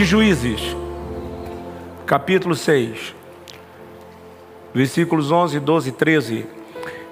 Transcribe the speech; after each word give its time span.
De 0.00 0.06
Juízes, 0.06 0.62
capítulo 2.06 2.56
6, 2.56 3.14
versículos 4.72 5.30
11, 5.30 5.60
12 5.60 5.90
e 5.90 5.92
13. 5.92 6.46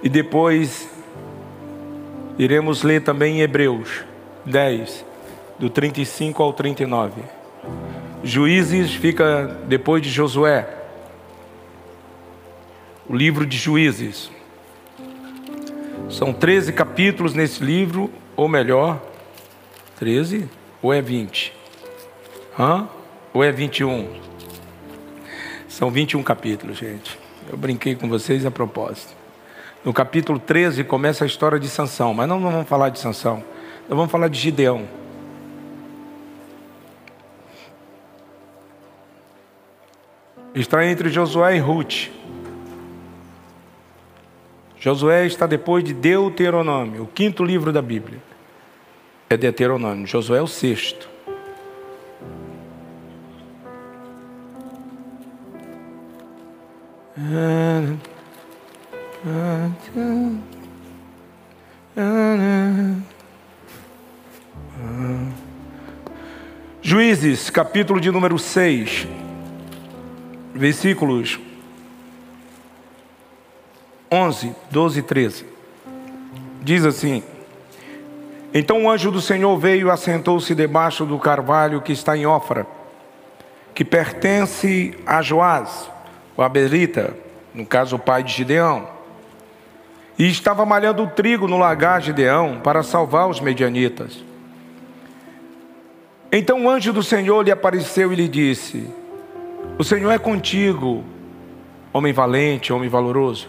E 0.03 0.09
depois 0.09 0.89
iremos 2.39 2.83
ler 2.83 3.03
também 3.03 3.37
em 3.37 3.41
Hebreus 3.43 4.07
10, 4.47 5.05
do 5.59 5.69
35 5.69 6.43
ao 6.43 6.55
39. 6.55 7.21
Juízes 8.25 8.95
fica 8.95 9.59
depois 9.67 10.03
de 10.03 10.09
Josué. 10.09 10.67
O 13.07 13.15
livro 13.15 13.45
de 13.45 13.59
Juízes. 13.59 14.31
São 16.09 16.33
13 16.33 16.73
capítulos 16.73 17.35
nesse 17.35 17.63
livro, 17.63 18.11
ou 18.35 18.49
melhor, 18.49 18.99
13 19.99 20.49
ou 20.81 20.95
é 20.95 21.03
20? 21.03 21.58
Hã? 22.59 22.89
Ou 23.33 23.45
é 23.45 23.53
21? 23.53 24.09
São 25.69 25.91
21 25.91 26.23
capítulos, 26.25 26.79
gente. 26.79 27.17
Eu 27.49 27.57
brinquei 27.57 27.95
com 27.95 28.09
vocês 28.09 28.45
a 28.45 28.51
propósito. 28.51 29.15
No 29.85 29.93
capítulo 29.93 30.41
13 30.41 30.83
começa 30.83 31.25
a 31.25 31.27
história 31.27 31.61
de 31.61 31.69
Sansão, 31.69 32.13
mas 32.13 32.29
não, 32.29 32.41
vamos 32.41 32.69
falar 32.69 32.89
de 32.89 32.99
Sansão. 32.99 33.45
Nós 33.89 33.97
vamos 33.97 34.11
falar 34.11 34.27
de 34.27 34.39
Gideão. 34.39 34.89
Está 40.53 40.85
entre 40.85 41.11
Josué 41.11 41.57
e 41.57 41.59
Ruth. 41.61 42.09
Josué 44.81 45.27
está 45.27 45.47
depois 45.47 45.85
de 45.85 45.95
Deuteronômio, 45.95 47.05
o 47.05 47.07
quinto 47.07 47.45
livro 47.45 47.73
da 47.73 47.83
Bíblia. 47.83 48.21
É 49.31 49.37
Deuteronômio. 49.37 50.07
Josué 50.07 50.39
é 50.39 50.43
o 50.43 50.47
sexto. 50.49 51.18
Juízes, 66.81 67.51
capítulo 67.51 68.01
de 68.01 68.13
número 68.13 68.39
6, 68.39 69.09
versículos 70.55 71.41
11, 74.13 74.55
12 74.71 75.01
e 75.01 75.03
13. 75.03 75.47
Diz 76.63 76.85
assim: 76.85 77.25
Então 78.55 78.85
o 78.85 78.91
anjo 78.91 79.11
do 79.11 79.21
Senhor 79.21 79.59
veio 79.59 79.89
e 79.89 79.91
assentou-se 79.91 80.55
debaixo 80.55 81.05
do 81.05 81.19
carvalho 81.19 81.83
que 81.83 81.93
está 81.93 82.17
em 82.17 82.27
Ofra, 82.27 82.65
que 83.75 83.85
pertence 83.85 84.97
a 85.05 85.21
Joás, 85.21 85.98
o 86.39 86.43
Aberita, 86.43 87.17
no 87.53 87.67
caso 87.67 87.97
o 87.97 87.99
pai 87.99 88.23
de 88.23 88.33
Gideão. 88.33 88.89
E 90.17 90.31
estava 90.31 90.65
malhando 90.65 91.03
o 91.03 91.09
trigo 91.09 91.49
no 91.49 91.59
lagar 91.59 92.01
Gideão 92.01 92.61
para 92.61 92.85
salvar 92.85 93.29
os 93.29 93.41
medianitas. 93.41 94.25
Então 96.31 96.65
o 96.65 96.71
anjo 96.71 96.93
do 96.93 97.03
Senhor 97.03 97.43
lhe 97.43 97.51
apareceu 97.51 98.13
e 98.13 98.17
lhe 98.17 98.29
disse: 98.29 98.89
O 99.77 99.83
Senhor 99.83 100.13
é 100.13 100.19
contigo, 100.19 101.03
homem 101.93 102.13
valente, 102.13 102.73
homem 102.73 102.89
valoroso. 102.89 103.49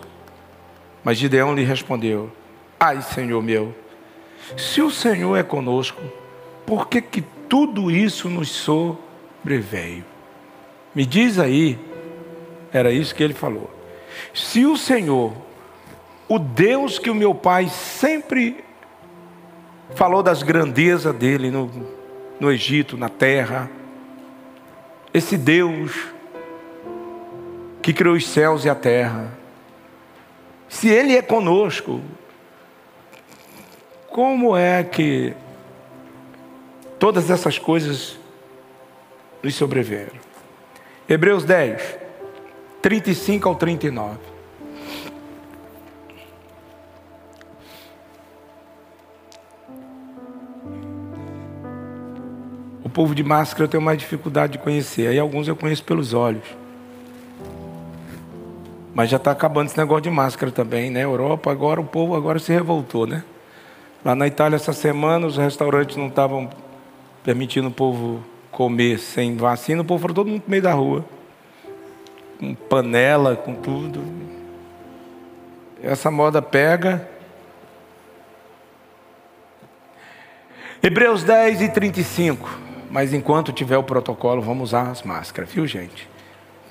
Mas 1.04 1.20
Gideão 1.20 1.54
lhe 1.54 1.64
respondeu: 1.64 2.32
Ai, 2.80 3.04
Senhor 3.04 3.44
meu, 3.44 3.76
se 4.58 4.82
o 4.82 4.90
Senhor 4.90 5.36
é 5.36 5.44
conosco, 5.44 6.02
por 6.66 6.88
que, 6.88 7.04
que 7.04 7.22
tudo 7.48 7.92
isso 7.92 8.30
nos 8.30 8.50
sobreveio? 8.50 10.04
Me 10.96 11.06
diz 11.06 11.38
aí, 11.38 11.78
era 12.72 12.92
isso 12.92 13.14
que 13.16 13.24
ele 13.24 13.34
falou. 13.34 13.70
Se 14.34 14.66
o 14.66 14.78
Senhor, 14.78 15.34
o 16.28 16.38
Deus 16.38 17.00
que 17.00 17.10
o 17.10 17.16
meu 17.16 17.34
pai 17.34 17.68
sempre 17.70 18.64
falou 19.96 20.22
das 20.22 20.44
grandezas 20.44 21.16
dele 21.16 21.50
no, 21.50 21.72
no 22.40 22.52
Egito, 22.52 22.98
na 22.98 23.10
terra, 23.10 23.70
esse 25.14 25.38
Deus 25.38 25.92
que 27.82 27.94
criou 27.94 28.16
os 28.16 28.28
céus 28.28 28.66
e 28.66 28.70
a 28.70 28.76
terra, 28.76 29.32
se 30.68 30.88
Ele 30.88 31.18
é 31.18 31.22
conosco, 31.22 32.02
como 34.10 34.56
é 34.56 34.84
que 34.84 35.34
todas 37.00 37.30
essas 37.32 37.58
coisas 37.58 38.20
nos 39.42 39.56
sobreveram? 39.56 40.14
Hebreus 41.08 41.44
10, 41.44 41.98
35 42.82 43.50
ao 43.50 43.56
39. 43.56 44.18
O 52.84 52.90
povo 52.90 53.14
de 53.14 53.24
máscara 53.24 53.66
eu 53.66 53.68
tenho 53.68 53.84
mais 53.84 53.98
dificuldade 53.98 54.54
de 54.54 54.58
conhecer, 54.60 55.08
aí 55.08 55.20
alguns 55.20 55.48
eu 55.48 55.56
conheço 55.56 55.84
pelos 55.84 56.14
olhos. 56.14 56.44
Mas 58.96 59.10
já 59.10 59.18
está 59.18 59.32
acabando 59.32 59.68
esse 59.68 59.78
negócio 59.78 60.04
de 60.04 60.10
máscara 60.10 60.52
também, 60.52 60.90
né? 60.90 61.04
Europa, 61.04 61.52
agora 61.52 61.80
o 61.80 61.86
povo 61.86 62.16
agora 62.16 62.40
se 62.40 62.52
revoltou, 62.52 63.06
né? 63.06 63.24
Lá 64.04 64.16
na 64.16 64.26
Itália 64.26 64.56
essa 64.56 64.74
semana 64.74 65.28
os 65.28 65.38
restaurantes 65.38 65.98
não 65.98 66.08
estavam 66.08 66.50
permitindo 67.24 67.68
o 67.68 67.72
povo 67.72 68.24
comer 68.50 68.98
sem 68.98 69.36
vacina, 69.36 69.82
o 69.82 69.86
povo 69.86 70.08
foi 70.08 70.14
todo 70.14 70.28
mundo 70.28 70.44
no 70.46 70.50
meio 70.50 70.64
da 70.64 70.74
rua. 70.74 71.06
Com 72.40 72.56
panela, 72.56 73.36
com 73.36 73.54
tudo. 73.54 74.02
Essa 75.84 76.10
moda 76.10 76.42
pega. 76.42 77.08
Hebreus 80.82 81.24
10 81.24 81.62
e 81.62 81.70
35. 81.70 82.50
Mas 82.90 83.14
enquanto 83.14 83.52
tiver 83.52 83.78
o 83.78 83.84
protocolo, 83.84 84.42
vamos 84.42 84.70
usar 84.70 84.90
as 84.90 85.04
máscaras, 85.04 85.52
viu 85.52 85.68
gente? 85.68 86.10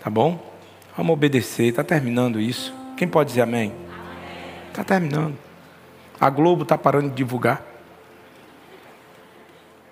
Tá 0.03 0.11
bom? 0.11 0.43
Vamos 0.97 1.13
obedecer. 1.13 1.67
Está 1.67 1.85
terminando 1.85 2.41
isso. 2.41 2.75
Quem 2.97 3.07
pode 3.07 3.29
dizer 3.29 3.43
amém? 3.43 3.73
Está 4.69 4.83
terminando. 4.83 5.37
A 6.19 6.29
Globo 6.31 6.65
está 6.65 6.77
parando 6.77 7.11
de 7.11 7.15
divulgar. 7.15 7.63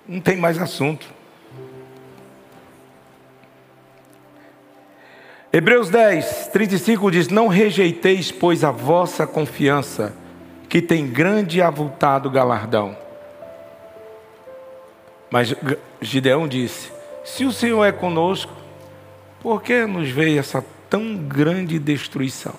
Não 0.07 0.19
tem 0.19 0.35
mais 0.35 0.57
assunto. 0.59 1.16
Hebreus 5.51 5.89
10, 5.89 6.49
35 6.51 7.11
diz: 7.11 7.27
Não 7.29 7.47
rejeiteis, 7.47 8.31
pois, 8.31 8.63
a 8.63 8.71
vossa 8.71 9.25
confiança, 9.25 10.13
que 10.67 10.81
tem 10.81 11.07
grande 11.07 11.59
e 11.59 11.61
avultado 11.61 12.29
galardão. 12.29 12.95
Mas 15.31 15.55
Gideão 16.01 16.47
disse: 16.47 16.91
Se 17.23 17.45
o 17.45 17.51
Senhor 17.51 17.85
é 17.85 17.91
conosco, 17.91 18.53
por 19.41 19.61
que 19.61 19.85
nos 19.85 20.09
veio 20.09 20.39
essa 20.39 20.63
tão 20.89 21.15
grande 21.15 21.79
destruição. 21.79 22.53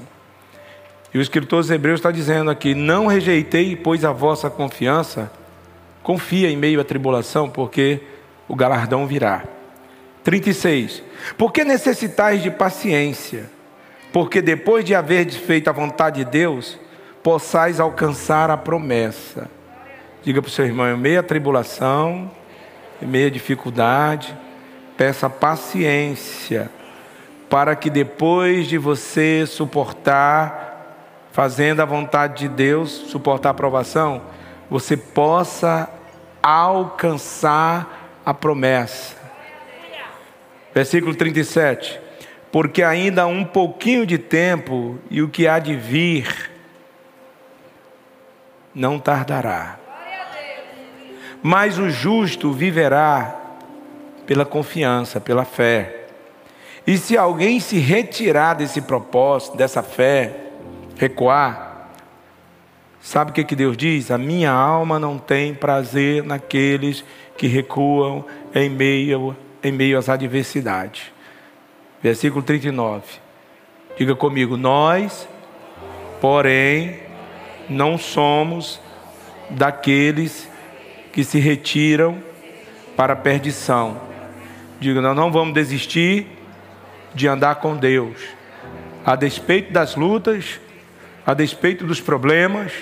E 1.13 1.19
o 1.19 1.23
escritor 1.23 1.61
dos 1.61 1.71
Hebreus 1.71 2.01
está 2.01 2.11
dizendo 2.11 2.51
aqui: 2.51 2.75
Não 2.75 3.07
rejeitei, 3.07 3.77
pois 3.77 4.05
a 4.05 4.13
vossa 4.13 4.51
confiança, 4.51 5.31
confia 6.03 6.51
em 6.51 6.57
meio 6.57 6.81
à 6.81 6.85
tribulação, 6.85 7.49
porque 7.49 8.01
o 8.47 8.55
galardão 8.55 9.07
virá. 9.07 9.45
36. 10.29 11.03
Porque 11.39 11.65
necessitais 11.65 12.43
de 12.43 12.51
paciência, 12.51 13.49
porque 14.13 14.43
depois 14.43 14.85
de 14.85 14.95
haver 14.95 15.27
feito 15.31 15.69
a 15.69 15.73
vontade 15.73 16.23
de 16.23 16.31
Deus, 16.31 16.79
possais 17.23 17.81
alcançar 17.81 18.51
a 18.51 18.57
promessa. 18.59 19.49
Diga 20.23 20.43
para 20.43 20.51
o 20.51 20.53
seu 20.53 20.67
irmão, 20.67 20.99
meio 20.99 21.19
à 21.19 21.23
tribulação, 21.23 22.31
meio 23.01 23.29
à 23.29 23.31
dificuldade, 23.31 24.37
peça 24.99 25.31
paciência 25.31 26.71
para 27.49 27.75
que 27.75 27.89
depois 27.89 28.67
de 28.67 28.77
você 28.77 29.47
suportar, 29.47 31.31
fazendo 31.33 31.81
a 31.81 31.87
vontade 31.87 32.41
de 32.41 32.49
Deus, 32.49 32.91
suportar 32.91 33.49
a 33.49 33.53
aprovação, 33.53 34.21
você 34.69 34.95
possa 34.95 35.89
alcançar 36.43 38.21
a 38.27 38.35
promessa. 38.35 39.18
Versículo 40.79 41.13
37. 41.13 41.99
Porque 42.53 42.85
ainda 42.85 43.23
há 43.23 43.27
um 43.27 43.45
pouquinho 43.45 44.07
de 44.07 44.17
tempo 44.17 44.97
e 45.11 45.21
o 45.21 45.29
que 45.29 45.49
há 45.49 45.59
de 45.59 45.75
vir 45.75 46.53
não 48.73 48.97
tardará. 48.97 49.77
Mas 51.43 51.81
o 51.81 51.91
justo 51.91 52.53
viverá 52.53 53.57
pela 54.25 54.47
confiança, 54.47 55.21
pela 55.21 55.45
fé. 55.45 56.07
E 56.87 56.97
se 56.97 57.19
alguém 57.19 57.59
se 57.59 57.81
retirar 57.81 58.55
desse 58.55 58.81
propósito, 58.81 59.57
dessa 59.57 59.83
fé, 59.83 60.33
recuar, 60.97 61.91
sabe 63.01 63.33
o 63.33 63.35
que, 63.35 63.43
que 63.43 63.57
Deus 63.57 63.77
diz? 63.77 64.13
A 64.13 64.17
minha 64.17 64.53
alma 64.53 64.97
não 64.97 65.19
tem 65.19 65.53
prazer 65.53 66.23
naqueles 66.23 67.05
que 67.37 67.49
recuam 67.49 68.25
em 68.55 68.71
meio 68.71 69.37
em 69.63 69.73
meio 69.73 69.99
às 69.99 70.09
adversidades. 70.09 71.13
Versículo 72.03 72.43
39. 72.43 73.03
Diga 73.97 74.15
comigo: 74.15 74.57
Nós, 74.57 75.29
porém, 76.21 77.01
não 77.69 77.99
somos 77.99 78.81
daqueles 79.51 80.49
que 81.13 81.25
se 81.25 81.39
retiram 81.39 82.23
para 82.97 83.15
a 83.15 83.17
perdição. 83.17 84.01
Diga, 84.81 85.01
nós 85.01 85.17
não 85.17 85.33
vamos 85.33 85.55
desistir 85.55 86.27
de 87.15 87.27
andar 87.27 87.57
com 87.57 87.77
Deus, 87.77 88.17
a 89.05 89.17
despeito 89.17 89.73
das 89.73 89.97
lutas, 89.97 90.61
a 91.27 91.35
despeito 91.35 91.85
dos 91.85 92.01
problemas. 92.01 92.73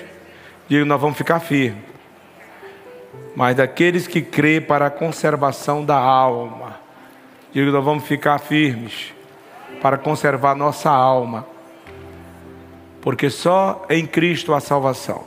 Diga, 0.68 0.84
nós 0.84 1.00
vamos 1.00 1.16
ficar 1.16 1.40
firmes. 1.40 1.85
Mas 3.34 3.56
daqueles 3.56 4.06
que 4.06 4.22
crê 4.22 4.60
para 4.60 4.86
a 4.86 4.90
conservação 4.90 5.84
da 5.84 5.96
alma, 5.96 6.80
diga, 7.52 7.70
nós 7.70 7.84
vamos 7.84 8.04
ficar 8.04 8.38
firmes 8.38 9.12
para 9.82 9.98
conservar 9.98 10.54
nossa 10.54 10.90
alma, 10.90 11.46
porque 13.02 13.28
só 13.28 13.84
em 13.90 14.06
Cristo 14.06 14.54
há 14.54 14.60
salvação. 14.60 15.24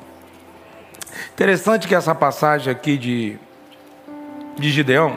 Interessante 1.34 1.88
que 1.88 1.94
essa 1.94 2.16
passagem 2.16 2.72
aqui 2.72 2.98
de, 2.98 3.38
de 4.58 4.72
Gideão, 4.72 5.16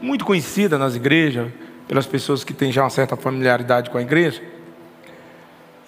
muito 0.00 0.24
conhecida 0.24 0.78
nas 0.78 0.94
igrejas, 0.94 1.50
pelas 1.88 2.06
pessoas 2.06 2.44
que 2.44 2.54
têm 2.54 2.70
já 2.70 2.84
uma 2.84 2.90
certa 2.90 3.16
familiaridade 3.16 3.90
com 3.90 3.98
a 3.98 4.02
igreja, 4.02 4.42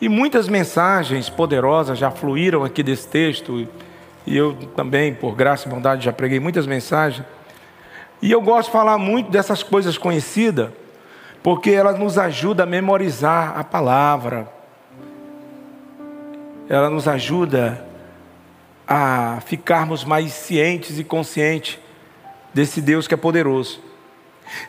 e 0.00 0.08
muitas 0.08 0.48
mensagens 0.48 1.28
poderosas 1.28 1.98
já 1.98 2.10
fluíram 2.10 2.64
aqui 2.64 2.82
desse 2.82 3.06
texto, 3.06 3.68
e 4.26 4.36
eu 4.36 4.54
também, 4.76 5.14
por 5.14 5.34
graça 5.34 5.68
e 5.68 5.70
bondade, 5.70 6.04
já 6.04 6.12
preguei 6.12 6.38
muitas 6.38 6.66
mensagens. 6.66 7.26
E 8.22 8.30
eu 8.30 8.40
gosto 8.40 8.66
de 8.68 8.72
falar 8.72 8.98
muito 8.98 9.30
dessas 9.30 9.62
coisas 9.62 9.96
conhecidas, 9.96 10.70
porque 11.42 11.70
ela 11.70 11.92
nos 11.92 12.18
ajuda 12.18 12.64
a 12.64 12.66
memorizar 12.66 13.58
a 13.58 13.64
palavra, 13.64 14.48
ela 16.68 16.90
nos 16.90 17.08
ajuda 17.08 17.84
a 18.86 19.40
ficarmos 19.46 20.04
mais 20.04 20.32
cientes 20.32 20.98
e 20.98 21.04
conscientes 21.04 21.78
desse 22.52 22.80
Deus 22.80 23.08
que 23.08 23.14
é 23.14 23.16
poderoso. 23.16 23.80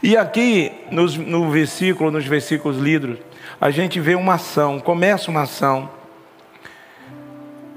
E 0.02 0.16
aqui, 0.16 0.72
nos, 0.92 1.18
no 1.18 1.50
versículo, 1.50 2.12
nos 2.12 2.26
versículos 2.26 2.78
lidos, 2.78 3.18
a 3.60 3.70
gente 3.70 4.00
vê 4.00 4.16
uma 4.16 4.36
ação, 4.36 4.80
começa 4.80 5.30
uma 5.30 5.42
ação, 5.42 5.90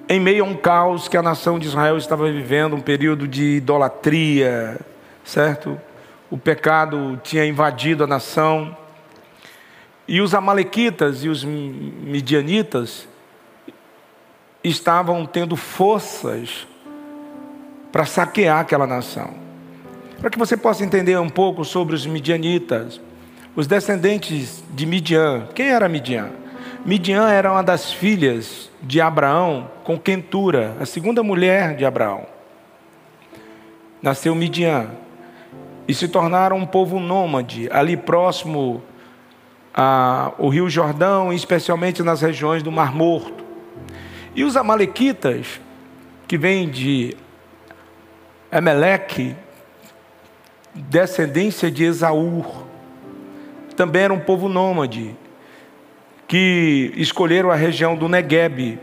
em 0.08 0.20
meio 0.20 0.44
a 0.44 0.48
um 0.48 0.54
caos 0.54 1.08
que 1.08 1.16
a 1.16 1.22
nação 1.22 1.58
de 1.58 1.66
Israel 1.66 1.96
estava 1.96 2.30
vivendo, 2.30 2.76
um 2.76 2.80
período 2.80 3.26
de 3.26 3.56
idolatria, 3.56 4.78
certo? 5.24 5.80
O 6.30 6.36
pecado 6.36 7.20
tinha 7.22 7.44
invadido 7.44 8.04
a 8.04 8.06
nação, 8.06 8.76
e 10.06 10.20
os 10.20 10.34
Amalequitas 10.34 11.24
e 11.24 11.28
os 11.28 11.42
Midianitas 11.44 13.08
estavam 14.62 15.24
tendo 15.24 15.56
forças 15.56 16.66
para 17.90 18.04
saquear 18.04 18.60
aquela 18.60 18.86
nação. 18.86 19.32
Para 20.20 20.30
que 20.30 20.38
você 20.38 20.56
possa 20.56 20.84
entender 20.84 21.18
um 21.18 21.28
pouco 21.28 21.64
sobre 21.64 21.94
os 21.94 22.06
midianitas, 22.06 23.00
os 23.54 23.66
descendentes 23.66 24.64
de 24.70 24.86
Midian. 24.86 25.48
Quem 25.54 25.68
era 25.68 25.88
Midian? 25.88 26.30
Midian 26.84 27.30
era 27.30 27.50
uma 27.50 27.62
das 27.62 27.90
filhas 27.90 28.70
de 28.82 29.00
Abraão 29.00 29.70
com 29.84 29.98
Quentura, 29.98 30.76
a 30.78 30.84
segunda 30.84 31.22
mulher 31.22 31.74
de 31.76 31.84
Abraão. 31.84 32.26
Nasceu 34.02 34.34
Midian 34.34 34.90
e 35.88 35.94
se 35.94 36.08
tornaram 36.08 36.58
um 36.58 36.66
povo 36.66 37.00
nômade, 37.00 37.70
ali 37.72 37.96
próximo 37.96 38.82
ao 39.72 40.50
Rio 40.50 40.68
Jordão, 40.68 41.32
especialmente 41.32 42.02
nas 42.02 42.20
regiões 42.20 42.62
do 42.62 42.70
Mar 42.70 42.94
Morto. 42.94 43.42
E 44.34 44.44
os 44.44 44.54
Amalequitas, 44.54 45.58
que 46.28 46.36
vêm 46.36 46.68
de 46.68 47.16
Emeleque, 48.52 49.34
descendência 50.74 51.70
de 51.70 51.84
Esaú, 51.84 52.44
também 53.74 54.02
era 54.02 54.12
um 54.12 54.20
povo 54.20 54.50
nômade, 54.50 55.16
que 56.34 56.92
escolheram 56.96 57.48
a 57.48 57.54
região 57.54 57.94
do 57.94 58.08
Negueb 58.08 58.76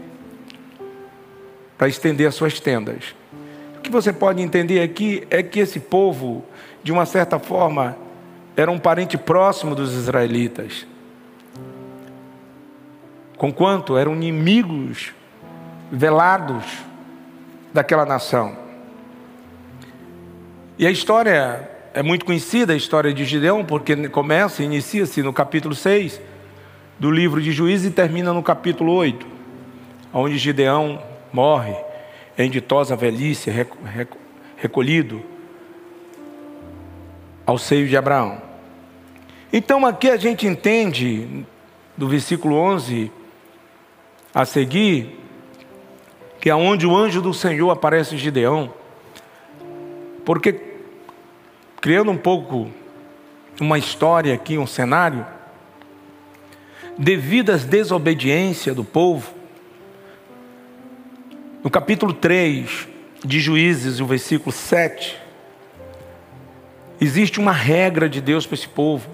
para 1.77 1.89
estender 1.89 2.25
as 2.25 2.33
suas 2.33 2.62
tendas. 2.62 3.13
O 3.77 3.81
que 3.81 3.92
você 3.92 4.13
pode 4.13 4.42
entender 4.42 4.81
aqui 4.81 5.27
é 5.30 5.44
que 5.44 5.59
esse 5.59 5.77
povo, 5.77 6.45
de 6.81 6.94
uma 6.94 7.06
certa 7.06 7.39
forma, 7.39 7.98
era 8.56 8.71
um 8.71 8.80
parente 8.80 9.18
próximo 9.18 9.75
dos 9.75 9.94
israelitas. 9.94 10.88
Conquanto 13.36 13.98
eram 13.98 14.15
inimigos 14.15 15.12
velados 15.92 16.63
daquela 17.74 18.06
nação. 18.06 18.56
E 20.80 20.88
a 20.88 20.89
história 20.89 21.69
é 21.94 22.01
muito 22.01 22.24
conhecida 22.24 22.71
a 22.71 22.77
história 22.77 23.13
de 23.13 23.25
Gideão, 23.25 23.65
porque 23.65 24.07
começa, 24.07 24.63
inicia-se 24.63 25.21
no 25.21 25.33
capítulo 25.33 25.75
6 25.75 26.30
do 27.01 27.09
livro 27.09 27.42
de 27.42 27.51
Juízes 27.51 27.89
e 27.89 27.92
termina 27.92 28.31
no 28.31 28.44
capítulo 28.44 28.94
8, 28.94 29.25
onde 30.13 30.38
Gideão 30.38 31.01
morre 31.33 31.75
em 32.38 32.48
ditosa 32.48 32.95
velhice, 32.95 33.50
recolhido 34.56 35.24
ao 37.44 37.57
seio 37.57 37.88
de 37.88 37.98
Abraão. 37.98 38.39
Então 39.51 39.83
aqui 39.83 40.12
a 40.12 40.15
gente 40.15 40.45
entende, 40.45 41.44
do 41.98 42.07
versículo 42.07 42.56
11 42.56 43.12
a 44.31 44.45
seguir, 44.45 45.19
que 46.39 46.51
é 46.51 46.56
onde 46.56 46.86
o 46.86 46.95
anjo 46.95 47.19
do 47.19 47.33
Senhor 47.33 47.71
aparece 47.71 48.15
Gideão, 48.15 48.72
porque 50.24 50.53
criando 51.81 52.12
um 52.12 52.17
pouco 52.17 52.70
uma 53.60 53.79
história 53.79 54.36
aqui, 54.36 54.55
um 54.55 54.67
cenário, 54.67 55.25
devido 56.98 57.51
às 57.51 57.63
desobediências 57.63 58.75
do 58.75 58.83
povo, 58.83 59.33
no 61.63 61.69
capítulo 61.69 62.13
3 62.13 62.88
de 63.24 63.39
Juízes, 63.39 64.00
o 64.00 64.05
versículo 64.05 64.51
7, 64.51 65.17
existe 67.00 67.39
uma 67.39 67.51
regra 67.51 68.10
de 68.10 68.19
Deus 68.19 68.45
para 68.45 68.55
esse 68.55 68.67
povo, 68.67 69.10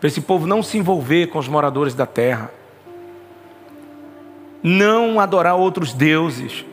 para 0.00 0.08
esse 0.08 0.20
povo 0.20 0.46
não 0.46 0.62
se 0.62 0.78
envolver 0.78 1.26
com 1.28 1.38
os 1.38 1.48
moradores 1.48 1.94
da 1.94 2.06
terra, 2.06 2.50
não 4.62 5.20
adorar 5.20 5.56
outros 5.56 5.92
deuses. 5.92 6.64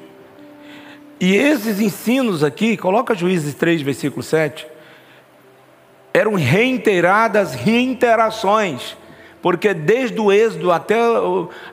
E 1.20 1.36
esses 1.36 1.80
ensinos 1.80 2.44
aqui, 2.44 2.78
coloca 2.78 3.14
Juízes 3.14 3.54
3, 3.54 3.82
versículo 3.82 4.24
7, 4.24 4.66
eram 6.14 6.36
reiteradas 6.36 7.54
reiterações, 7.54 8.98
porque 9.42 9.74
desde 9.74 10.20
o 10.20 10.32
Êxodo 10.32 10.72
até 10.72 10.96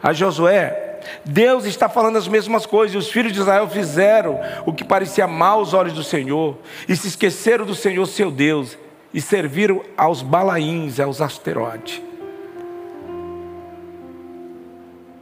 a 0.03 0.13
Josué, 0.13 1.01
Deus 1.25 1.65
está 1.65 1.89
falando 1.89 2.17
as 2.17 2.29
mesmas 2.29 2.67
coisas, 2.67 2.97
os 2.97 3.11
filhos 3.11 3.33
de 3.33 3.41
Israel 3.41 3.69
fizeram 3.69 4.41
o 4.67 4.73
que 4.73 4.85
parecia 4.85 5.27
mal 5.27 5.61
aos 5.61 5.75
olhos 5.75 5.93
do 5.93 6.05
Senhor, 6.05 6.57
e 6.89 6.97
se 6.97 7.09
esqueceram 7.09 7.65
do 7.65 7.75
Senhor 7.75 8.07
seu 8.07 8.31
Deus, 8.31 8.77
e 9.13 9.21
serviram 9.21 9.83
aos 9.97 10.23
Balaíns, 10.23 11.01
aos 11.01 11.21
asteroides, 11.21 12.03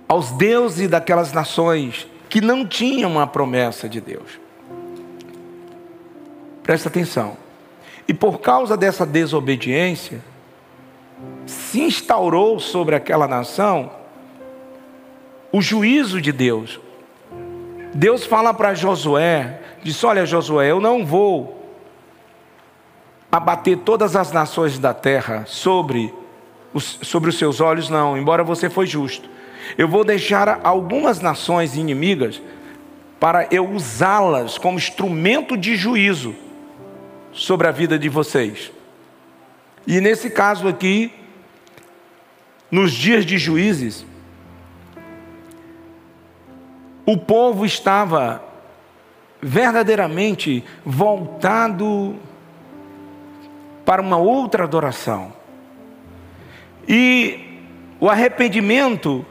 aos 0.09 0.33
deuses 0.33 0.89
daquelas 0.89 1.33
nações 1.33 2.07
que 2.29 2.41
não 2.41 2.67
tinham 2.67 3.19
a 3.21 3.27
promessa 3.27 3.89
de 3.89 4.01
Deus. 4.01 4.41
Presta 6.63 6.89
atenção. 6.89 7.37
E 8.09 8.15
por 8.15 8.41
causa 8.41 8.77
dessa 8.77 9.07
desobediência, 9.07 10.21
se 11.47 11.81
instaurou 11.81 12.59
sobre 12.61 12.95
aquela 12.95 13.27
nação 13.29 13.91
o 15.53 15.61
juízo 15.63 16.21
de 16.21 16.33
Deus. 16.33 16.81
Deus 17.95 18.27
fala 18.27 18.53
para 18.53 18.75
Josué, 18.75 19.61
diz: 19.83 20.03
"Olha, 20.05 20.27
Josué, 20.27 20.71
eu 20.71 20.81
não 20.81 21.05
vou 21.07 21.57
abater 23.31 23.79
todas 23.79 24.17
as 24.17 24.33
nações 24.33 24.79
da 24.79 24.95
terra 24.95 25.45
sobre 25.47 26.13
os, 26.73 26.99
sobre 27.03 27.31
os 27.31 27.39
seus 27.39 27.61
olhos, 27.61 27.89
não, 27.89 28.17
embora 28.17 28.45
você 28.45 28.69
foi 28.69 28.87
justo. 28.87 29.29
Eu 29.77 29.89
vou 29.89 30.05
deixar 30.05 30.61
algumas 30.63 31.21
nações 31.21 31.77
inimigas 31.77 32.41
para 33.19 33.49
eu 33.51 33.69
usá-las 33.71 34.59
como 34.59 34.79
instrumento 34.79 35.57
de 35.57 35.75
juízo 35.75 36.35
sobre 37.33 37.67
a 37.67 37.71
vida 37.71 37.99
de 37.99 38.09
vocês. 38.09 38.71
E 39.87 40.01
nesse 40.01 40.29
caso 40.31 40.67
aqui, 40.67 41.13
nos 42.71 42.93
dias 42.93 43.25
de 43.25 43.39
juízes, 43.39 44.05
o 47.05 47.17
povo 47.17 47.65
estava 47.65 48.43
verdadeiramente 49.41 50.65
voltado 50.85 52.17
para 53.85 54.03
uma 54.03 54.17
outra 54.17 54.65
adoração. 54.65 55.33
E 56.89 57.63
o 58.01 58.11
arrependimento 58.11 59.25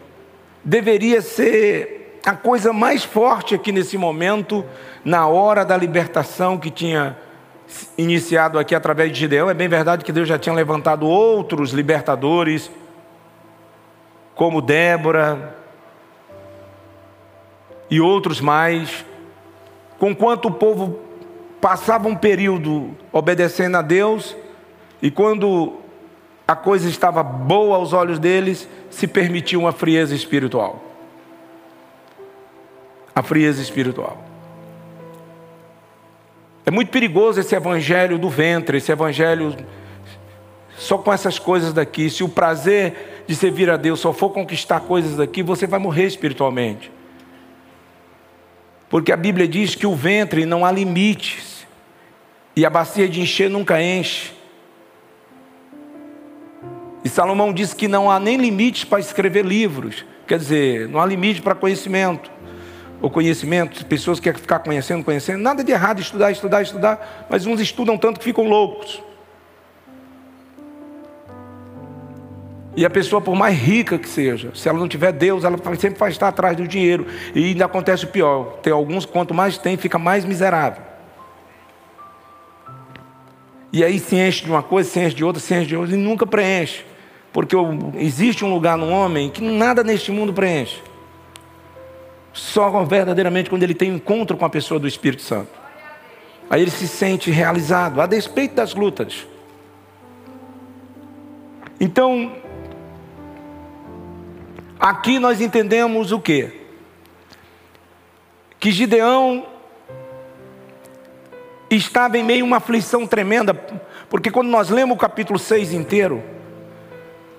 deveria 0.63 1.21
ser 1.21 2.19
a 2.25 2.33
coisa 2.33 2.71
mais 2.71 3.03
forte 3.03 3.53
aqui 3.53 3.73
nesse 3.73 3.97
momento, 3.97 4.65
na 5.03 5.27
hora 5.27 5.65
da 5.65 5.75
libertação 5.75 6.57
que 6.57 6.71
tinha 6.71 7.17
iniciado 7.97 8.59
aqui 8.59 8.75
através 8.75 9.11
de 9.11 9.19
Gideão. 9.19 9.49
É 9.49 9.53
bem 9.53 9.67
verdade 9.67 10.03
que 10.03 10.11
Deus 10.11 10.27
já 10.27 10.37
tinha 10.37 10.53
levantado 10.53 11.05
outros 11.05 11.71
libertadores, 11.71 12.69
como 14.35 14.61
Débora 14.61 15.55
e 17.89 17.99
outros 18.01 18.41
mais. 18.41 19.05
Conquanto 19.97 20.49
o 20.49 20.51
povo 20.51 20.99
passava 21.61 22.07
um 22.07 22.15
período 22.15 22.91
obedecendo 23.11 23.77
a 23.77 23.81
Deus, 23.81 24.35
e 25.01 25.09
quando 25.09 25.77
a 26.47 26.55
coisa 26.55 26.87
estava 26.87 27.23
boa 27.23 27.77
aos 27.77 27.93
olhos 27.93 28.19
deles, 28.19 28.67
se 28.89 29.07
permitia 29.07 29.57
uma 29.57 29.71
frieza 29.71 30.13
espiritual. 30.13 30.83
A 33.15 33.23
frieza 33.23 33.61
espiritual. 33.61 34.34
É 36.65 36.71
muito 36.71 36.89
perigoso 36.89 37.39
esse 37.39 37.55
evangelho 37.55 38.17
do 38.17 38.29
ventre, 38.29 38.77
esse 38.77 38.91
evangelho 38.91 39.55
só 40.77 40.97
com 40.97 41.13
essas 41.13 41.37
coisas 41.37 41.71
daqui. 41.73 42.09
Se 42.09 42.23
o 42.23 42.29
prazer 42.29 43.23
de 43.27 43.35
servir 43.35 43.69
a 43.69 43.77
Deus 43.77 43.99
só 43.99 44.11
for 44.11 44.29
conquistar 44.31 44.81
coisas 44.81 45.17
daqui, 45.17 45.43
você 45.43 45.67
vai 45.67 45.79
morrer 45.79 46.05
espiritualmente. 46.05 46.91
Porque 48.89 49.11
a 49.11 49.17
Bíblia 49.17 49.47
diz 49.47 49.75
que 49.75 49.85
o 49.85 49.95
ventre 49.95 50.45
não 50.45 50.65
há 50.65 50.71
limites, 50.71 51.55
e 52.55 52.65
a 52.65 52.69
bacia 52.69 53.07
de 53.09 53.19
encher 53.19 53.49
nunca 53.49 53.81
enche. 53.81 54.31
E 57.03 57.09
Salomão 57.09 57.53
diz 57.53 57.73
que 57.73 57.87
não 57.87 58.09
há 58.09 58.19
nem 58.19 58.37
limites 58.37 58.85
para 58.85 58.99
escrever 58.99 59.45
livros, 59.45 60.05
quer 60.25 60.39
dizer, 60.39 60.87
não 60.87 60.99
há 60.99 61.05
limite 61.05 61.41
para 61.41 61.53
conhecimento. 61.53 62.31
O 63.01 63.09
conhecimento, 63.09 63.85
pessoas 63.85 64.19
que 64.19 64.23
querem 64.23 64.39
ficar 64.39 64.59
conhecendo, 64.59 65.03
conhecendo, 65.03 65.41
nada 65.41 65.63
de 65.63 65.71
errado 65.71 65.99
estudar, 65.99 66.31
estudar, 66.31 66.61
estudar, 66.61 67.27
mas 67.29 67.45
uns 67.45 67.59
estudam 67.59 67.97
tanto 67.97 68.19
que 68.19 68.25
ficam 68.25 68.45
loucos. 68.45 69.01
E 72.75 72.85
a 72.85 72.89
pessoa, 72.89 73.21
por 73.21 73.35
mais 73.35 73.57
rica 73.57 73.97
que 73.97 74.07
seja, 74.07 74.51
se 74.53 74.67
ela 74.67 74.77
não 74.77 74.87
tiver 74.87 75.13
Deus, 75.13 75.45
ela 75.45 75.57
sempre 75.79 75.97
vai 75.97 76.09
estar 76.09 76.27
atrás 76.27 76.57
do 76.57 76.67
dinheiro. 76.67 77.07
E 77.33 77.45
ainda 77.45 77.65
acontece 77.65 78.03
o 78.03 78.07
pior: 78.07 78.57
tem 78.61 78.73
alguns, 78.73 79.05
quanto 79.05 79.33
mais 79.33 79.57
tem, 79.57 79.77
fica 79.77 79.97
mais 79.97 80.25
miserável. 80.25 80.83
E 83.71 83.83
aí 83.83 83.99
se 83.99 84.15
enche 84.15 84.43
de 84.43 84.49
uma 84.49 84.63
coisa, 84.63 84.89
se 84.89 84.99
enche 84.99 85.15
de 85.15 85.23
outra, 85.23 85.41
se 85.41 85.53
enche 85.53 85.67
de 85.67 85.75
outra, 85.77 85.95
e 85.95 85.97
nunca 85.97 86.25
preenche. 86.25 86.83
Porque 87.31 87.55
existe 87.97 88.43
um 88.43 88.53
lugar 88.53 88.77
no 88.77 88.89
homem 88.89 89.29
que 89.29 89.41
nada 89.41 89.83
neste 89.83 90.11
mundo 90.11 90.33
preenche. 90.33 90.81
Só 92.35 92.83
verdadeiramente 92.83 93.49
quando 93.49 93.63
ele 93.63 93.73
tem 93.73 93.89
encontro 93.95 94.35
com 94.35 94.43
a 94.43 94.49
pessoa 94.49 94.77
do 94.77 94.85
Espírito 94.85 95.21
Santo. 95.21 95.49
Aí 96.49 96.61
ele 96.61 96.69
se 96.69 96.85
sente 96.85 97.31
realizado, 97.31 98.01
a 98.01 98.05
despeito 98.05 98.55
das 98.55 98.75
lutas. 98.75 99.25
Então, 101.79 102.33
aqui 104.77 105.17
nós 105.17 105.39
entendemos 105.39 106.11
o 106.11 106.19
que? 106.19 106.51
Que 108.59 108.69
Gideão 108.69 109.47
estava 111.69 112.17
em 112.17 112.23
meio 112.23 112.43
a 112.43 112.47
uma 112.47 112.57
aflição 112.57 113.07
tremenda, 113.07 113.53
porque 114.09 114.29
quando 114.29 114.49
nós 114.49 114.69
lemos 114.69 114.97
o 114.97 114.99
capítulo 114.99 115.39
6 115.39 115.71
inteiro, 115.71 116.21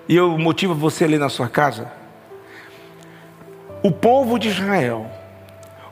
e 0.09 0.15
eu 0.15 0.39
motivo 0.39 0.73
você 0.73 1.03
ali 1.03 1.19
na 1.19 1.29
sua 1.29 1.47
casa. 1.47 1.96
O 3.83 3.91
povo 3.91 4.39
de 4.39 4.49
Israel, 4.49 5.05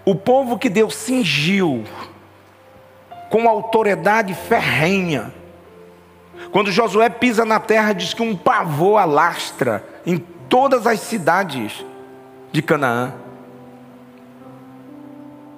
o 0.03 0.15
povo 0.15 0.57
que 0.57 0.69
Deus 0.69 0.95
cingiu 0.95 1.83
com 3.29 3.47
autoridade 3.49 4.33
ferrenha. 4.33 5.33
Quando 6.51 6.71
Josué 6.71 7.09
pisa 7.09 7.43
na 7.43 7.59
terra, 7.59 7.93
diz 7.93 8.13
que 8.13 8.21
um 8.21 8.35
pavor 8.35 8.99
alastra 8.99 9.83
em 10.05 10.17
todas 10.47 10.87
as 10.87 10.99
cidades 10.99 11.83
de 12.51 12.61
Canaã. 12.61 13.13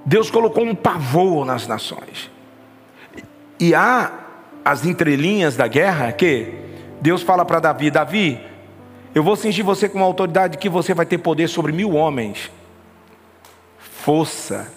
Deus 0.06 0.32
colocou 0.32 0.64
um 0.64 0.74
pavor 0.74 1.46
nas 1.46 1.68
nações. 1.68 2.32
E 3.60 3.76
há 3.76 4.12
as 4.64 4.86
entrelinhas 4.86 5.56
da 5.56 5.68
guerra 5.68 6.12
que 6.12 6.54
Deus 7.02 7.22
fala 7.22 7.44
para 7.44 7.60
Davi: 7.60 7.92
Davi, 7.92 8.42
eu 9.18 9.24
vou 9.24 9.36
cingir 9.36 9.66
você 9.66 9.90
com 9.90 9.98
uma 9.98 10.06
autoridade 10.06 10.60
que 10.60 10.70
você 10.70 10.94
vai 10.94 11.04
ter 11.04 11.18
poder 11.18 11.48
sobre 11.48 11.72
mil 11.72 11.94
homens. 11.94 12.52
Força. 13.80 14.72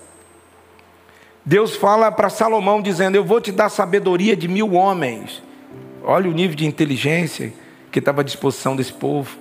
Deus 1.44 1.76
fala 1.76 2.11
para 2.11 2.30
Salomão 2.30 2.80
dizendo: 2.80 3.16
Eu 3.16 3.23
vou 3.23 3.38
te 3.38 3.52
dar 3.52 3.68
sabedoria 3.68 4.35
de 4.35 4.49
mil 4.49 4.73
homens. 4.73 5.42
Olha 6.02 6.30
o 6.30 6.32
nível 6.32 6.56
de 6.56 6.64
inteligência 6.64 7.52
que 7.92 7.99
estava 7.99 8.23
à 8.23 8.25
disposição 8.25 8.75
desse 8.75 8.94
povo. 8.94 9.37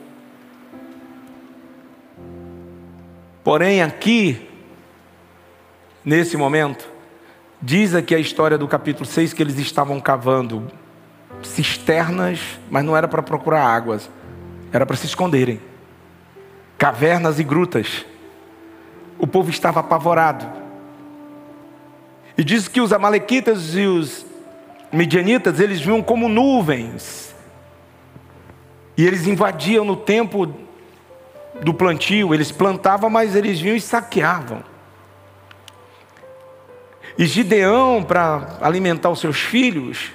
Porém, 3.41 3.81
aqui, 3.81 4.49
nesse 6.03 6.35
momento, 6.35 6.89
diz 7.61 7.95
aqui 7.95 8.13
a 8.13 8.19
história 8.19 8.57
do 8.57 8.67
capítulo 8.67 9.05
6 9.05 9.31
que 9.31 9.41
eles 9.41 9.57
estavam 9.59 9.97
cavando 10.01 10.69
cisternas, 11.41 12.41
mas 12.69 12.83
não 12.83 12.97
era 12.97 13.07
para 13.07 13.23
procurar 13.23 13.63
águas, 13.63 14.09
era 14.71 14.85
para 14.85 14.95
se 14.95 15.05
esconderem. 15.05 15.59
Cavernas 16.77 17.39
e 17.39 17.43
grutas. 17.43 18.05
O 19.17 19.27
povo 19.27 19.49
estava 19.49 19.79
apavorado. 19.79 20.45
E 22.37 22.43
diz 22.43 22.67
que 22.67 22.79
os 22.79 22.93
amalequitas 22.93 23.75
e 23.75 23.85
os 23.85 24.25
midianitas, 24.91 25.59
eles 25.59 25.81
viam 25.81 26.01
como 26.01 26.29
nuvens. 26.29 27.35
E 28.97 29.05
eles 29.05 29.27
invadiam 29.27 29.83
no 29.83 29.95
tempo 29.95 30.53
do 31.61 31.73
plantio, 31.73 32.33
eles 32.33 32.51
plantavam, 32.51 33.09
mas 33.09 33.35
eles 33.35 33.59
vinham 33.59 33.75
e 33.75 33.81
saqueavam. 33.81 34.63
E 37.17 37.25
Gideão, 37.25 38.01
para 38.03 38.57
alimentar 38.61 39.09
os 39.09 39.19
seus 39.19 39.37
filhos, 39.41 40.11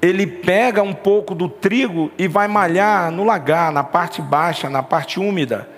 ele 0.00 0.26
pega 0.26 0.82
um 0.82 0.92
pouco 0.92 1.34
do 1.34 1.48
trigo 1.48 2.10
e 2.18 2.28
vai 2.28 2.46
malhar 2.46 3.10
no 3.10 3.24
lagar, 3.24 3.72
na 3.72 3.82
parte 3.82 4.20
baixa, 4.20 4.68
na 4.68 4.82
parte 4.82 5.18
úmida. 5.18 5.68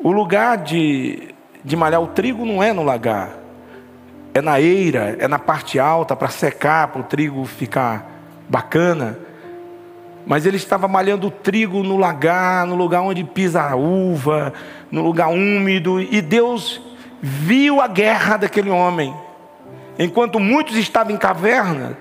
O 0.00 0.12
lugar 0.12 0.58
de, 0.58 1.34
de 1.64 1.76
malhar 1.76 2.00
o 2.00 2.08
trigo 2.08 2.44
não 2.44 2.62
é 2.62 2.72
no 2.72 2.82
lagar, 2.82 3.30
é 4.34 4.40
na 4.40 4.60
eira, 4.60 5.16
é 5.18 5.26
na 5.26 5.38
parte 5.38 5.78
alta 5.78 6.14
para 6.14 6.28
secar, 6.28 6.88
para 6.88 7.00
o 7.00 7.04
trigo 7.04 7.44
ficar 7.44 8.10
bacana. 8.48 9.18
Mas 10.26 10.44
ele 10.44 10.58
estava 10.58 10.86
malhando 10.86 11.28
o 11.28 11.30
trigo 11.30 11.82
no 11.82 11.96
lagar, 11.96 12.66
no 12.66 12.74
lugar 12.74 13.00
onde 13.00 13.24
pisa 13.24 13.62
a 13.62 13.74
uva, 13.74 14.52
no 14.90 15.02
lugar 15.02 15.28
úmido, 15.28 16.00
e 16.00 16.20
Deus 16.20 16.82
viu 17.20 17.80
a 17.80 17.88
guerra 17.88 18.36
daquele 18.36 18.70
homem. 18.70 19.14
Enquanto 19.98 20.38
muitos 20.38 20.76
estavam 20.76 21.14
em 21.14 21.16
caverna, 21.16 21.96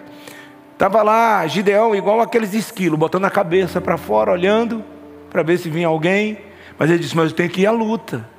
Estava 0.77 1.01
lá 1.01 1.48
Gideão, 1.48 1.96
igual 1.96 2.22
aqueles 2.22 2.53
esquilos, 2.53 3.00
botando 3.00 3.25
a 3.25 3.31
cabeça 3.31 3.81
para 3.81 3.98
fora, 3.98 4.31
olhando 4.31 4.86
para 5.27 5.41
ver 5.41 5.57
se 5.57 5.72
vinha 5.72 5.88
alguém. 5.88 6.38
Mas 6.77 6.91
ele 6.91 7.00
disse: 7.00 7.17
Mas 7.17 7.31
eu 7.31 7.36
tenho 7.36 7.50
que 7.50 7.62
ir 7.62 7.65
à 7.65 7.72
luta. 7.72 8.29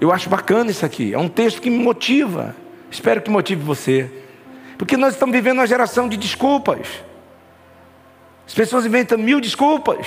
Eu 0.00 0.10
acho 0.10 0.28
bacana 0.28 0.72
isso 0.72 0.84
aqui. 0.84 1.14
É 1.14 1.18
um 1.18 1.28
texto 1.28 1.62
que 1.62 1.70
me 1.70 1.78
motiva. 1.78 2.56
Espero 2.90 3.22
que 3.22 3.30
motive 3.30 3.62
você. 3.62 4.10
Porque 4.76 4.96
nós 4.96 5.14
estamos 5.14 5.32
vivendo 5.32 5.58
uma 5.58 5.68
geração 5.68 6.08
de 6.08 6.16
desculpas. 6.16 6.88
As 8.44 8.52
pessoas 8.52 8.84
inventam 8.84 9.16
mil 9.16 9.40
desculpas 9.40 10.04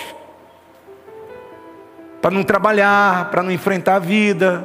para 2.22 2.32
não 2.32 2.44
trabalhar, 2.44 3.32
para 3.32 3.42
não 3.42 3.52
enfrentar 3.52 3.96
a 3.96 4.00
vida, 4.00 4.62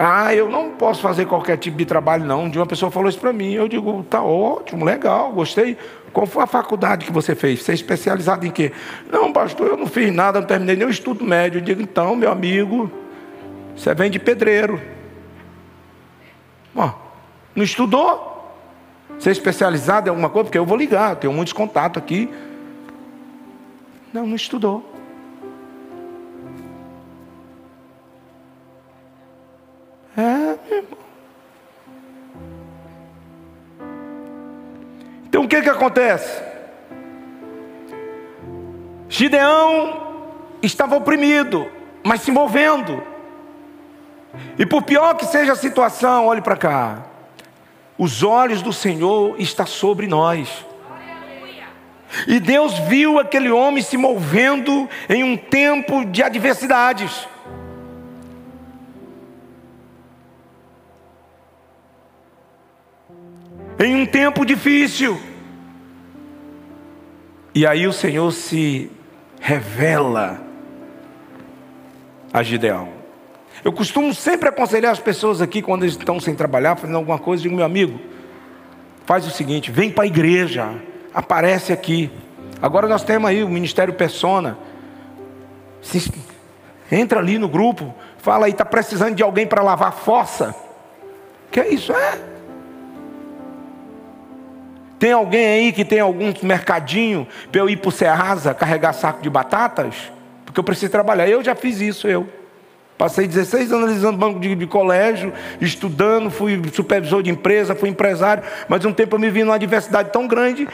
ah, 0.00 0.32
eu 0.32 0.48
não 0.48 0.70
posso 0.70 1.02
fazer 1.02 1.26
qualquer 1.26 1.56
tipo 1.56 1.76
de 1.76 1.84
trabalho, 1.84 2.24
não. 2.24 2.48
Dia 2.48 2.60
uma 2.60 2.66
pessoa 2.68 2.88
falou 2.88 3.08
isso 3.08 3.18
para 3.18 3.32
mim. 3.32 3.54
Eu 3.54 3.66
digo, 3.66 4.04
tá 4.04 4.22
ótimo, 4.22 4.84
legal, 4.84 5.32
gostei. 5.32 5.76
Qual 6.12 6.24
foi 6.24 6.44
a 6.44 6.46
faculdade 6.46 7.04
que 7.04 7.10
você 7.10 7.34
fez? 7.34 7.62
Você 7.62 7.72
é 7.72 7.74
especializado 7.74 8.46
em 8.46 8.50
quê? 8.52 8.70
Não, 9.10 9.32
pastor, 9.32 9.66
eu 9.66 9.76
não 9.76 9.88
fiz 9.88 10.14
nada, 10.14 10.38
não 10.38 10.46
terminei 10.46 10.76
nem 10.76 10.86
o 10.86 10.90
estudo 10.90 11.24
médio. 11.24 11.58
Eu 11.58 11.62
digo, 11.62 11.82
então, 11.82 12.14
meu 12.14 12.30
amigo, 12.30 12.88
você 13.76 13.92
vem 13.92 14.08
de 14.08 14.20
pedreiro. 14.20 14.80
Bom, 16.72 16.94
não 17.56 17.64
estudou? 17.64 18.54
Você 19.18 19.30
é 19.30 19.32
especializado 19.32 20.06
em 20.06 20.10
alguma 20.10 20.30
coisa? 20.30 20.44
Porque 20.44 20.58
eu 20.58 20.64
vou 20.64 20.76
ligar, 20.76 21.10
eu 21.10 21.16
tenho 21.16 21.32
muitos 21.32 21.52
contatos 21.52 22.00
aqui. 22.00 22.30
Não, 24.12 24.24
não 24.24 24.36
estudou. 24.36 24.97
É, 30.18 30.58
meu 30.68 30.78
irmão. 30.78 30.98
que 35.48 35.62
que 35.62 35.70
acontece? 35.70 36.42
Gideão 39.08 40.06
estava 40.62 40.96
oprimido, 40.96 41.66
mas 42.04 42.20
se 42.20 42.30
movendo. 42.30 43.02
E 44.58 44.66
por 44.66 44.82
pior 44.82 45.14
que 45.14 45.24
seja 45.24 45.52
a 45.52 45.56
situação, 45.56 46.26
olhe 46.26 46.42
para 46.42 46.56
cá. 46.56 47.06
Os 47.96 48.22
olhos 48.22 48.60
do 48.60 48.72
Senhor 48.72 49.34
estão 49.40 49.66
sobre 49.66 50.06
nós. 50.06 50.64
E 52.26 52.38
Deus 52.38 52.78
viu 52.80 53.18
aquele 53.18 53.50
homem 53.50 53.82
se 53.82 53.96
movendo 53.96 54.88
em 55.08 55.24
um 55.24 55.36
tempo 55.36 56.04
de 56.04 56.22
adversidades. 56.22 57.26
Em 63.78 63.94
um 63.94 64.04
tempo 64.04 64.44
difícil. 64.44 65.20
E 67.54 67.66
aí 67.66 67.86
o 67.86 67.92
Senhor 67.92 68.30
se 68.32 68.90
revela 69.40 70.40
a 72.32 72.42
Gideão. 72.42 72.88
Eu 73.64 73.72
costumo 73.72 74.12
sempre 74.14 74.48
aconselhar 74.48 74.92
as 74.92 74.98
pessoas 74.98 75.40
aqui 75.40 75.62
quando 75.62 75.82
eles 75.82 75.96
estão 75.96 76.20
sem 76.20 76.34
trabalhar, 76.34 76.76
fazendo 76.76 76.96
alguma 76.96 77.18
coisa, 77.18 77.42
digo, 77.42 77.54
meu 77.54 77.64
amigo, 77.64 78.00
faz 79.06 79.26
o 79.26 79.30
seguinte, 79.30 79.70
vem 79.70 79.90
para 79.90 80.04
a 80.04 80.06
igreja, 80.06 80.70
aparece 81.14 81.72
aqui. 81.72 82.10
Agora 82.60 82.88
nós 82.88 83.04
temos 83.04 83.28
aí 83.30 83.42
o 83.42 83.48
Ministério 83.48 83.94
Persona. 83.94 84.58
Se, 85.80 86.12
entra 86.90 87.20
ali 87.20 87.38
no 87.38 87.48
grupo, 87.48 87.94
fala 88.18 88.46
aí, 88.46 88.52
está 88.52 88.64
precisando 88.64 89.14
de 89.14 89.22
alguém 89.22 89.46
para 89.46 89.62
lavar 89.62 89.92
fossa. 89.92 90.54
Que 91.50 91.60
é 91.60 91.68
isso? 91.68 91.92
É. 91.92 92.37
Tem 94.98 95.12
alguém 95.12 95.46
aí 95.46 95.72
que 95.72 95.84
tem 95.84 96.00
algum 96.00 96.32
mercadinho 96.42 97.26
para 97.52 97.60
eu 97.60 97.70
ir 97.70 97.76
para 97.76 97.88
o 97.88 97.92
Serrasa 97.92 98.52
carregar 98.52 98.92
saco 98.92 99.22
de 99.22 99.30
batatas? 99.30 99.94
Porque 100.44 100.58
eu 100.58 100.64
preciso 100.64 100.90
trabalhar. 100.90 101.28
Eu 101.28 101.42
já 101.42 101.54
fiz 101.54 101.80
isso, 101.80 102.08
eu. 102.08 102.28
Passei 102.98 103.28
16 103.28 103.70
anos 103.70 103.84
analisando 103.84 104.18
banco 104.18 104.40
de, 104.40 104.56
de, 104.56 104.66
colégio, 104.66 105.32
estudando, 105.60 106.30
fui 106.30 106.60
supervisor 106.72 107.22
de 107.22 107.30
empresa, 107.30 107.76
fui 107.76 107.88
empresário, 107.88 108.42
mas 108.68 108.84
um 108.84 108.92
tempo 108.92 109.14
eu 109.14 109.20
me 109.20 109.30
vi 109.30 109.44
numa 109.44 109.56
diversidade 109.56 110.10
tão 110.10 110.26
grande. 110.26 110.66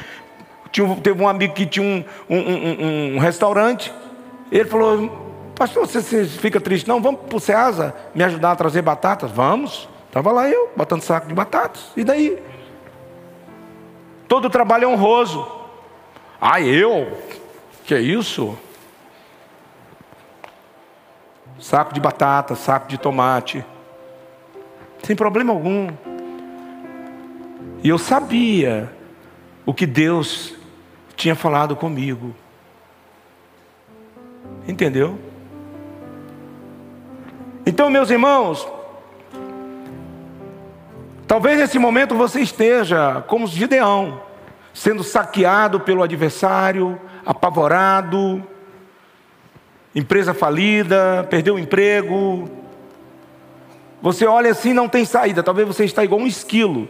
Tinha, 0.73 0.97
teve 0.97 1.23
um 1.23 1.29
amigo 1.29 1.53
que 1.53 1.67
tinha 1.67 1.85
um, 1.85 2.03
um, 2.31 2.39
um, 2.39 3.15
um 3.17 3.19
restaurante, 3.19 3.93
ele 4.51 4.65
falou, 4.65 5.53
pastor, 5.55 5.87
você, 5.87 6.01
você 6.01 6.25
fica 6.25 6.59
triste? 6.59 6.89
Não, 6.89 6.99
vamos 6.99 7.21
para 7.29 7.37
o 7.37 7.41
Ceasa 7.41 7.95
me 8.15 8.25
ajudar 8.25 8.53
a 8.53 8.57
trazer 8.57 8.81
batatas? 8.81 9.31
Vamos. 9.31 9.87
Estava 10.07 10.33
lá 10.33 10.49
eu, 10.49 10.71
botando 10.75 11.03
saco 11.03 11.29
de 11.29 11.35
batatas. 11.35 11.89
E 11.95 12.05
daí? 12.05 12.39
Todo 14.29 14.51
trabalho 14.51 14.85
é 14.85 14.89
honroso. 14.89 15.47
Ah, 16.41 16.61
eu? 16.61 17.17
Que 17.85 17.95
é 17.95 18.01
isso? 18.01 18.59
Saco 21.59 21.95
de 21.95 22.01
batata, 22.01 22.55
saco 22.55 22.89
de 22.89 22.99
tomate. 22.99 23.65
Sem 25.03 25.15
problema 25.15 25.53
algum. 25.53 25.89
E 27.83 27.89
eu 27.89 27.99
sabia 27.99 28.91
o 29.67 29.75
que 29.75 29.87
Deus 29.87 30.55
tinha 31.17 31.35
falado 31.35 31.77
comigo. 31.77 32.35
Entendeu? 34.67 35.19
Então, 37.67 37.89
meus 37.91 38.11
irmãos, 38.11 38.67
talvez 41.35 41.59
nesse 41.59 41.81
momento 41.81 42.15
você 42.15 42.43
esteja 42.43 43.25
como 43.27 43.49
Gideão, 43.49 44.21
sendo 44.73 45.03
saqueado 45.03 45.81
pelo 45.81 46.01
adversário, 46.01 46.97
apavorado, 47.27 48.41
empresa 49.93 50.33
falida, 50.33 51.27
perdeu 51.29 51.57
o 51.57 51.59
emprego. 51.59 52.49
Você 54.01 54.25
olha 54.25 54.53
assim, 54.53 54.73
não 54.73 54.89
tem 54.89 55.05
saída. 55.05 55.43
Talvez 55.43 55.67
você 55.67 55.85
está 55.85 56.05
igual 56.05 56.21
um 56.21 56.27
esquilo. 56.29 56.89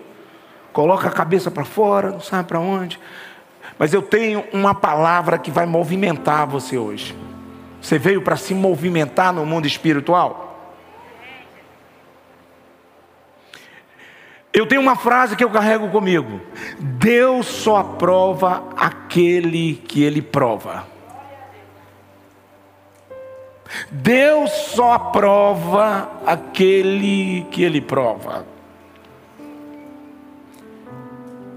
Coloca 0.74 1.09
a 1.09 1.11
cabeça 1.11 1.50
para 1.50 1.64
fora, 1.64 2.11
não 2.11 2.20
sabe 2.20 2.46
para 2.46 2.61
onde. 2.61 3.00
Mas 3.78 3.94
eu 3.94 4.02
tenho 4.02 4.44
uma 4.52 4.74
palavra 4.74 5.38
que 5.38 5.50
vai 5.50 5.64
movimentar 5.64 6.46
você 6.46 6.76
hoje. 6.76 7.16
Você 7.80 7.98
veio 7.98 8.20
para 8.20 8.37
se 8.37 8.52
movimentar 8.52 9.33
no 9.33 9.46
mundo 9.46 9.66
espiritual? 9.66 10.53
Eu 14.54 14.66
tenho 14.66 14.80
uma 14.80 14.94
frase 14.94 15.34
que 15.34 15.42
eu 15.42 15.50
carrego 15.50 15.88
comigo: 15.88 16.40
Deus 16.78 17.46
só 17.46 17.78
aprova 17.78 18.62
aquele 18.76 19.74
que 19.74 20.04
Ele 20.04 20.22
prova. 20.22 20.86
Deus 23.90 24.50
só 24.52 24.92
aprova 24.92 26.08
aquele 26.24 27.44
que 27.50 27.64
Ele 27.64 27.80
prova. 27.80 28.46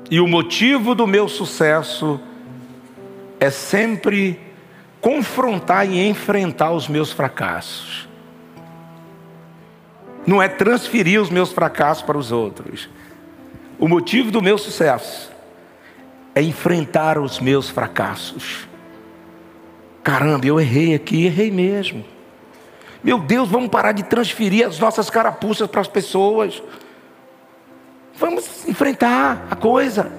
E 0.10 0.20
o 0.20 0.28
motivo 0.28 0.96
do 0.96 1.06
meu 1.06 1.30
sucesso 1.30 2.20
é 3.40 3.52
sempre 3.52 4.40
confrontar 5.00 5.88
e 5.88 6.08
enfrentar 6.08 6.72
os 6.72 6.88
meus 6.88 7.12
fracassos. 7.12 8.07
Não 10.28 10.44
é 10.44 10.50
transferir 10.50 11.22
os 11.22 11.30
meus 11.30 11.54
fracassos 11.54 12.04
para 12.04 12.18
os 12.18 12.34
outros. 12.34 12.90
O 13.80 13.88
motivo 13.88 14.30
do 14.30 14.42
meu 14.42 14.58
sucesso 14.58 15.32
é 16.36 16.42
enfrentar 16.42 17.18
os 17.18 17.40
meus 17.40 17.70
fracassos. 17.70 18.68
Caramba, 20.04 20.46
eu 20.46 20.60
errei 20.60 20.94
aqui, 20.94 21.26
errei 21.26 21.50
mesmo. 21.50 22.04
Meu 23.02 23.18
Deus, 23.18 23.48
vamos 23.48 23.70
parar 23.70 23.94
de 23.94 24.04
transferir 24.04 24.68
as 24.68 24.78
nossas 24.80 25.10
carapuças 25.10 25.68
para 25.70 25.80
as 25.80 25.88
pessoas. 25.88 26.62
Vamos 28.16 28.68
enfrentar 28.68 29.48
a 29.50 29.56
coisa. 29.56 30.12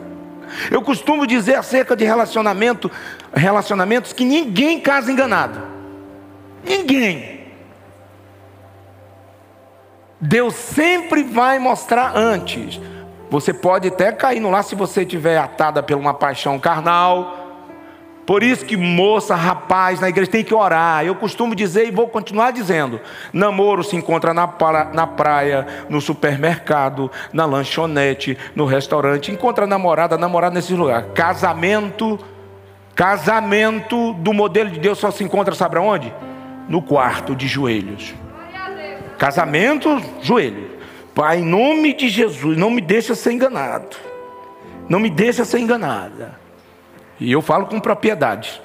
Eu 0.71 0.81
costumo 0.81 1.27
dizer 1.27 1.57
acerca 1.57 1.95
de 1.95 2.05
relacionamento, 2.05 2.91
relacionamentos 3.35 4.15
que 4.15 4.25
ninguém 4.25 4.81
casa 4.81 5.13
enganado. 5.13 5.61
Ninguém. 6.65 7.38
Deus 10.21 10.55
sempre 10.55 11.23
vai 11.23 11.59
mostrar 11.59 12.17
antes. 12.17 12.81
Você 13.31 13.53
pode 13.53 13.89
até 13.89 14.11
cair 14.11 14.41
no 14.41 14.51
lá 14.51 14.63
se 14.63 14.75
você 14.75 15.03
estiver 15.03 15.39
atada 15.39 15.83
por 15.83 15.97
uma 15.97 16.15
paixão 16.15 16.59
carnal, 16.59 17.39
por 18.29 18.43
isso 18.43 18.67
que 18.67 18.77
moça, 18.77 19.35
rapaz, 19.35 20.01
na 20.01 20.11
igreja 20.11 20.31
tem 20.31 20.45
que 20.45 20.53
orar. 20.53 21.03
Eu 21.03 21.15
costumo 21.15 21.55
dizer 21.55 21.89
e 21.89 21.91
vou 21.91 22.09
continuar 22.09 22.51
dizendo: 22.51 23.01
namoro 23.33 23.83
se 23.83 23.97
encontra 23.97 24.35
na, 24.35 24.47
pra, 24.47 24.85
na 24.93 25.07
praia, 25.07 25.67
no 25.89 25.99
supermercado, 25.99 27.11
na 27.33 27.47
lanchonete, 27.47 28.37
no 28.55 28.67
restaurante. 28.67 29.33
Encontra 29.33 29.67
namorada, 29.67 30.19
namorado 30.19 30.55
nesse 30.55 30.75
lugar. 30.75 31.05
Casamento, 31.15 32.19
casamento 32.95 34.13
do 34.13 34.35
modelo 34.35 34.69
de 34.69 34.79
Deus 34.79 34.99
só 34.99 35.11
se 35.11 35.25
encontra, 35.25 35.55
sabe 35.55 35.79
aonde? 35.79 36.13
No 36.69 36.83
quarto 36.83 37.35
de 37.35 37.49
joelhos. 37.49 38.15
Casamento, 39.19 40.01
joelho. 40.23 40.79
Pai, 41.15 41.41
em 41.41 41.45
nome 41.45 41.93
de 41.93 42.09
Jesus, 42.09 42.57
não 42.57 42.71
me 42.71 42.81
deixa 42.81 43.15
ser 43.17 43.33
enganado. 43.33 43.97
Não 44.89 45.01
me 45.01 45.11
deixa 45.11 45.45
ser 45.45 45.59
enganada. 45.59 46.39
E 47.19 47.33
eu 47.33 47.43
falo 47.43 47.67
com 47.67 47.81
propriedade. 47.81 48.63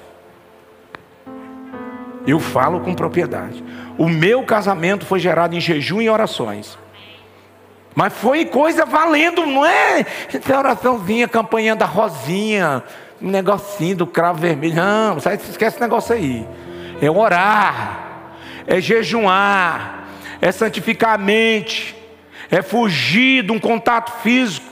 Eu 2.24 2.38
falo 2.38 2.80
com 2.80 2.94
propriedade. 2.94 3.62
O 3.98 4.08
meu 4.08 4.44
casamento 4.44 5.04
foi 5.04 5.18
gerado 5.18 5.56
em 5.56 5.60
jejum 5.60 6.00
e 6.00 6.08
orações. 6.08 6.78
Mas 7.94 8.12
foi 8.12 8.44
coisa 8.44 8.86
valendo, 8.86 9.44
não 9.44 9.66
é? 9.66 10.06
Essa 10.32 10.58
oraçãozinha, 10.58 11.28
campanha 11.28 11.76
da 11.76 11.86
Rosinha, 11.86 12.82
um 13.20 13.30
negocinho 13.30 13.96
do 13.96 14.06
cravo 14.06 14.38
vermelho. 14.38 14.74
Não, 14.74 15.18
esquece 15.18 15.56
esse 15.60 15.80
negócio 15.80 16.14
aí. 16.14 16.46
É 17.00 17.10
orar, 17.10 18.30
é 18.66 18.80
jejuar, 18.80 20.03
é 20.40 20.52
santificar 20.52 21.14
a 21.14 21.18
mente, 21.18 21.94
é 22.50 22.62
fugir 22.62 23.44
de 23.44 23.52
um 23.52 23.58
contato 23.58 24.12
físico, 24.22 24.66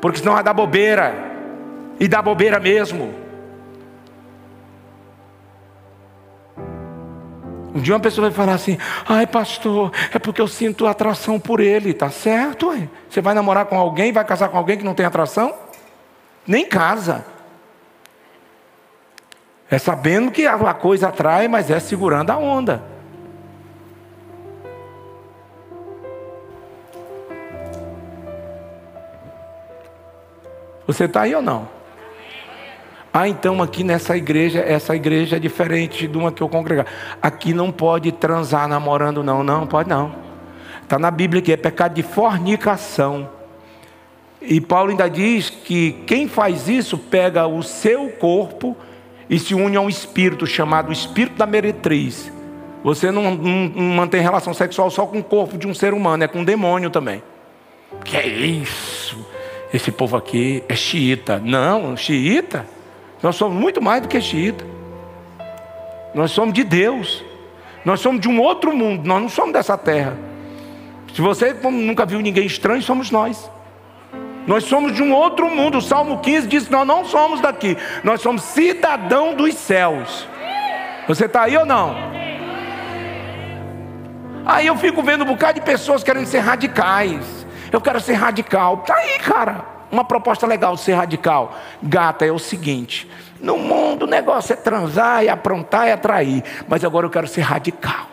porque 0.00 0.18
senão 0.18 0.34
vai 0.34 0.42
dar 0.42 0.52
bobeira. 0.52 1.14
E 2.00 2.06
dá 2.06 2.22
bobeira 2.22 2.60
mesmo. 2.60 3.12
Um 7.74 7.80
dia 7.80 7.94
uma 7.94 8.00
pessoa 8.00 8.28
vai 8.28 8.36
falar 8.36 8.54
assim: 8.54 8.78
ai, 9.08 9.26
pastor, 9.26 9.92
é 10.12 10.18
porque 10.18 10.40
eu 10.40 10.48
sinto 10.48 10.86
atração 10.86 11.38
por 11.38 11.60
ele, 11.60 11.92
tá 11.92 12.10
certo? 12.10 12.68
Ué? 12.68 12.88
Você 13.08 13.20
vai 13.20 13.34
namorar 13.34 13.66
com 13.66 13.76
alguém, 13.78 14.12
vai 14.12 14.24
casar 14.24 14.48
com 14.48 14.56
alguém 14.56 14.78
que 14.78 14.84
não 14.84 14.94
tem 14.94 15.06
atração? 15.06 15.54
Nem 16.46 16.64
casa. 16.64 17.24
É 19.70 19.78
sabendo 19.78 20.30
que 20.30 20.46
a 20.46 20.74
coisa 20.74 21.08
atrai, 21.08 21.46
mas 21.46 21.70
é 21.70 21.78
segurando 21.78 22.30
a 22.30 22.38
onda. 22.38 22.97
Você 30.88 31.04
está 31.04 31.20
aí 31.20 31.34
ou 31.34 31.42
não? 31.42 31.68
Ah, 33.12 33.28
então 33.28 33.62
aqui 33.62 33.84
nessa 33.84 34.16
igreja, 34.16 34.60
essa 34.60 34.96
igreja 34.96 35.36
é 35.36 35.38
diferente 35.38 36.08
de 36.08 36.16
uma 36.16 36.32
que 36.32 36.42
eu 36.42 36.48
congregar. 36.48 36.86
Aqui 37.20 37.52
não 37.52 37.70
pode 37.70 38.10
transar 38.10 38.66
namorando, 38.66 39.22
não. 39.22 39.44
Não, 39.44 39.66
pode 39.66 39.86
não. 39.86 40.14
Está 40.82 40.98
na 40.98 41.10
Bíblia 41.10 41.42
que 41.42 41.52
é 41.52 41.58
pecado 41.58 41.92
de 41.92 42.02
fornicação. 42.02 43.28
E 44.40 44.62
Paulo 44.62 44.90
ainda 44.90 45.10
diz 45.10 45.50
que 45.50 45.92
quem 46.06 46.26
faz 46.26 46.70
isso 46.70 46.96
pega 46.96 47.46
o 47.46 47.62
seu 47.62 48.08
corpo 48.08 48.74
e 49.28 49.38
se 49.38 49.54
une 49.54 49.76
a 49.76 49.82
um 49.82 49.90
espírito 49.90 50.46
chamado 50.46 50.90
espírito 50.90 51.36
da 51.36 51.44
meretriz. 51.44 52.32
Você 52.82 53.10
não, 53.10 53.34
não, 53.34 53.68
não, 53.68 53.82
mantém 53.94 54.22
relação 54.22 54.54
sexual 54.54 54.90
só 54.90 55.04
com 55.04 55.18
o 55.18 55.24
corpo 55.24 55.58
de 55.58 55.66
um 55.66 55.74
ser 55.74 55.92
humano, 55.92 56.24
é 56.24 56.28
com 56.28 56.38
um 56.38 56.44
demônio 56.44 56.88
também. 56.88 57.22
Que 58.04 58.16
é 58.16 58.26
isso? 58.26 59.37
Esse 59.72 59.92
povo 59.92 60.16
aqui 60.16 60.64
é 60.68 60.74
xiita. 60.74 61.38
Não, 61.38 61.96
xiita. 61.96 62.66
Nós 63.22 63.36
somos 63.36 63.58
muito 63.58 63.82
mais 63.82 64.02
do 64.02 64.08
que 64.08 64.20
xiita. 64.20 64.64
Nós 66.14 66.30
somos 66.30 66.54
de 66.54 66.64
Deus. 66.64 67.24
Nós 67.84 68.00
somos 68.00 68.20
de 68.20 68.28
um 68.28 68.40
outro 68.40 68.74
mundo. 68.74 69.06
Nós 69.06 69.20
não 69.20 69.28
somos 69.28 69.52
dessa 69.52 69.76
terra. 69.76 70.16
Se 71.14 71.20
você 71.20 71.52
nunca 71.52 72.06
viu 72.06 72.20
ninguém 72.20 72.46
estranho, 72.46 72.82
somos 72.82 73.10
nós. 73.10 73.50
Nós 74.46 74.64
somos 74.64 74.94
de 74.94 75.02
um 75.02 75.12
outro 75.12 75.50
mundo. 75.50 75.78
O 75.78 75.82
Salmo 75.82 76.20
15 76.20 76.46
diz 76.46 76.64
que 76.64 76.72
nós 76.72 76.86
não 76.86 77.04
somos 77.04 77.40
daqui. 77.40 77.76
Nós 78.02 78.22
somos 78.22 78.42
cidadão 78.42 79.34
dos 79.34 79.54
céus. 79.54 80.26
Você 81.06 81.26
está 81.26 81.42
aí 81.42 81.56
ou 81.56 81.66
não? 81.66 81.94
Aí 84.46 84.66
eu 84.66 84.76
fico 84.76 85.02
vendo 85.02 85.24
um 85.24 85.26
bocado 85.26 85.60
de 85.60 85.66
pessoas 85.66 86.02
querendo 86.02 86.24
ser 86.24 86.38
radicais. 86.38 87.37
Eu 87.72 87.80
quero 87.80 88.00
ser 88.00 88.14
radical. 88.14 88.78
Tá 88.78 88.94
aí, 88.94 89.18
cara. 89.18 89.64
Uma 89.90 90.04
proposta 90.04 90.46
legal 90.46 90.74
de 90.74 90.82
ser 90.82 90.94
radical. 90.94 91.54
Gata, 91.82 92.24
é 92.26 92.32
o 92.32 92.38
seguinte: 92.38 93.08
no 93.40 93.56
mundo 93.56 94.04
o 94.04 94.08
negócio 94.08 94.52
é 94.52 94.56
transar, 94.56 95.24
é 95.24 95.28
aprontar, 95.28 95.88
é 95.88 95.92
atrair. 95.92 96.42
Mas 96.68 96.84
agora 96.84 97.06
eu 97.06 97.10
quero 97.10 97.26
ser 97.26 97.42
radical. 97.42 98.06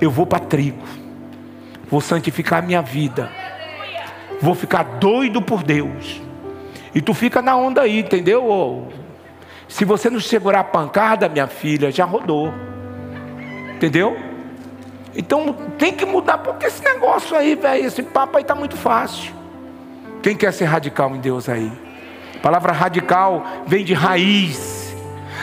Eu 0.00 0.10
vou 0.10 0.26
para 0.26 0.40
trigo. 0.40 0.82
Vou 1.90 2.00
santificar 2.00 2.58
a 2.58 2.62
minha 2.62 2.82
vida 2.82 3.30
vou 4.40 4.54
ficar 4.54 4.82
doido 4.82 5.42
por 5.42 5.62
Deus. 5.62 6.20
E 6.94 7.00
tu 7.00 7.12
fica 7.12 7.42
na 7.42 7.56
onda 7.56 7.82
aí, 7.82 8.00
entendeu? 8.00 8.88
Se 9.68 9.84
você 9.84 10.08
não 10.08 10.20
segurar 10.20 10.60
a 10.60 10.64
pancada, 10.64 11.28
minha 11.28 11.46
filha, 11.46 11.90
já 11.90 12.04
rodou. 12.04 12.52
Entendeu? 13.74 14.16
Então 15.14 15.52
tem 15.78 15.92
que 15.92 16.04
mudar, 16.04 16.38
porque 16.38 16.66
esse 16.66 16.82
negócio 16.82 17.36
aí, 17.36 17.54
velho, 17.54 17.86
esse 17.86 18.02
papo 18.02 18.38
aí 18.38 18.44
tá 18.44 18.54
muito 18.54 18.76
fácil. 18.76 19.32
Quem 20.22 20.36
quer 20.36 20.52
ser 20.52 20.64
radical 20.64 21.14
em 21.14 21.20
Deus 21.20 21.48
aí? 21.48 21.70
A 22.36 22.38
palavra 22.40 22.72
radical 22.72 23.44
vem 23.66 23.84
de 23.84 23.94
raiz, 23.94 24.94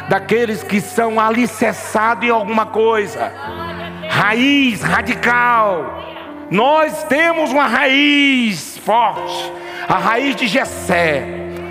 daqueles 0.08 0.64
que 0.64 0.80
são 0.80 1.20
alicerçados 1.20 2.26
em 2.26 2.30
alguma 2.30 2.66
coisa. 2.66 3.32
Raiz, 4.10 4.82
radical. 4.82 6.04
Nós 6.50 7.04
temos 7.06 7.52
uma 7.52 7.66
raiz 7.66 8.78
forte, 8.78 9.52
a 9.88 9.98
raiz 9.98 10.36
de 10.36 10.48
Jessé. 10.48 11.26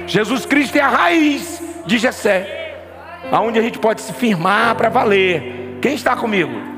Jesus 0.06 0.44
Cristo 0.44 0.76
é 0.76 0.80
a 0.80 0.88
raiz 0.88 1.62
de 1.86 1.96
Jessé, 1.96 2.76
aonde 3.30 3.58
a 3.58 3.62
gente 3.62 3.78
pode 3.78 4.00
se 4.00 4.12
firmar 4.12 4.74
para 4.74 4.88
valer. 4.88 5.78
Quem 5.80 5.94
está 5.94 6.16
comigo? 6.16 6.73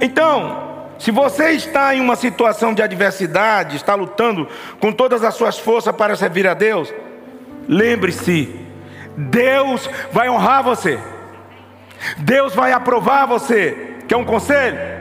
Então, 0.00 0.88
se 0.98 1.10
você 1.10 1.50
está 1.50 1.94
em 1.94 2.00
uma 2.00 2.16
situação 2.16 2.74
de 2.74 2.82
adversidade, 2.82 3.76
está 3.76 3.94
lutando 3.94 4.48
com 4.80 4.92
todas 4.92 5.22
as 5.24 5.34
suas 5.34 5.58
forças 5.58 5.94
para 5.94 6.16
servir 6.16 6.46
a 6.46 6.54
Deus, 6.54 6.92
lembre-se, 7.68 8.54
Deus 9.16 9.88
vai 10.12 10.28
honrar 10.28 10.62
você. 10.62 10.98
Deus 12.18 12.54
vai 12.54 12.72
aprovar 12.72 13.26
você. 13.26 13.96
Quer 14.06 14.16
um 14.16 14.24
conselho? 14.24 14.96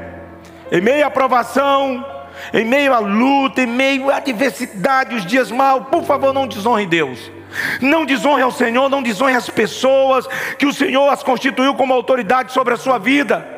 em 0.71 0.81
meio 0.81 1.05
à 1.05 1.09
provação, 1.09 2.05
em 2.53 2.65
meio 2.65 2.93
à 2.93 2.99
luta, 2.99 3.61
em 3.61 3.67
meio 3.67 4.09
à 4.09 4.17
adversidade, 4.17 5.15
os 5.15 5.25
dias 5.25 5.51
maus, 5.51 5.87
por 5.87 6.03
favor, 6.03 6.33
não 6.33 6.47
desonre 6.47 6.85
Deus. 6.85 7.31
Não 7.79 8.05
desonre 8.05 8.41
ao 8.41 8.51
Senhor, 8.51 8.89
não 8.89 9.01
desonre 9.01 9.35
as 9.35 9.49
pessoas 9.49 10.27
que 10.57 10.65
o 10.65 10.73
Senhor 10.73 11.07
as 11.07 11.23
constituiu 11.23 11.73
como 11.75 11.93
autoridade 11.93 12.51
sobre 12.51 12.73
a 12.73 12.77
sua 12.77 12.97
vida. 12.97 13.54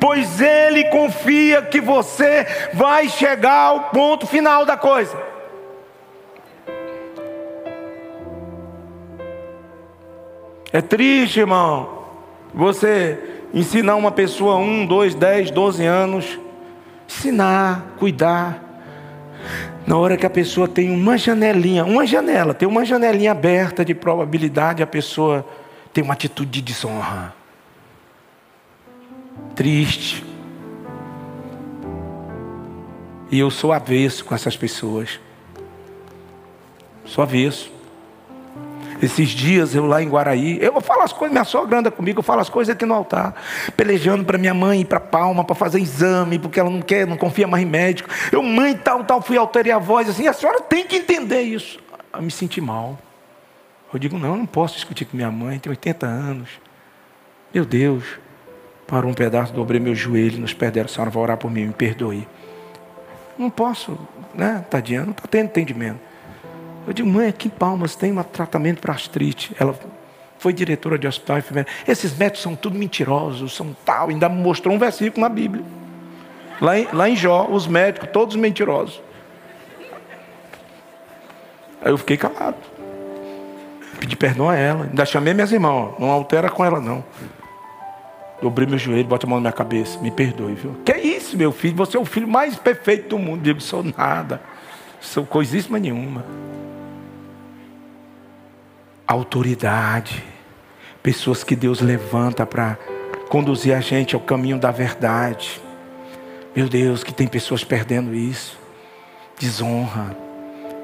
Pois 0.00 0.40
Ele 0.40 0.84
confia 0.84 1.62
que 1.62 1.80
você 1.80 2.46
vai 2.72 3.08
chegar 3.08 3.52
ao 3.52 3.80
ponto 3.90 4.26
final 4.26 4.64
da 4.64 4.76
coisa. 4.76 5.16
É 10.72 10.80
triste, 10.80 11.40
irmão. 11.40 12.04
Você 12.54 13.18
ensinar 13.52 13.96
uma 13.96 14.12
pessoa 14.12 14.56
um, 14.56 14.84
dois, 14.84 15.14
dez, 15.14 15.50
doze 15.50 15.84
anos, 15.84 16.38
ensinar, 17.08 17.94
cuidar. 17.98 18.64
Na 19.86 19.96
hora 19.96 20.18
que 20.18 20.26
a 20.26 20.30
pessoa 20.30 20.68
tem 20.68 20.90
uma 20.90 21.16
janelinha, 21.16 21.84
uma 21.84 22.06
janela, 22.06 22.52
tem 22.52 22.68
uma 22.68 22.84
janelinha 22.84 23.32
aberta 23.32 23.82
de 23.82 23.94
probabilidade, 23.94 24.82
a 24.82 24.86
pessoa 24.86 25.46
tem 25.94 26.04
uma 26.04 26.12
atitude 26.12 26.50
de 26.50 26.60
desonra. 26.60 27.37
Triste. 29.54 30.24
E 33.30 33.38
eu 33.38 33.50
sou 33.50 33.72
avesso 33.72 34.24
com 34.24 34.34
essas 34.34 34.56
pessoas. 34.56 35.20
Sou 37.04 37.22
avesso. 37.22 37.70
Esses 39.00 39.28
dias 39.28 39.74
eu 39.74 39.86
lá 39.86 40.02
em 40.02 40.08
Guaraí, 40.08 40.58
eu 40.60 40.80
falo 40.80 41.02
as 41.02 41.12
coisas, 41.12 41.32
minha 41.32 41.44
sogra 41.44 41.78
anda 41.78 41.90
comigo, 41.90 42.18
eu 42.18 42.22
falo 42.22 42.40
as 42.40 42.48
coisas 42.48 42.74
aqui 42.74 42.84
no 42.84 42.94
altar, 42.94 43.32
pelejando 43.76 44.24
para 44.24 44.36
minha 44.36 44.52
mãe 44.52 44.80
ir 44.80 44.84
para 44.86 44.98
Palma 44.98 45.44
para 45.44 45.54
fazer 45.54 45.78
exame, 45.78 46.38
porque 46.38 46.58
ela 46.58 46.68
não 46.68 46.82
quer, 46.82 47.06
não 47.06 47.16
confia 47.16 47.46
mais 47.46 47.62
em 47.62 47.66
médico. 47.66 48.08
Eu, 48.32 48.42
mãe, 48.42 48.76
tal, 48.76 49.04
tal, 49.04 49.22
fui 49.22 49.36
alterei 49.36 49.70
a 49.70 49.78
voz 49.78 50.08
assim, 50.08 50.26
a 50.26 50.32
senhora 50.32 50.60
tem 50.62 50.84
que 50.84 50.96
entender 50.96 51.42
isso. 51.42 51.78
Eu 52.12 52.22
me 52.22 52.30
senti 52.30 52.60
mal. 52.60 52.98
Eu 53.92 54.00
digo, 54.00 54.18
não, 54.18 54.30
eu 54.30 54.36
não 54.36 54.46
posso 54.46 54.74
discutir 54.74 55.04
com 55.04 55.16
minha 55.16 55.30
mãe, 55.30 55.60
tem 55.60 55.70
80 55.70 56.04
anos. 56.04 56.48
Meu 57.54 57.64
Deus, 57.64 58.04
parou 58.88 59.10
um 59.10 59.14
pedaço, 59.14 59.52
dobrei 59.52 59.78
meu 59.78 59.94
joelho 59.94 60.40
nos 60.40 60.54
pés 60.54 60.72
dela, 60.72 60.86
a 60.86 60.88
senhora 60.88 61.10
vai 61.10 61.22
orar 61.22 61.36
por 61.36 61.50
mim, 61.50 61.66
me 61.66 61.72
perdoe. 61.74 62.26
Não 63.38 63.50
posso, 63.50 63.96
né, 64.34 64.64
tadinha, 64.68 65.02
não 65.02 65.12
está 65.12 65.28
tendo 65.28 65.44
entendimento. 65.44 66.00
Eu 66.86 66.94
digo, 66.94 67.08
mãe, 67.08 67.28
aqui 67.28 67.48
em 67.48 67.50
Palmas 67.50 67.94
tem 67.94 68.10
um 68.10 68.22
tratamento 68.22 68.80
para 68.80 68.94
artrite. 68.94 69.54
Ela 69.60 69.78
foi 70.38 70.54
diretora 70.54 70.98
de 70.98 71.06
hospital 71.06 71.36
enfermeira. 71.36 71.68
Esses 71.86 72.16
médicos 72.16 72.40
são 72.40 72.56
tudo 72.56 72.78
mentirosos, 72.78 73.54
são 73.54 73.76
tal. 73.84 74.08
Ainda 74.08 74.26
mostrou 74.26 74.74
um 74.74 74.78
versículo 74.78 75.20
na 75.20 75.28
Bíblia. 75.28 75.62
Lá 76.58 76.78
em, 76.78 76.88
lá 76.90 77.08
em 77.10 77.14
Jó, 77.14 77.46
os 77.50 77.66
médicos, 77.66 78.08
todos 78.10 78.36
mentirosos. 78.36 79.02
Aí 81.82 81.92
eu 81.92 81.98
fiquei 81.98 82.16
calado. 82.16 82.56
Pedi 84.00 84.16
perdão 84.16 84.48
a 84.48 84.56
ela. 84.56 84.84
Ainda 84.84 85.04
chamei 85.04 85.34
minhas 85.34 85.52
irmãs. 85.52 85.90
Não 85.98 86.10
altera 86.10 86.48
com 86.48 86.64
ela, 86.64 86.80
não. 86.80 87.04
Dobrei 88.40 88.66
meu 88.66 88.78
joelho, 88.78 89.08
bota 89.08 89.26
a 89.26 89.28
mão 89.28 89.38
na 89.38 89.42
minha 89.42 89.52
cabeça. 89.52 89.98
Me 90.00 90.10
perdoe, 90.10 90.54
viu? 90.54 90.76
Que 90.84 90.92
é 90.92 91.00
isso, 91.00 91.36
meu 91.36 91.52
filho? 91.52 91.76
Você 91.76 91.96
é 91.96 92.00
o 92.00 92.04
filho 92.04 92.28
mais 92.28 92.56
perfeito 92.56 93.08
do 93.08 93.18
mundo. 93.18 93.42
Digo, 93.42 93.60
sou 93.60 93.82
nada. 93.82 94.40
Sou 95.00 95.24
coisíssima 95.24 95.78
nenhuma 95.78 96.24
autoridade, 99.08 100.22
pessoas 101.02 101.42
que 101.42 101.56
Deus 101.56 101.80
levanta 101.80 102.44
para 102.44 102.76
conduzir 103.30 103.74
a 103.74 103.80
gente 103.80 104.14
ao 104.14 104.20
caminho 104.20 104.58
da 104.58 104.70
verdade. 104.70 105.62
Meu 106.54 106.68
Deus, 106.68 107.02
que 107.02 107.12
tem 107.12 107.26
pessoas 107.26 107.64
perdendo 107.64 108.14
isso, 108.14 108.58
desonra. 109.38 110.14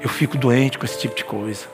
Eu 0.01 0.09
fico 0.09 0.37
doente 0.37 0.79
com 0.79 0.85
esse 0.85 0.99
tipo 0.99 1.15
de 1.15 1.23
coisa. 1.23 1.67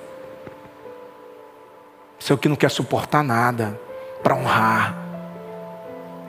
Seu 2.20 2.38
que 2.38 2.50
não 2.50 2.56
quer 2.58 2.70
suportar 2.70 3.24
nada 3.24 3.80
para 4.22 4.36
honrar. 4.36 5.11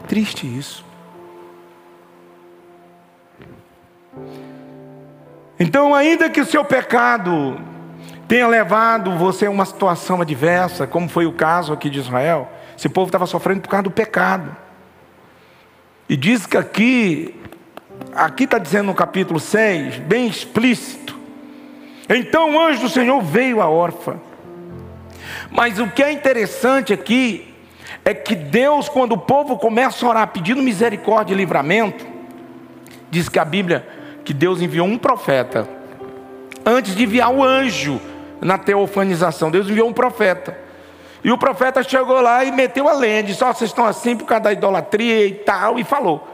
Triste 0.08 0.46
isso. 0.46 0.84
Então, 5.58 5.94
ainda 5.94 6.28
que 6.28 6.40
o 6.40 6.46
seu 6.46 6.64
pecado 6.64 7.58
tenha 8.26 8.48
levado 8.48 9.16
você 9.16 9.46
a 9.46 9.50
uma 9.50 9.64
situação 9.64 10.20
adversa, 10.20 10.86
como 10.86 11.08
foi 11.08 11.26
o 11.26 11.32
caso 11.32 11.72
aqui 11.72 11.90
de 11.90 11.98
Israel. 11.98 12.50
Esse 12.76 12.88
povo 12.88 13.08
estava 13.08 13.26
sofrendo 13.26 13.60
por 13.60 13.68
causa 13.68 13.84
do 13.84 13.90
pecado. 13.90 14.56
E 16.08 16.16
diz 16.16 16.46
que 16.46 16.56
aqui, 16.56 17.38
aqui 18.14 18.44
está 18.44 18.58
dizendo 18.58 18.86
no 18.86 18.94
capítulo 18.94 19.38
6, 19.38 19.98
bem 19.98 20.26
explícito. 20.26 21.18
Então 22.08 22.54
o 22.54 22.60
anjo 22.60 22.80
do 22.80 22.88
Senhor 22.88 23.20
veio 23.20 23.60
à 23.60 23.68
órfã. 23.68 24.16
Mas 25.50 25.78
o 25.78 25.88
que 25.88 26.02
é 26.02 26.10
interessante 26.10 26.92
aqui 26.92 27.51
é 28.04 28.12
que 28.12 28.34
Deus, 28.34 28.88
quando 28.88 29.12
o 29.12 29.18
povo 29.18 29.56
começa 29.56 30.04
a 30.04 30.08
orar 30.08 30.28
pedindo 30.28 30.62
misericórdia 30.62 31.34
e 31.34 31.36
livramento, 31.36 32.06
diz 33.10 33.28
que 33.28 33.38
a 33.38 33.44
Bíblia 33.44 33.86
que 34.24 34.32
Deus 34.32 34.60
enviou 34.60 34.86
um 34.86 34.98
profeta 34.98 35.68
antes 36.64 36.94
de 36.94 37.04
enviar 37.04 37.32
o 37.32 37.42
anjo 37.42 38.00
na 38.40 38.58
teofanização. 38.58 39.50
Deus 39.50 39.68
enviou 39.68 39.88
um 39.88 39.92
profeta. 39.92 40.56
E 41.24 41.30
o 41.30 41.38
profeta 41.38 41.82
chegou 41.82 42.20
lá 42.20 42.44
e 42.44 42.50
meteu 42.50 42.88
a 42.88 42.92
lenha, 42.92 43.22
disse: 43.22 43.44
oh, 43.44 43.52
vocês 43.52 43.70
estão 43.70 43.86
assim 43.86 44.16
por 44.16 44.26
causa 44.26 44.44
da 44.44 44.52
idolatria 44.52 45.26
e 45.26 45.34
tal, 45.34 45.78
e 45.78 45.84
falou. 45.84 46.26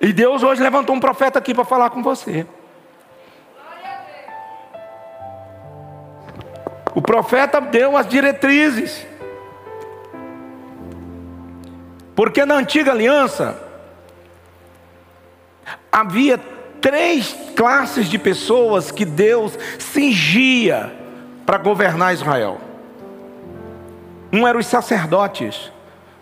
E 0.00 0.12
Deus 0.12 0.42
hoje 0.42 0.62
levantou 0.62 0.94
um 0.94 1.00
profeta 1.00 1.38
aqui 1.38 1.52
para 1.52 1.64
falar 1.64 1.90
com 1.90 2.02
você. 2.02 2.46
O 6.94 7.02
profeta 7.02 7.60
deu 7.60 7.96
as 7.96 8.06
diretrizes. 8.06 9.09
Porque 12.20 12.44
na 12.44 12.56
antiga 12.56 12.92
aliança 12.92 13.58
havia 15.90 16.36
três 16.78 17.34
classes 17.56 18.10
de 18.10 18.18
pessoas 18.18 18.90
que 18.90 19.06
Deus 19.06 19.58
cingia 19.78 20.92
para 21.46 21.56
governar 21.56 22.12
Israel. 22.12 22.60
Um 24.30 24.46
eram 24.46 24.60
os 24.60 24.66
sacerdotes, 24.66 25.72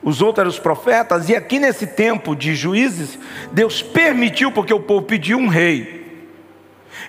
os 0.01 0.23
outros 0.23 0.43
eram 0.43 0.51
os 0.51 0.61
profetas, 0.61 1.29
e 1.29 1.35
aqui 1.35 1.59
nesse 1.59 1.85
tempo 1.85 2.37
de 2.37 2.55
juízes, 2.55 3.19
Deus 3.51 3.83
permitiu, 3.83 4.53
porque 4.53 4.73
o 4.73 4.79
povo 4.79 5.05
pediu 5.05 5.37
um 5.37 5.49
rei. 5.49 6.29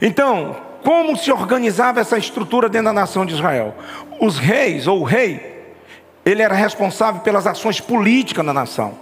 Então, 0.02 0.58
como 0.84 1.16
se 1.16 1.32
organizava 1.32 2.00
essa 2.00 2.18
estrutura 2.18 2.68
dentro 2.68 2.86
da 2.86 2.94
nação 2.94 3.24
de 3.24 3.36
Israel? 3.36 3.76
Os 4.20 4.40
reis, 4.40 4.88
ou 4.88 5.02
o 5.02 5.04
rei, 5.04 5.59
ele 6.30 6.42
era 6.42 6.54
responsável 6.54 7.22
pelas 7.22 7.48
ações 7.48 7.80
políticas 7.80 8.46
na 8.46 8.54
nação. 8.54 8.94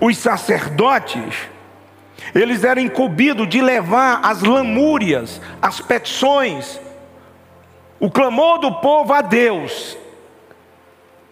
Os 0.00 0.16
sacerdotes, 0.18 1.48
eles 2.34 2.62
eram 2.62 2.82
incumbidos 2.82 3.48
de 3.48 3.60
levar 3.60 4.20
as 4.22 4.42
lamúrias, 4.42 5.40
as 5.60 5.80
petições, 5.80 6.80
o 7.98 8.10
clamor 8.10 8.58
do 8.58 8.74
povo 8.74 9.12
a 9.12 9.22
Deus, 9.22 9.96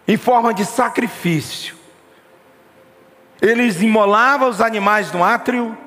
em 0.07 0.17
forma 0.17 0.53
de 0.53 0.65
sacrifício. 0.65 1.75
Eles 3.41 3.81
imolavam 3.81 4.49
os 4.49 4.59
animais 4.59 5.11
no 5.11 5.23
átrio, 5.23 5.77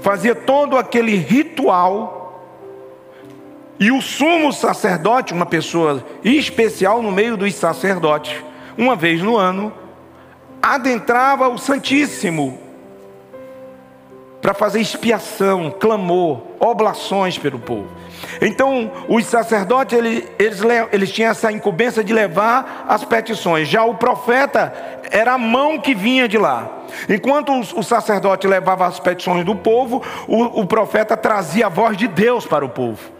fazia 0.00 0.34
todo 0.34 0.78
aquele 0.78 1.16
ritual, 1.16 2.23
e 3.78 3.90
o 3.90 4.00
sumo 4.00 4.52
sacerdote, 4.52 5.32
uma 5.32 5.46
pessoa 5.46 6.04
especial 6.22 7.02
no 7.02 7.10
meio 7.10 7.36
dos 7.36 7.54
sacerdotes, 7.54 8.42
uma 8.78 8.94
vez 8.94 9.20
no 9.20 9.36
ano, 9.36 9.72
adentrava 10.62 11.48
o 11.48 11.58
Santíssimo 11.58 12.58
para 14.40 14.54
fazer 14.54 14.80
expiação, 14.80 15.70
clamor, 15.70 16.42
oblações 16.60 17.38
pelo 17.38 17.58
povo. 17.58 17.88
Então, 18.42 18.92
os 19.08 19.24
sacerdotes, 19.24 19.96
eles, 19.96 20.24
eles, 20.38 20.60
eles 20.92 21.12
tinham 21.12 21.30
essa 21.30 21.50
incumbência 21.50 22.04
de 22.04 22.12
levar 22.12 22.84
as 22.86 23.04
petições. 23.04 23.68
Já 23.68 23.84
o 23.84 23.94
profeta 23.94 24.72
era 25.10 25.32
a 25.32 25.38
mão 25.38 25.78
que 25.78 25.94
vinha 25.94 26.28
de 26.28 26.36
lá. 26.36 26.70
Enquanto 27.08 27.52
o, 27.52 27.60
o 27.80 27.82
sacerdote 27.82 28.46
levava 28.46 28.86
as 28.86 29.00
petições 29.00 29.44
do 29.44 29.56
povo, 29.56 30.02
o, 30.28 30.60
o 30.60 30.66
profeta 30.66 31.16
trazia 31.16 31.66
a 31.66 31.70
voz 31.70 31.96
de 31.96 32.06
Deus 32.06 32.46
para 32.46 32.64
o 32.64 32.68
povo. 32.68 33.13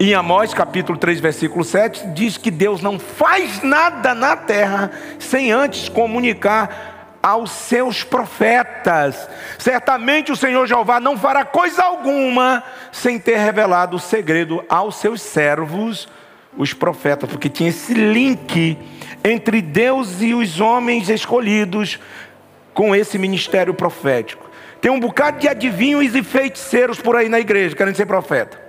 Em 0.00 0.12
Amós 0.12 0.52
capítulo 0.52 0.98
3, 0.98 1.20
versículo 1.20 1.64
7, 1.64 2.08
diz 2.08 2.36
que 2.36 2.50
Deus 2.50 2.82
não 2.82 2.98
faz 2.98 3.62
nada 3.62 4.12
na 4.12 4.36
terra 4.36 4.90
sem 5.20 5.52
antes 5.52 5.88
comunicar 5.88 7.18
aos 7.22 7.52
seus 7.52 8.02
profetas. 8.02 9.28
Certamente 9.56 10.32
o 10.32 10.36
Senhor 10.36 10.66
Jeová 10.66 10.98
não 10.98 11.16
fará 11.16 11.44
coisa 11.44 11.84
alguma 11.84 12.64
sem 12.90 13.20
ter 13.20 13.36
revelado 13.36 13.96
o 13.96 14.00
segredo 14.00 14.64
aos 14.68 14.96
seus 14.96 15.22
servos, 15.22 16.08
os 16.58 16.72
profetas, 16.72 17.30
porque 17.30 17.48
tinha 17.48 17.70
esse 17.70 17.94
link 17.94 18.76
entre 19.22 19.62
Deus 19.62 20.20
e 20.20 20.34
os 20.34 20.60
homens 20.60 21.08
escolhidos 21.08 22.00
com 22.74 22.96
esse 22.96 23.16
ministério 23.16 23.72
profético. 23.72 24.50
Tem 24.80 24.90
um 24.90 24.98
bocado 24.98 25.38
de 25.38 25.48
adivinhos 25.48 26.16
e 26.16 26.22
feiticeiros 26.22 27.00
por 27.00 27.14
aí 27.14 27.28
na 27.28 27.38
igreja, 27.38 27.76
querendo 27.76 27.94
ser 27.94 28.06
profeta. 28.06 28.63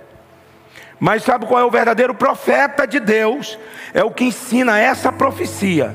Mas 0.98 1.22
sabe 1.22 1.46
qual 1.46 1.60
é 1.60 1.64
o 1.64 1.70
verdadeiro 1.70 2.14
profeta 2.14 2.86
de 2.86 2.98
Deus? 2.98 3.58
É 3.92 4.02
o 4.02 4.10
que 4.10 4.24
ensina 4.24 4.78
essa 4.78 5.12
profecia. 5.12 5.94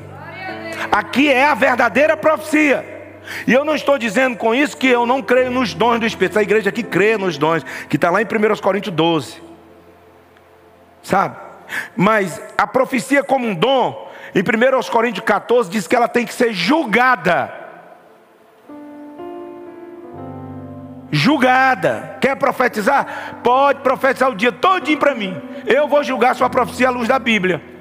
Aqui 0.90 1.30
é 1.30 1.44
a 1.44 1.54
verdadeira 1.54 2.16
profecia. 2.16 2.92
E 3.46 3.52
eu 3.52 3.64
não 3.64 3.74
estou 3.74 3.98
dizendo 3.98 4.36
com 4.36 4.54
isso 4.54 4.76
que 4.76 4.86
eu 4.86 5.06
não 5.06 5.22
creio 5.22 5.50
nos 5.50 5.74
dons 5.74 6.00
do 6.00 6.06
Espírito. 6.06 6.38
A 6.38 6.42
igreja 6.42 6.70
aqui 6.70 6.82
crê 6.82 7.16
nos 7.16 7.38
dons, 7.38 7.64
que 7.88 7.96
está 7.96 8.10
lá 8.10 8.20
em 8.20 8.24
1 8.24 8.56
Coríntios 8.60 8.94
12. 8.94 9.42
Sabe? 11.02 11.36
Mas 11.96 12.40
a 12.56 12.66
profecia 12.66 13.22
como 13.22 13.46
um 13.46 13.54
dom, 13.54 14.10
em 14.34 14.40
1 14.40 14.90
Coríntios 14.90 15.24
14, 15.24 15.70
diz 15.70 15.86
que 15.86 15.96
ela 15.96 16.08
tem 16.08 16.24
que 16.24 16.34
ser 16.34 16.52
julgada. 16.52 17.61
Julgada. 21.12 22.16
Quer 22.20 22.34
profetizar? 22.36 23.40
Pode 23.44 23.80
profetizar 23.80 24.30
o 24.30 24.34
dia 24.34 24.50
todinho 24.50 24.98
para 24.98 25.14
mim. 25.14 25.40
Eu 25.66 25.86
vou 25.86 26.02
julgar 26.02 26.34
sua 26.34 26.50
profecia 26.50 26.88
à 26.88 26.90
luz 26.90 27.06
da 27.06 27.18
Bíblia. 27.18 27.72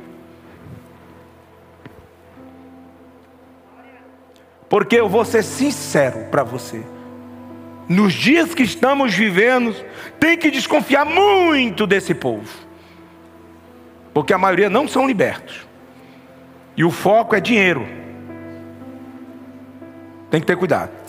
porque 4.72 4.96
eu 4.96 5.10
vou 5.10 5.26
ser 5.26 5.44
sincero 5.44 6.28
para 6.32 6.44
você. 6.44 6.82
Nos 7.90 8.14
dias 8.14 8.56
que 8.56 8.64
estamos 8.64 9.14
vivendo, 9.14 9.76
tem 10.18 10.38
que 10.38 10.50
desconfiar 10.50 11.04
muito 11.04 11.86
desse 11.86 12.14
povo, 12.14 12.48
porque 14.14 14.34
a 14.34 14.38
maioria 14.38 14.70
não 14.70 14.88
são 14.88 15.06
libertos, 15.06 15.68
e 16.78 16.86
o 16.86 16.90
foco 16.90 17.36
é 17.36 17.42
dinheiro. 17.42 17.86
Tem 20.30 20.40
que 20.40 20.48
ter 20.48 20.56
cuidado. 20.56 21.01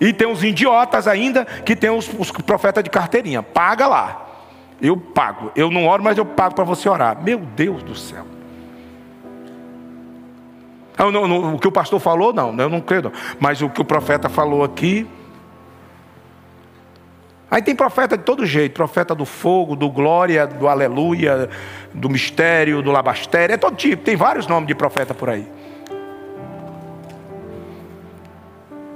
E 0.00 0.12
tem 0.12 0.26
os 0.26 0.42
idiotas 0.42 1.06
ainda 1.06 1.44
que 1.44 1.76
tem 1.76 1.90
os, 1.90 2.08
os 2.18 2.30
profetas 2.30 2.82
de 2.82 2.90
carteirinha. 2.90 3.42
Paga 3.42 3.86
lá. 3.86 4.26
Eu 4.80 4.96
pago. 4.96 5.52
Eu 5.54 5.70
não 5.70 5.86
oro, 5.86 6.02
mas 6.02 6.18
eu 6.18 6.26
pago 6.26 6.54
para 6.54 6.64
você 6.64 6.88
orar. 6.88 7.22
Meu 7.22 7.38
Deus 7.38 7.82
do 7.82 7.94
céu. 7.94 8.24
Não, 10.98 11.10
não, 11.10 11.26
não, 11.26 11.54
o 11.54 11.58
que 11.58 11.66
o 11.66 11.72
pastor 11.72 11.98
falou, 11.98 12.32
não, 12.32 12.56
eu 12.56 12.68
não 12.68 12.80
creio. 12.80 13.04
Não. 13.04 13.12
Mas 13.40 13.60
o 13.62 13.68
que 13.68 13.80
o 13.80 13.84
profeta 13.84 14.28
falou 14.28 14.62
aqui. 14.62 15.06
Aí 17.50 17.62
tem 17.62 17.74
profeta 17.74 18.16
de 18.16 18.24
todo 18.24 18.46
jeito: 18.46 18.72
profeta 18.72 19.14
do 19.14 19.24
fogo, 19.24 19.76
do 19.76 19.90
glória, 19.90 20.46
do 20.46 20.68
aleluia, 20.68 21.48
do 21.92 22.08
mistério, 22.08 22.82
do 22.82 22.90
labastério, 22.90 23.54
é 23.54 23.56
todo 23.56 23.76
tipo, 23.76 24.02
tem 24.02 24.16
vários 24.16 24.46
nomes 24.46 24.66
de 24.66 24.74
profeta 24.74 25.14
por 25.14 25.28
aí. 25.30 25.46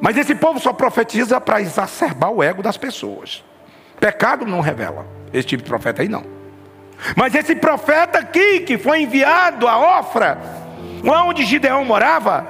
Mas 0.00 0.16
esse 0.16 0.34
povo 0.34 0.60
só 0.60 0.72
profetiza 0.72 1.40
para 1.40 1.60
exacerbar 1.60 2.30
o 2.30 2.42
ego 2.42 2.62
das 2.62 2.76
pessoas. 2.76 3.44
Pecado 3.98 4.46
não 4.46 4.60
revela. 4.60 5.06
Esse 5.32 5.48
tipo 5.48 5.62
de 5.62 5.68
profeta 5.68 6.02
aí 6.02 6.08
não. 6.08 6.24
Mas 7.16 7.34
esse 7.34 7.54
profeta 7.54 8.18
aqui, 8.18 8.60
que 8.60 8.78
foi 8.78 9.02
enviado 9.02 9.68
a 9.68 9.98
Ofra, 10.00 10.38
onde 11.26 11.44
Gideão 11.44 11.84
morava, 11.84 12.46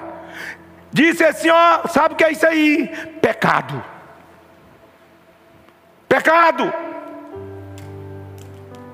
disse 0.93 1.25
assim: 1.25 1.51
ó, 1.51 1.87
sabe 1.89 2.15
o 2.15 2.17
que 2.17 2.25
é 2.25 2.33
isso 2.33 2.47
aí? 2.47 2.89
Pecado. 3.21 3.83
Pecado. 6.09 6.73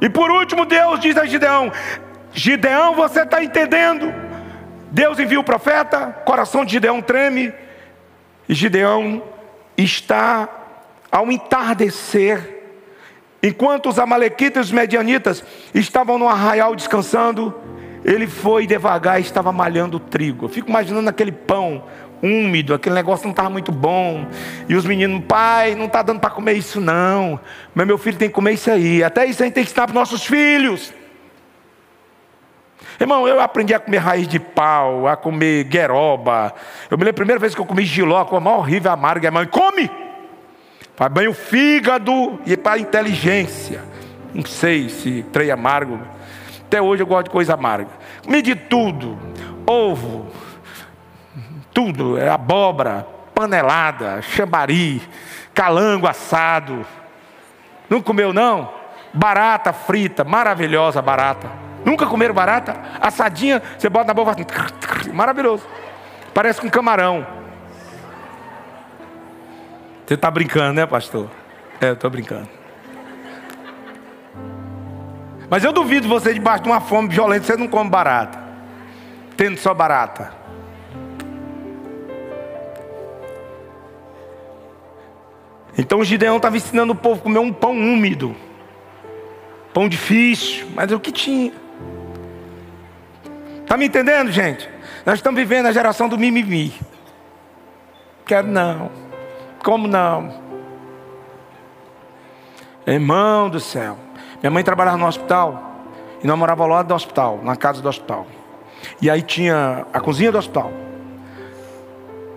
E 0.01 0.09
por 0.09 0.31
último, 0.31 0.65
Deus 0.65 1.01
diz 1.01 1.17
a 1.17 1.25
Gideão: 1.25 1.73
Gideão, 2.33 2.95
você 2.95 3.23
está 3.23 3.43
entendendo? 3.43 4.13
Deus 4.91 5.19
envia 5.19 5.41
o 5.41 5.45
profeta, 5.45 6.07
coração 6.25 6.65
de 6.65 6.73
Gideão 6.73 7.01
treme, 7.01 7.53
Gideão 8.49 9.23
está 9.77 10.49
ao 11.11 11.31
entardecer, 11.31 12.63
enquanto 13.43 13.89
os 13.89 13.99
amalequitas 13.99 14.67
e 14.67 14.69
os 14.69 14.73
medianitas 14.73 15.45
estavam 15.75 16.19
no 16.19 16.29
arraial 16.29 16.75
descansando, 16.75 17.55
ele 18.05 18.27
foi 18.27 18.67
devagar 18.67 19.19
e 19.19 19.23
estava 19.23 19.53
malhando 19.53 19.99
trigo. 19.99 20.47
Eu 20.47 20.49
fico 20.49 20.69
imaginando 20.69 21.09
aquele 21.09 21.33
pão 21.33 21.85
úmido, 22.23 22.75
aquele 22.75 22.95
negócio 22.95 23.25
não 23.25 23.31
estava 23.31 23.51
muito 23.51 23.71
bom. 23.71 24.27
E 24.69 24.75
os 24.75 24.85
meninos, 24.85 25.25
pai, 25.27 25.75
não 25.75 25.87
está 25.87 26.03
dando 26.03 26.21
para 26.21 26.31
comer 26.31 26.55
isso 26.55 26.81
não. 26.81 27.39
Mas 27.75 27.87
meu 27.87 27.99
filho 27.99 28.17
tem 28.17 28.29
que 28.29 28.35
comer 28.35 28.53
isso 28.53 28.71
aí. 28.71 29.03
Até 29.03 29.27
isso 29.27 29.43
a 29.43 29.47
gente 29.47 29.55
tem 29.55 29.65
que 29.65 29.71
ensinar 29.71 29.87
para 29.87 29.95
nossos 29.95 30.25
filhos. 30.25 30.93
Irmão, 33.01 33.27
eu 33.27 33.41
aprendi 33.41 33.75
a 33.75 33.81
comer 33.81 33.99
raiz 33.99 34.29
de 34.29 34.39
pau, 34.39 35.07
a 35.07 35.17
comer 35.17 35.65
gueroba. 35.65 36.55
Eu 36.91 36.97
me 36.97 37.05
lembro 37.05 37.17
a 37.17 37.23
primeira 37.25 37.41
vez 37.41 37.55
que 37.55 37.61
eu 37.61 37.67
comi 37.67 37.85
giló, 37.85 38.21
a 38.21 38.25
coisa 38.25 38.45
mais 38.45 38.59
horrível, 38.59 38.93
amarga. 38.93 39.29
A 39.29 39.33
mãe, 39.33 39.47
come! 39.47 39.91
Faz 40.97 41.13
bem 41.13 41.27
o 41.27 41.35
fígado 41.35 42.39
e 42.47 42.57
para 42.57 42.75
a 42.75 42.79
inteligência. 42.79 43.83
Não 44.33 44.45
sei 44.45 44.89
se 44.89 45.25
trem 45.33 45.51
amargo 45.51 45.99
até 46.75 46.83
hoje 46.83 47.05
eu 47.05 47.07
gosto 47.07 47.27
de 47.27 47.31
coisa 47.31 47.55
amarga. 47.55 47.91
Comi 48.25 48.43
de 48.43 48.57
tudo: 48.57 49.17
ovo, 49.65 50.27
tudo, 51.73 52.19
é 52.19 52.29
abóbora, 52.29 53.07
panelada, 53.33 54.21
chambari, 54.23 55.01
calango 55.55 56.09
assado. 56.09 56.85
Não 57.89 58.03
comeu, 58.03 58.33
não? 58.33 58.73
Barata 59.13 59.73
frita, 59.73 60.25
maravilhosa 60.25 61.01
barata. 61.01 61.64
Nunca 61.85 62.07
comeram 62.07 62.35
barata? 62.35 62.81
Assadinha, 63.01 63.63
você 63.79 63.89
bota 63.89 64.07
na 64.07 64.15
boca 64.15 64.31
assim, 64.31 65.13
maravilhoso. 65.13 65.67
Parece 66.33 66.61
com 66.61 66.71
camarão. 66.71 67.27
Você 70.07 70.15
está 70.15 70.31
brincando, 70.31 70.75
né, 70.75 70.87
pastor? 70.87 71.31
É, 71.81 71.91
eu 71.91 71.95
estou 71.95 72.11
brincando. 72.11 72.49
Mas 75.49 75.63
eu 75.63 75.73
duvido 75.73 76.09
você 76.09 76.33
debaixo 76.33 76.65
de 76.65 76.69
uma 76.69 76.81
fome 76.81 77.09
violenta, 77.09 77.45
você 77.45 77.57
não 77.57 77.69
come 77.69 77.91
barata. 77.91 78.39
Tendo 79.37 79.59
só 79.59 79.75
barata. 79.75 80.33
Então 85.77 85.99
o 86.01 86.05
Gideão 86.05 86.37
estava 86.37 86.57
ensinando 86.57 86.93
o 86.93 86.97
povo 86.97 87.21
a 87.21 87.23
comer 87.23 87.39
um 87.41 87.53
pão 87.53 87.73
úmido. 87.73 88.35
Pão 89.73 89.89
difícil, 89.89 90.69
mas 90.75 90.91
é 90.91 90.95
o 90.95 91.01
que 91.01 91.13
tinha. 91.13 91.53
Está 93.65 93.79
me 93.79 93.87
entendendo, 93.87 94.31
gente? 94.31 94.69
Nós 95.05 95.17
estamos 95.17 95.41
vivendo 95.41 95.67
a 95.67 95.73
geração 95.73 96.09
do 96.09 96.19
mimimi. 96.19 96.73
Quero 98.27 98.47
não. 98.47 98.91
Como 99.65 99.89
não? 99.89 100.33
Irmão 102.87 103.49
do 103.49 103.59
céu. 103.59 103.99
Minha 104.43 104.51
mãe 104.51 104.63
trabalhava 104.63 104.99
no 104.99 105.07
hospital. 105.07 105.87
E 106.23 106.27
nós 106.27 106.39
morávamos 106.39 106.75
lado 106.75 106.89
do 106.89 106.95
hospital, 106.95 107.41
na 107.43 107.57
casa 107.57 107.81
do 107.81 107.89
hospital. 107.89 108.27
E 109.01 109.11
aí 109.11 109.23
tinha 109.23 109.87
a 109.93 110.01
cozinha 110.01 110.31
do 110.31 110.39
hospital. 110.39 110.71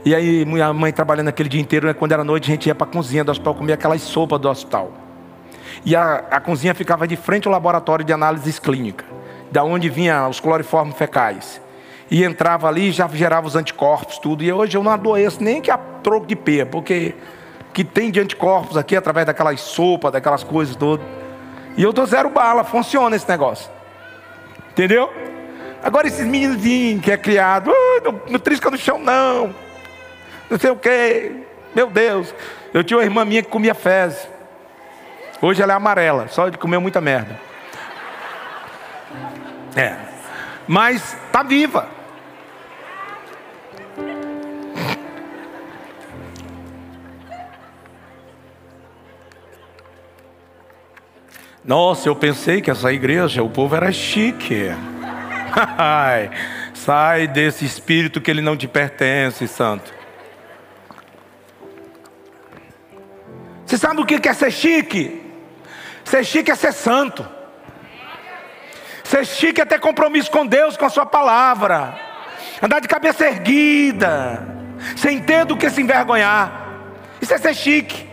E 0.05 0.15
aí 0.15 0.45
minha 0.45 0.71
mãe 0.71 0.93
trabalhando 0.93 1.27
aquele 1.27 1.49
dia 1.49 1.59
inteiro, 1.59 1.87
né, 1.87 1.93
quando 1.93 2.13
era 2.13 2.23
noite, 2.23 2.49
a 2.49 2.53
gente 2.53 2.67
ia 2.67 2.75
para 2.75 2.87
a 2.87 2.89
cozinha 2.89 3.25
do 3.25 3.31
hospital 3.31 3.53
comer 3.53 3.73
aquelas 3.73 4.01
sopas 4.01 4.39
do 4.39 4.49
hospital. 4.49 4.93
E 5.85 5.95
a, 5.95 6.23
a 6.31 6.39
cozinha 6.39 6.73
ficava 6.73 7.05
de 7.05 7.17
frente 7.17 7.47
ao 7.47 7.51
laboratório 7.51 8.05
de 8.05 8.13
análises 8.13 8.57
clínicas, 8.57 9.05
da 9.51 9.63
onde 9.63 9.89
vinha 9.89 10.27
os 10.27 10.39
cloriformes 10.39 10.95
fecais. 10.95 11.61
E 12.09 12.23
entrava 12.23 12.67
ali 12.67 12.89
e 12.89 12.91
já 12.91 13.07
gerava 13.07 13.47
os 13.47 13.55
anticorpos, 13.55 14.17
tudo. 14.17 14.43
E 14.43 14.51
hoje 14.51 14.77
eu 14.77 14.83
não 14.83 14.91
adoeço 14.91 15.43
nem 15.43 15.61
que 15.61 15.69
a 15.69 15.77
troco 15.77 16.25
de 16.25 16.35
pé, 16.35 16.65
porque 16.65 17.13
que 17.73 17.83
tem 17.83 18.09
de 18.09 18.19
anticorpos 18.19 18.77
aqui 18.77 18.95
através 18.95 19.25
daquelas 19.25 19.59
sopas, 19.61 20.11
daquelas 20.11 20.43
coisas 20.43 20.75
todas. 20.75 21.05
E 21.75 21.83
eu 21.83 21.93
dou 21.93 22.05
zero 22.05 22.29
bala, 22.29 22.63
funciona 22.63 23.15
esse 23.15 23.27
negócio. 23.29 23.69
Entendeu? 24.71 25.11
Agora 25.83 26.07
esses 26.07 26.25
meninozinhos 26.25 27.03
que 27.03 27.11
é 27.11 27.17
criado, 27.17 27.69
uh, 27.69 28.03
não, 28.03 28.21
não 28.29 28.39
trisca 28.39 28.71
no 28.71 28.77
chão 28.77 28.97
não. 28.97 29.53
Não 30.49 30.57
sei 30.57 30.71
o 30.71 30.75
que. 30.75 31.43
Meu 31.75 31.87
Deus. 31.87 32.33
Eu 32.73 32.83
tinha 32.83 32.97
uma 32.97 33.03
irmã 33.03 33.23
minha 33.23 33.43
que 33.43 33.49
comia 33.49 33.75
fezes. 33.75 34.27
Hoje 35.41 35.61
ela 35.61 35.73
é 35.73 35.75
amarela, 35.75 36.27
só 36.29 36.49
de 36.49 36.57
comer 36.57 36.79
muita 36.79 36.99
merda. 36.99 37.46
É. 39.77 39.95
Mas 40.67 41.13
está 41.13 41.43
viva. 41.43 41.87
Nossa, 51.63 52.09
eu 52.09 52.15
pensei 52.15 52.59
que 52.59 52.71
essa 52.71 52.91
igreja, 52.91 53.43
o 53.43 53.49
povo 53.49 53.75
era 53.75 53.91
chique. 53.91 54.69
Sai 56.73 57.27
desse 57.27 57.63
espírito 57.63 58.19
que 58.19 58.31
ele 58.31 58.41
não 58.41 58.57
te 58.57 58.67
pertence, 58.67 59.47
santo. 59.47 59.93
Você 63.63 63.77
sabe 63.77 64.01
o 64.01 64.05
que 64.05 64.27
é 64.27 64.33
ser 64.33 64.49
chique? 64.49 65.21
Ser 66.03 66.23
chique 66.23 66.49
é 66.49 66.55
ser 66.55 66.71
santo. 66.71 67.36
Ser 69.07 69.25
chique 69.25 69.61
é 69.61 69.65
ter 69.65 69.79
compromisso 69.79 70.29
com 70.29 70.45
Deus, 70.45 70.75
com 70.75 70.83
a 70.83 70.89
sua 70.89 71.05
palavra. 71.05 71.97
Andar 72.61 72.81
de 72.81 72.89
cabeça 72.89 73.25
erguida. 73.25 74.45
Sem 74.97 75.21
ter 75.21 75.45
do 75.45 75.55
que 75.55 75.69
se 75.69 75.81
envergonhar. 75.81 76.73
Isso 77.21 77.33
é 77.33 77.37
ser 77.37 77.53
chique. 77.53 78.05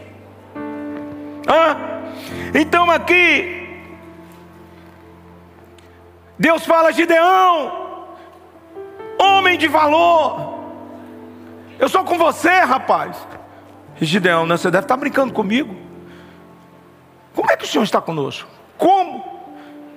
Hã? 1.49 1.77
Então 2.55 2.89
aqui, 2.93 3.83
Deus 6.39 6.65
fala, 6.65 6.93
Gideão, 6.93 8.07
homem 9.19 9.59
de 9.59 9.67
valor. 9.67 10.61
Eu 11.77 11.89
sou 11.89 12.05
com 12.05 12.17
você, 12.17 12.61
rapaz. 12.61 13.17
Gideão, 14.01 14.47
né? 14.47 14.57
você 14.57 14.71
deve 14.71 14.85
estar 14.85 14.97
brincando 14.97 15.33
comigo. 15.33 15.75
Como 17.35 17.51
é 17.51 17.57
que 17.57 17.65
o 17.65 17.69
Senhor 17.69 17.83
está 17.83 18.01
conosco? 18.01 18.49
Como? 18.79 19.34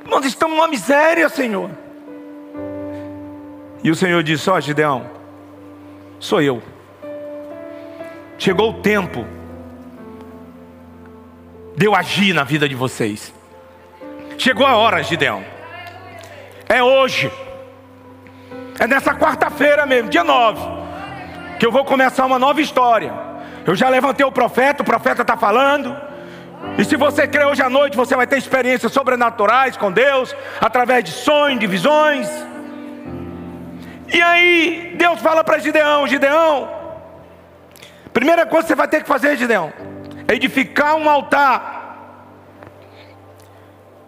Nós 0.10 0.26
estamos 0.26 0.56
numa 0.56 0.67
miséria, 0.67 1.28
Senhor. 1.30 1.70
E 3.84 3.91
o 3.91 3.96
Senhor 3.96 4.24
disse: 4.24 4.50
Ó, 4.50 4.56
oh, 4.56 4.62
Gideão, 4.62 5.10
sou 6.20 6.41
eu. 6.41 6.62
Chegou 8.38 8.72
o 8.72 8.82
tempo 8.82 9.26
de 11.76 11.86
eu 11.86 11.96
agir 11.96 12.34
na 12.34 12.43
vida 12.43 12.67
de 12.67 12.76
vocês. 12.76 13.34
Chegou 14.38 14.65
a 14.65 14.76
hora, 14.76 15.04
Gideão. 15.04 15.43
É 16.70 16.82
hoje. 16.82 17.32
É 18.80 18.86
nessa 18.86 19.13
quarta-feira 19.15 19.86
mesmo, 19.86 20.10
dia 20.10 20.24
9, 20.24 20.62
que 21.60 21.65
eu 21.65 21.72
vou 21.72 21.84
começar 21.84 22.26
uma 22.26 22.38
nova 22.38 22.62
história. 22.62 23.12
Eu 23.65 23.76
já 23.76 23.89
levantei 23.89 24.26
o 24.26 24.32
profeta, 24.32 24.84
o 24.84 24.86
profeta 24.86 25.24
está 25.24 25.36
falando. 25.36 26.07
E 26.78 26.86
se 26.86 26.96
você 26.96 27.28
crê 27.28 27.43
hoje 27.46 27.62
à 27.62 27.70
noite, 27.70 27.98
você 27.98 28.15
vai 28.15 28.28
ter 28.28 28.38
experiências 28.38 28.91
sobrenaturais 28.91 29.76
com 29.78 29.91
Deus, 29.91 30.36
através 30.62 31.04
de 31.04 31.12
sonhos, 31.12 31.60
de 31.60 31.67
visões. 31.67 32.30
E 34.13 34.22
aí, 34.22 34.96
Deus 34.98 35.20
fala 35.22 35.43
para 35.43 35.60
Gideão: 35.60 36.08
Gideão, 36.08 36.70
primeira 38.13 38.46
coisa 38.46 38.63
que 38.63 38.70
você 38.70 38.76
vai 38.76 38.88
ter 38.88 39.02
que 39.02 39.08
fazer, 39.08 39.38
Gideão, 39.38 39.74
é 40.28 40.34
edificar 40.36 40.96
um 40.96 41.10
altar 41.10 41.77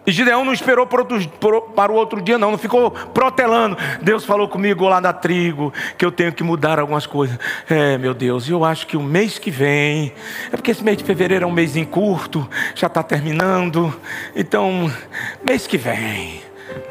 e 0.10 0.12
Gideão 0.12 0.44
não 0.44 0.52
esperou 0.52 0.88
para 0.88 1.92
o 1.92 1.96
outro 1.96 2.20
dia, 2.20 2.38
não, 2.38 2.52
não 2.52 2.58
ficou 2.58 2.90
protelando. 2.90 3.78
Deus 4.02 4.26
falou 4.26 4.48
comigo 4.48 4.88
lá 4.88 5.00
na 5.00 5.14
trigo 5.14 5.72
que 5.98 6.04
eu 6.04 6.12
tenho 6.12 6.34
que 6.34 6.44
mudar 6.44 6.80
algumas 6.80 7.06
coisas. 7.06 7.38
É, 7.70 7.96
meu 7.98 8.14
Deus, 8.16 8.50
eu 8.50 8.66
acho 8.66 8.88
que 8.88 8.98
o 8.98 9.04
mês 9.04 9.38
que 9.38 9.52
vem, 9.52 10.12
é 10.52 10.56
porque 10.56 10.72
esse 10.72 10.84
mês 10.84 10.98
de 10.98 11.04
fevereiro 11.04 11.46
é 11.46 11.48
um 11.48 11.52
mês 11.52 11.76
em 11.76 11.86
curto, 11.86 12.50
já 12.74 12.88
está 12.88 13.04
terminando. 13.04 13.94
Então, 14.36 14.92
mês 15.46 15.68
que 15.68 15.78
vem. 15.78 16.42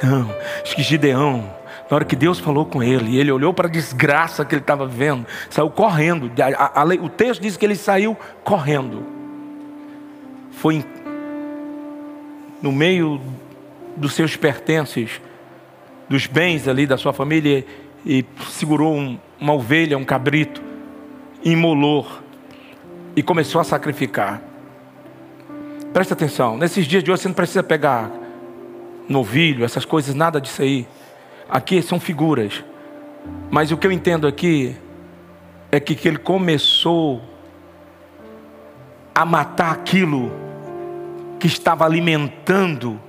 Não, 0.00 0.32
acho 0.62 0.76
que 0.76 0.82
Gideão, 0.82 1.52
na 1.90 1.96
hora 1.96 2.04
que 2.04 2.14
Deus 2.14 2.38
falou 2.38 2.66
com 2.66 2.82
ele, 2.82 3.18
ele 3.18 3.32
olhou 3.32 3.52
para 3.52 3.66
a 3.66 3.70
desgraça 3.70 4.44
que 4.44 4.54
ele 4.54 4.62
estava 4.62 4.86
vivendo, 4.86 5.26
saiu 5.50 5.70
correndo. 5.70 6.30
A, 6.40 6.80
a, 6.80 6.82
a, 6.82 6.84
o 6.84 7.08
texto 7.08 7.40
diz 7.42 7.56
que 7.56 7.66
ele 7.66 7.74
saiu 7.74 8.16
correndo. 8.44 9.04
Foi 10.52 10.84
no 12.62 12.72
meio 12.72 13.20
dos 13.96 14.14
seus 14.14 14.36
pertences, 14.36 15.20
dos 16.08 16.26
bens 16.26 16.66
ali 16.66 16.86
da 16.86 16.96
sua 16.96 17.12
família, 17.12 17.64
e 18.04 18.24
segurou 18.50 18.94
um, 18.94 19.18
uma 19.40 19.52
ovelha, 19.52 19.98
um 19.98 20.04
cabrito, 20.04 20.62
imolou 21.44 22.06
e 23.14 23.22
começou 23.22 23.60
a 23.60 23.64
sacrificar. 23.64 24.40
Presta 25.92 26.14
atenção, 26.14 26.56
nesses 26.56 26.86
dias 26.86 27.02
de 27.02 27.10
hoje 27.10 27.22
você 27.22 27.28
não 27.28 27.34
precisa 27.34 27.62
pegar 27.62 28.10
novilho, 29.08 29.64
essas 29.64 29.84
coisas, 29.84 30.14
nada 30.14 30.40
disso 30.40 30.62
aí. 30.62 30.86
Aqui 31.48 31.80
são 31.82 31.98
figuras. 31.98 32.62
Mas 33.50 33.72
o 33.72 33.76
que 33.76 33.86
eu 33.86 33.92
entendo 33.92 34.26
aqui 34.26 34.76
é 35.72 35.80
que, 35.80 35.94
que 35.94 36.08
ele 36.08 36.18
começou 36.18 37.20
a 39.14 39.24
matar 39.24 39.72
aquilo 39.72 40.30
que 41.38 41.46
estava 41.46 41.84
alimentando 41.84 43.00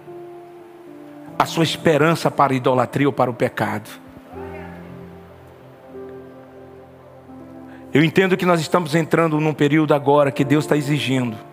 a 1.37 1.45
sua 1.45 1.63
esperança 1.63 2.29
para 2.29 2.53
a 2.53 2.55
idolatria 2.55 3.07
ou 3.07 3.13
para 3.13 3.29
o 3.31 3.33
pecado. 3.33 3.89
Eu 7.93 8.03
entendo 8.03 8.37
que 8.37 8.45
nós 8.45 8.61
estamos 8.61 8.93
entrando 8.93 9.39
num 9.39 9.53
período 9.53 9.93
agora 9.93 10.31
que 10.31 10.43
Deus 10.43 10.65
está 10.65 10.77
exigindo 10.77 11.49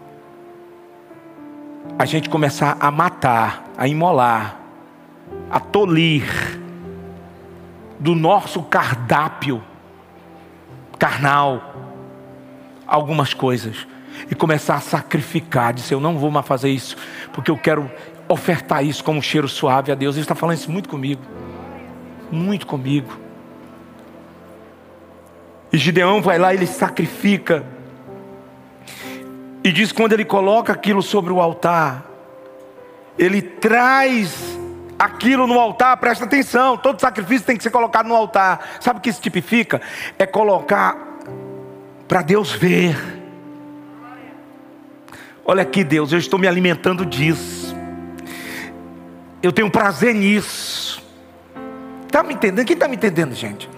a 1.99 2.05
gente 2.05 2.29
começar 2.29 2.77
a 2.79 2.91
matar, 2.91 3.65
a 3.77 3.89
imolar, 3.89 4.61
a 5.51 5.59
tolir 5.59 6.25
do 7.99 8.15
nosso 8.15 8.63
cardápio 8.63 9.63
carnal 10.99 11.75
algumas 12.87 13.33
coisas 13.33 13.87
e 14.31 14.35
começar 14.35 14.77
a 14.77 14.81
sacrificar, 14.81 15.73
dizer 15.73 15.95
eu 15.95 16.01
não 16.01 16.19
vou 16.19 16.31
mais 16.31 16.47
fazer 16.47 16.71
isso, 16.71 16.97
porque 17.33 17.51
eu 17.51 17.57
quero 17.57 17.91
ofertar 18.29 18.85
isso 18.85 19.05
como 19.05 19.19
um 19.19 19.23
cheiro 19.23 19.49
suave 19.49 19.93
a 19.93 19.95
Deus. 19.95 20.17
Ele 20.17 20.23
está 20.23 20.35
falando 20.35 20.57
isso 20.57 20.71
muito 20.71 20.89
comigo, 20.89 21.23
muito 22.31 22.67
comigo. 22.67 23.13
E 25.73 25.79
Gideão 25.79 26.23
vai 26.23 26.39
lá, 26.39 26.55
ele 26.55 26.67
sacrifica. 26.67 27.65
E 29.63 29.73
diz 29.73 29.93
quando 29.93 30.13
ele 30.13 30.25
coloca 30.25 30.73
aquilo 30.73 31.03
sobre 31.03 31.33
o 31.33 31.41
altar, 31.41 32.05
ele 33.19 33.43
traz 33.43 34.57
aquilo 34.99 35.47
no 35.47 35.59
altar, 35.59 35.97
presta 35.99 36.25
atenção, 36.25 36.77
todo 36.77 37.01
sacrifício 37.01 37.47
tem 37.47 37.57
que 37.57 37.63
ser 37.63 37.71
colocado 37.71 38.07
no 38.07 38.15
altar. 38.15 38.79
Sabe 38.81 38.99
o 38.99 39.03
que 39.03 39.11
isso 39.11 39.21
tipifica? 39.21 39.81
É 40.19 40.27
colocar 40.27 40.97
para 42.07 42.23
Deus 42.23 42.53
ver. 42.53 43.26
Olha 45.47 45.63
aqui, 45.63 45.85
Deus, 45.85 46.13
eu 46.13 46.19
estou 46.19 46.39
me 46.39 46.49
alimentando 46.49 47.07
disso. 47.07 47.77
Eu 49.43 49.53
tenho 49.53 49.71
prazer 49.71 50.15
nisso. 50.15 51.03
Está 52.05 52.23
me 52.23 52.35
entendendo? 52.35 52.67
Quem 52.67 52.75
está 52.75 52.89
me 52.89 52.97
entendendo, 52.97 53.35
gente? 53.35 53.71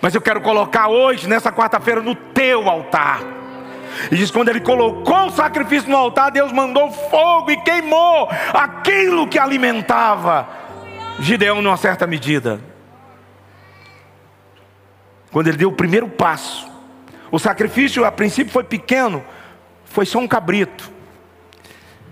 Mas 0.00 0.14
eu 0.14 0.20
quero 0.20 0.40
colocar 0.40 0.88
hoje, 0.88 1.28
nessa 1.28 1.52
quarta-feira, 1.52 2.00
no 2.00 2.14
teu 2.14 2.68
altar. 2.68 3.20
E 4.10 4.16
diz: 4.16 4.30
quando 4.30 4.48
ele 4.48 4.60
colocou 4.60 5.26
o 5.26 5.30
sacrifício 5.30 5.88
no 5.88 5.96
altar, 5.96 6.30
Deus 6.30 6.50
mandou 6.52 6.90
fogo 6.90 7.50
e 7.50 7.56
queimou 7.58 8.28
aquilo 8.52 9.28
que 9.28 9.38
alimentava 9.38 10.48
Gideão, 11.20 11.60
numa 11.60 11.76
certa 11.76 12.06
medida. 12.06 12.60
Quando 15.30 15.48
ele 15.48 15.56
deu 15.56 15.68
o 15.68 15.72
primeiro 15.72 16.08
passo, 16.08 16.68
o 17.30 17.38
sacrifício 17.38 18.04
a 18.04 18.10
princípio 18.10 18.52
foi 18.52 18.64
pequeno, 18.64 19.22
foi 19.90 20.06
só 20.06 20.18
um 20.18 20.26
cabrito. 20.26 20.90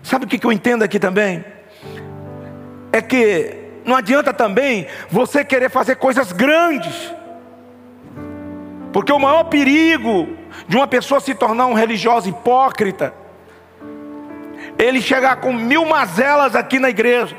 Sabe 0.02 0.26
o 0.26 0.28
que 0.28 0.44
eu 0.44 0.52
entendo 0.52 0.82
aqui 0.82 0.98
também? 0.98 1.44
É 2.92 3.00
que 3.00 3.56
não 3.84 3.96
adianta 3.96 4.34
também 4.34 4.86
você 5.08 5.44
querer 5.44 5.70
fazer 5.70 5.96
coisas 5.96 6.32
grandes, 6.32 7.12
porque 8.92 9.12
o 9.12 9.18
maior 9.18 9.44
perigo 9.44 10.28
de 10.66 10.76
uma 10.76 10.86
pessoa 10.86 11.20
se 11.20 11.34
tornar 11.34 11.66
um 11.66 11.72
religioso 11.72 12.28
hipócrita, 12.28 13.14
ele 14.78 15.00
chegar 15.00 15.36
com 15.36 15.52
mil 15.52 15.86
mazelas 15.86 16.54
aqui 16.56 16.78
na 16.78 16.90
igreja, 16.90 17.36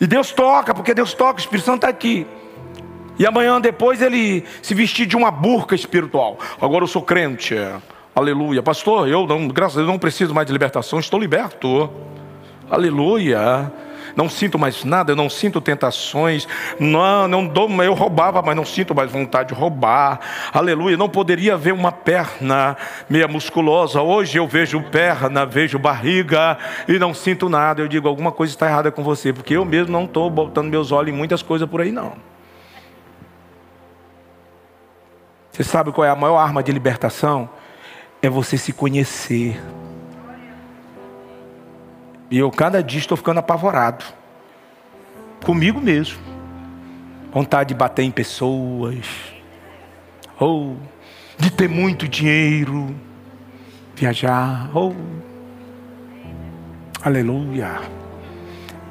e 0.00 0.06
Deus 0.06 0.32
toca, 0.32 0.74
porque 0.74 0.94
Deus 0.94 1.12
toca, 1.12 1.38
o 1.38 1.40
Espírito 1.40 1.64
Santo 1.64 1.78
está 1.78 1.88
aqui. 1.88 2.26
E 3.18 3.26
amanhã 3.26 3.60
depois 3.60 4.00
ele 4.00 4.44
se 4.62 4.72
vestir 4.74 5.06
de 5.06 5.16
uma 5.16 5.30
burca 5.30 5.74
espiritual. 5.74 6.38
Agora 6.60 6.84
eu 6.84 6.88
sou 6.88 7.02
crente, 7.02 7.56
é. 7.56 7.74
Aleluia. 8.18 8.62
Pastor, 8.62 9.08
eu 9.08 9.26
não, 9.26 9.48
graças 9.48 9.76
a 9.76 9.80
Deus 9.80 9.88
não 9.88 9.98
preciso 9.98 10.34
mais 10.34 10.46
de 10.46 10.52
libertação, 10.52 10.98
estou 10.98 11.18
liberto. 11.18 11.90
Aleluia 12.70 13.72
não 14.18 14.28
sinto 14.28 14.58
mais 14.58 14.84
nada, 14.84 15.12
eu 15.12 15.16
não 15.16 15.30
sinto 15.30 15.60
tentações, 15.60 16.48
não, 16.80 17.28
não 17.28 17.46
dou, 17.46 17.70
eu 17.84 17.94
roubava, 17.94 18.42
mas 18.42 18.56
não 18.56 18.64
sinto 18.64 18.92
mais 18.92 19.12
vontade 19.12 19.50
de 19.50 19.54
roubar, 19.54 20.18
aleluia, 20.52 20.96
não 20.96 21.08
poderia 21.08 21.56
ver 21.56 21.72
uma 21.72 21.92
perna 21.92 22.76
meia 23.08 23.28
musculosa, 23.28 24.02
hoje 24.02 24.36
eu 24.36 24.48
vejo 24.48 24.82
perna, 24.82 25.46
vejo 25.46 25.78
barriga 25.78 26.58
e 26.88 26.98
não 26.98 27.14
sinto 27.14 27.48
nada, 27.48 27.80
eu 27.80 27.86
digo, 27.86 28.08
alguma 28.08 28.32
coisa 28.32 28.52
está 28.52 28.66
errada 28.66 28.90
com 28.90 29.04
você, 29.04 29.32
porque 29.32 29.56
eu 29.56 29.64
mesmo 29.64 29.92
não 29.92 30.04
estou 30.04 30.28
botando 30.28 30.68
meus 30.68 30.90
olhos 30.90 31.14
em 31.14 31.16
muitas 31.16 31.40
coisas 31.40 31.68
por 31.68 31.80
aí 31.80 31.92
não. 31.92 32.14
Você 35.52 35.62
sabe 35.62 35.92
qual 35.92 36.04
é 36.04 36.10
a 36.10 36.16
maior 36.16 36.38
arma 36.38 36.60
de 36.60 36.70
libertação? 36.72 37.48
É 38.28 38.30
você 38.30 38.58
se 38.58 38.74
conhecer. 38.74 39.58
E 42.30 42.36
eu 42.36 42.50
cada 42.50 42.82
dia 42.82 42.98
estou 42.98 43.16
ficando 43.16 43.40
apavorado. 43.40 44.04
Comigo 45.42 45.80
mesmo. 45.80 46.18
Vontade 47.32 47.68
de 47.70 47.74
bater 47.74 48.02
em 48.02 48.10
pessoas. 48.10 49.06
Ou 50.38 50.76
de 51.38 51.50
ter 51.50 51.70
muito 51.70 52.06
dinheiro. 52.06 52.94
Viajar. 53.96 54.68
Ou. 54.76 54.94
Aleluia. 57.02 57.80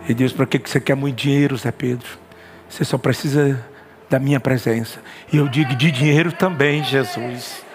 E 0.10 0.16
Deus, 0.16 0.34
para 0.34 0.48
que 0.48 0.58
você 0.58 0.80
quer 0.80 0.96
muito 0.96 1.16
dinheiro, 1.16 1.56
Zé 1.56 1.72
Pedro? 1.72 2.10
Você 2.68 2.84
só 2.84 2.98
precisa 2.98 3.64
da 4.10 4.18
minha 4.18 4.40
presença. 4.40 5.00
E 5.32 5.38
eu 5.38 5.48
digo 5.48 5.76
de 5.76 5.92
dinheiro 5.92 6.32
também, 6.32 6.84
Jesus. 6.84 7.67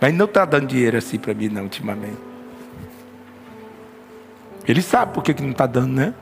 Mas 0.00 0.14
não 0.14 0.26
está 0.26 0.44
dando 0.44 0.66
dinheiro 0.66 0.96
assim 0.96 1.18
para 1.18 1.34
mim, 1.34 1.48
não, 1.48 1.62
ultimamente. 1.62 2.18
Ele 4.66 4.82
sabe 4.82 5.14
por 5.14 5.22
que, 5.22 5.34
que 5.34 5.42
não 5.42 5.50
está 5.50 5.66
dando, 5.66 5.92
né? 5.94 6.14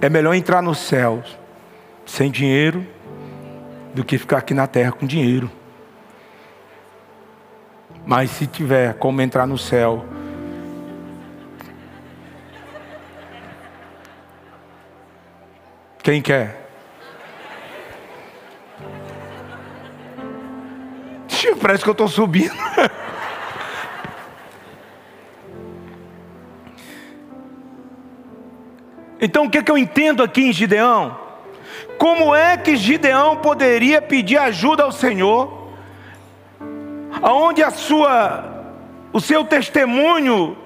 É 0.00 0.08
melhor 0.08 0.34
entrar 0.34 0.62
no 0.62 0.74
céu 0.74 1.22
sem 2.06 2.30
dinheiro 2.30 2.86
do 3.94 4.04
que 4.04 4.18
ficar 4.18 4.38
aqui 4.38 4.52
na 4.52 4.66
terra 4.66 4.92
com 4.92 5.06
dinheiro. 5.06 5.50
Mas 8.06 8.30
se 8.30 8.46
tiver 8.46 8.94
como 8.94 9.20
entrar 9.22 9.46
no 9.46 9.56
céu, 9.56 10.04
quem 16.02 16.20
quer? 16.20 16.63
Parece 21.60 21.82
que 21.82 21.90
eu 21.90 21.92
estou 21.92 22.08
subindo. 22.08 22.54
Então 29.20 29.46
o 29.46 29.50
que, 29.50 29.56
é 29.56 29.62
que 29.62 29.70
eu 29.70 29.78
entendo 29.78 30.22
aqui 30.22 30.42
em 30.42 30.52
Gideão? 30.52 31.18
Como 31.96 32.34
é 32.34 32.58
que 32.58 32.76
Gideão 32.76 33.36
poderia 33.36 34.02
pedir 34.02 34.36
ajuda 34.36 34.82
ao 34.82 34.92
Senhor, 34.92 35.70
aonde 37.22 37.62
a 37.62 37.70
sua, 37.70 38.44
o 39.14 39.20
seu 39.20 39.44
testemunho 39.44 40.58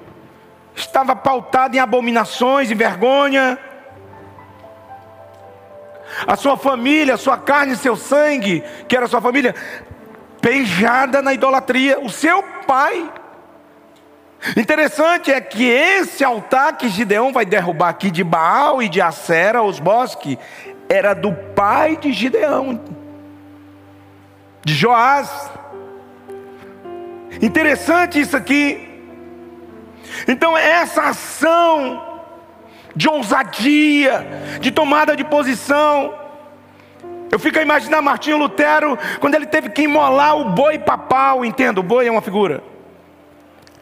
estava 0.74 1.14
pautado 1.14 1.76
em 1.76 1.78
abominações 1.78 2.68
e 2.70 2.74
vergonha, 2.74 3.58
a 6.26 6.34
sua 6.34 6.56
família, 6.56 7.14
a 7.14 7.18
sua 7.18 7.36
carne 7.36 7.76
seu 7.76 7.94
sangue, 7.94 8.64
que 8.88 8.96
era 8.96 9.04
a 9.04 9.08
sua 9.08 9.20
família, 9.20 9.54
beijada 10.40 11.20
na 11.22 11.34
idolatria, 11.34 12.00
o 12.00 12.10
seu 12.10 12.42
pai 12.66 13.10
Interessante 14.56 15.32
é 15.32 15.40
que 15.40 15.64
esse 15.64 16.22
altar 16.22 16.76
que 16.76 16.88
Gideão 16.88 17.32
vai 17.32 17.44
derrubar 17.44 17.88
aqui 17.88 18.10
de 18.10 18.22
Baal 18.22 18.82
e 18.82 18.88
de 18.88 19.00
Acera, 19.00 19.62
os 19.62 19.80
bosques, 19.80 20.38
era 20.88 21.12
do 21.12 21.32
pai 21.32 21.96
de 21.96 22.12
Gideão, 22.12 22.80
de 24.64 24.74
Joás. 24.74 25.50
Interessante 27.42 28.20
isso 28.20 28.36
aqui. 28.36 28.84
Então, 30.26 30.56
essa 30.56 31.02
ação 31.02 32.22
de 32.94 33.08
ousadia, 33.08 34.26
de 34.60 34.70
tomada 34.70 35.16
de 35.16 35.24
posição, 35.24 36.14
eu 37.30 37.38
fico 37.38 37.58
a 37.58 37.62
imaginar 37.62 38.00
Martinho 38.02 38.38
Lutero, 38.38 38.98
quando 39.20 39.34
ele 39.34 39.46
teve 39.46 39.68
que 39.70 39.82
imolar 39.82 40.36
o 40.36 40.46
boi 40.46 40.78
papal, 40.78 41.44
entendo, 41.44 41.78
o 41.78 41.82
boi 41.82 42.06
é 42.06 42.10
uma 42.10 42.22
figura 42.22 42.62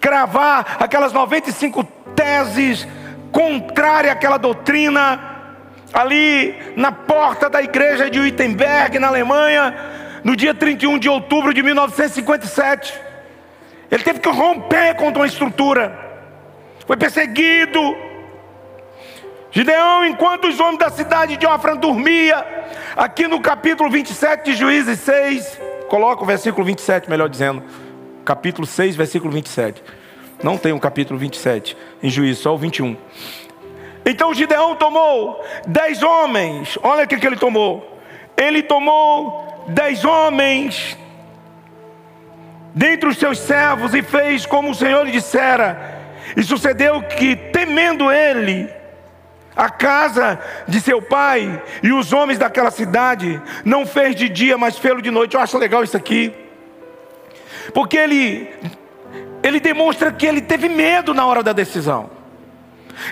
cravar 0.07 0.77
aquelas 0.79 1.13
95 1.13 1.83
teses 2.15 2.87
contrárias 3.33 4.13
àquela 4.13 4.39
doutrina, 4.39 5.19
ali 5.93 6.55
na 6.77 6.93
porta 6.93 7.51
da 7.51 7.61
igreja 7.61 8.09
de 8.09 8.21
Wittenberg, 8.21 9.01
na 9.01 9.09
Alemanha, 9.09 9.75
no 10.23 10.37
dia 10.37 10.55
31 10.55 11.01
de 11.01 11.09
outubro 11.09 11.53
de 11.53 11.61
1957. 11.61 12.95
Ele 13.91 14.05
teve 14.05 14.21
que 14.21 14.29
romper 14.29 14.95
contra 14.95 15.21
uma 15.23 15.27
estrutura, 15.27 15.99
foi 16.87 16.97
perseguido. 16.97 17.81
Gideão, 19.57 20.05
enquanto 20.05 20.49
os 20.49 20.61
homens 20.61 20.81
da 20.81 20.91
cidade 20.91 21.39
de 21.39 21.47
Ofra 21.47 21.75
dormia, 21.75 22.45
aqui 22.95 23.27
no 23.27 23.41
capítulo 23.41 23.89
27 23.89 24.45
de 24.45 24.55
Juízes 24.55 25.01
6, 25.01 25.59
coloca 25.89 26.23
o 26.23 26.27
versículo 26.27 26.63
27, 26.63 27.09
melhor 27.09 27.27
dizendo 27.27 27.63
capítulo 28.23 28.67
6, 28.67 28.95
versículo 28.97 29.33
27. 29.33 29.83
Não 30.43 30.59
tem 30.59 30.75
um 30.75 30.79
capítulo 30.79 31.19
27 31.19 31.75
em 32.03 32.11
juízo, 32.11 32.43
só 32.43 32.55
o 32.55 32.59
21. 32.59 32.99
Então 34.05 34.35
Gideão 34.35 34.77
tomou 34.77 35.43
dez 35.67 36.03
homens, 36.03 36.79
olha 36.83 37.05
o 37.05 37.09
que, 37.09 37.17
que 37.17 37.27
ele 37.27 37.37
tomou. 37.37 37.99
Ele 38.37 38.63
tomou 38.63 39.65
dez 39.69 40.05
homens 40.05 40.99
dentre 42.75 43.09
os 43.09 43.17
seus 43.17 43.39
servos 43.39 43.95
e 43.95 44.03
fez 44.03 44.45
como 44.45 44.73
o 44.73 44.75
Senhor 44.75 45.03
lhe 45.07 45.13
dissera. 45.13 45.97
E 46.37 46.43
sucedeu 46.43 47.01
que, 47.05 47.35
temendo 47.35 48.13
ele, 48.13 48.69
a 49.57 49.71
casa 49.71 50.39
de 50.69 50.81
seu 50.81 51.01
pai 51.01 51.63
e 51.83 51.93
os 51.93 52.13
homens 52.13 52.39
daquela 52.39 52.71
cidade, 52.71 53.41
não 53.65 53.87
fez 53.87 54.15
de 54.15 54.29
dia, 54.29 54.59
mas 54.59 54.77
fez 54.77 55.03
de 55.03 55.11
noite. 55.11 55.35
Eu 55.35 55.41
acho 55.41 55.57
legal 55.57 55.83
isso 55.83 55.97
aqui. 55.97 56.33
Porque 57.73 57.97
ele, 57.97 58.49
ele 59.43 59.59
demonstra 59.59 60.13
que 60.13 60.27
ele 60.27 60.43
teve 60.43 60.69
medo 60.69 61.15
na 61.15 61.25
hora 61.25 61.43
da 61.43 61.53
decisão. 61.53 62.11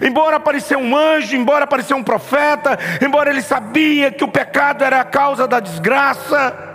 Embora 0.03 0.37
apareceu 0.37 0.79
um 0.79 0.97
anjo, 0.97 1.37
embora 1.37 1.65
apareceu 1.65 1.97
um 1.97 2.03
profeta, 2.03 2.79
embora 3.03 3.31
ele 3.31 3.43
sabia 3.43 4.11
que 4.11 4.25
o 4.25 4.29
pecado 4.29 4.85
era 4.85 5.01
a 5.01 5.05
causa 5.05 5.47
da 5.47 5.61
desgraça, 5.61 6.73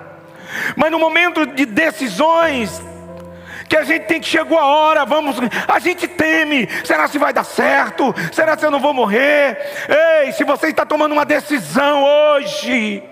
Mas 0.75 0.91
no 0.91 0.99
momento 0.99 1.45
de 1.45 1.65
decisões, 1.65 2.81
que 3.69 3.77
a 3.77 3.83
gente 3.83 4.07
tem 4.07 4.19
que 4.19 4.27
chegou 4.27 4.57
a 4.57 4.65
hora, 4.65 5.05
vamos, 5.05 5.37
a 5.67 5.79
gente 5.79 6.07
teme, 6.07 6.67
será 6.83 7.07
se 7.07 7.19
vai 7.19 7.31
dar 7.31 7.43
certo? 7.43 8.13
Será 8.33 8.57
se 8.57 8.65
eu 8.65 8.71
não 8.71 8.79
vou 8.79 8.93
morrer? 8.93 9.57
Ei, 10.23 10.31
se 10.31 10.43
você 10.43 10.67
está 10.67 10.85
tomando 10.85 11.11
uma 11.11 11.23
decisão 11.23 12.03
hoje, 12.03 13.03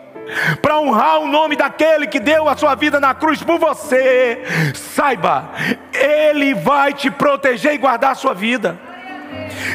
para 0.61 0.79
honrar 0.79 1.19
o 1.19 1.27
nome 1.27 1.55
daquele 1.55 2.07
que 2.07 2.19
deu 2.19 2.49
a 2.49 2.57
sua 2.57 2.73
vida 2.75 2.99
na 2.99 3.13
cruz 3.13 3.41
por 3.43 3.59
você, 3.59 4.41
saiba, 4.73 5.51
Ele 5.93 6.55
vai 6.55 6.91
te 6.91 7.11
proteger 7.11 7.75
e 7.75 7.77
guardar 7.77 8.11
a 8.11 8.15
sua 8.15 8.33
vida. 8.33 8.77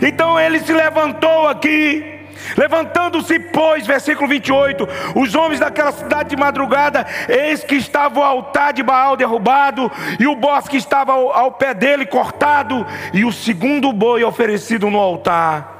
Então 0.01 0.39
ele 0.39 0.61
se 0.61 0.73
levantou 0.73 1.49
aqui, 1.49 2.22
Levantando-se, 2.57 3.39
pois, 3.39 3.87
versículo 3.87 4.29
28, 4.29 4.89
os 5.17 5.35
homens 5.35 5.61
daquela 5.61 5.93
cidade 5.93 6.31
de 6.31 6.37
madrugada, 6.37 7.07
eis 7.29 7.65
que 7.65 7.75
estava 7.75 8.21
o 8.21 8.23
altar 8.23 8.73
de 8.73 8.83
Baal 8.83 9.17
derrubado, 9.17 9.91
e 10.19 10.27
o 10.27 10.37
bosque 10.37 10.77
estava 10.77 11.13
ao, 11.13 11.33
ao 11.33 11.53
pé 11.53 11.75
dele 11.75 12.07
cortado, 12.07 12.87
e 13.13 13.25
o 13.25 13.33
segundo 13.33 13.93
boi 13.93 14.25
oferecido 14.25 14.91
no 14.91 14.99
altar. 14.99 15.73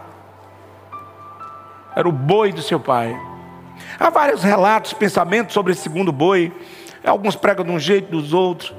Era 1.95 2.09
o 2.09 2.13
boi 2.13 2.53
do 2.53 2.63
seu 2.63 2.81
pai. 2.81 3.19
Há 3.99 4.11
vários 4.11 4.43
relatos, 4.43 4.93
pensamentos 4.93 5.53
sobre 5.53 5.73
esse 5.73 5.83
segundo 5.83 6.11
boi. 6.11 6.53
Alguns 7.05 7.35
pregam 7.35 7.65
de 7.65 7.71
um 7.71 7.79
jeito, 7.79 8.11
dos 8.11 8.33
outros. 8.33 8.73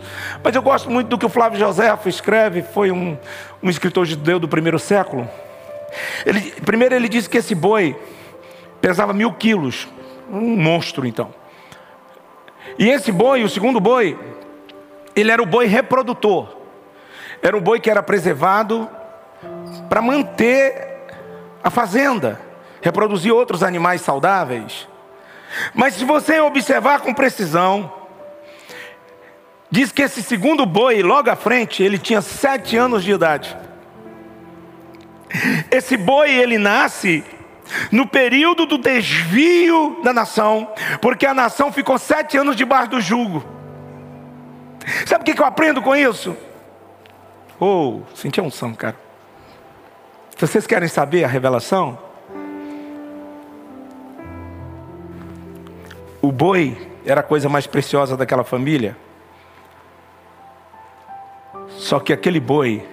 Mas 0.43 0.55
eu 0.55 0.61
gosto 0.61 0.89
muito 0.89 1.09
do 1.09 1.17
que 1.17 1.25
o 1.25 1.29
Flávio 1.29 1.59
José 1.59 1.93
escreve, 2.05 2.61
foi 2.61 2.89
um, 2.89 3.17
um 3.61 3.69
escritor 3.69 4.05
judeu 4.05 4.39
do 4.39 4.47
primeiro 4.47 4.79
século. 4.79 5.29
Ele, 6.25 6.51
primeiro 6.61 6.95
ele 6.95 7.09
disse 7.09 7.29
que 7.29 7.37
esse 7.37 7.55
boi 7.55 7.95
pesava 8.81 9.13
mil 9.13 9.31
quilos, 9.33 9.87
um 10.29 10.57
monstro 10.57 11.05
então. 11.05 11.33
E 12.77 12.89
esse 12.89 13.11
boi, 13.11 13.43
o 13.43 13.49
segundo 13.49 13.79
boi, 13.79 14.17
ele 15.15 15.31
era 15.31 15.41
o 15.41 15.45
boi 15.45 15.65
reprodutor. 15.65 16.57
Era 17.41 17.57
o 17.57 17.61
boi 17.61 17.79
que 17.79 17.89
era 17.89 18.01
preservado 18.01 18.89
para 19.89 20.01
manter 20.01 21.05
a 21.63 21.69
fazenda, 21.69 22.39
reproduzir 22.81 23.33
outros 23.33 23.63
animais 23.63 24.01
saudáveis. 24.01 24.87
Mas 25.73 25.93
se 25.93 26.05
você 26.05 26.39
observar 26.39 27.01
com 27.01 27.13
precisão, 27.13 27.91
diz 29.69 29.91
que 29.91 30.01
esse 30.01 30.23
segundo 30.23 30.65
boi, 30.65 31.01
logo 31.01 31.29
à 31.29 31.35
frente, 31.35 31.83
ele 31.83 31.97
tinha 31.97 32.21
sete 32.21 32.75
anos 32.75 33.03
de 33.03 33.11
idade. 33.11 33.55
Esse 35.73 35.97
boi 35.97 36.31
ele 36.31 36.59
nasce 36.59 37.23
no 37.91 38.05
período 38.05 38.67
do 38.67 38.77
desvio 38.77 40.01
da 40.03 40.13
nação, 40.13 40.71
porque 41.01 41.25
a 41.25 41.33
nação 41.33 41.71
ficou 41.71 41.97
sete 41.97 42.37
anos 42.37 42.55
debaixo 42.55 42.91
do 42.91 43.01
jugo. 43.01 43.43
Sabe 45.07 45.23
o 45.23 45.33
que 45.33 45.41
eu 45.41 45.45
aprendo 45.45 45.81
com 45.81 45.95
isso? 45.95 46.37
Oh, 47.59 48.01
senti 48.13 48.39
a 48.39 48.43
unção, 48.43 48.75
cara. 48.75 48.95
Se 50.37 50.45
vocês 50.45 50.67
querem 50.67 50.87
saber 50.87 51.23
a 51.23 51.27
revelação, 51.27 51.97
o 56.21 56.31
boi 56.31 56.87
era 57.03 57.21
a 57.21 57.23
coisa 57.23 57.49
mais 57.49 57.65
preciosa 57.65 58.15
daquela 58.15 58.43
família. 58.43 58.95
Só 61.69 61.99
que 61.99 62.13
aquele 62.13 62.39
boi 62.39 62.92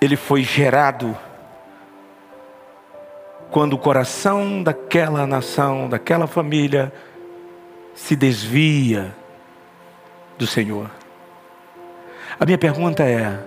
ele 0.00 0.16
foi 0.16 0.42
gerado 0.42 1.16
quando 3.50 3.72
o 3.74 3.78
coração 3.78 4.62
daquela 4.62 5.26
nação, 5.26 5.88
daquela 5.88 6.26
família, 6.26 6.92
se 7.94 8.14
desvia 8.14 9.14
do 10.36 10.46
Senhor. 10.46 10.90
A 12.38 12.44
minha 12.44 12.58
pergunta 12.58 13.02
é: 13.02 13.42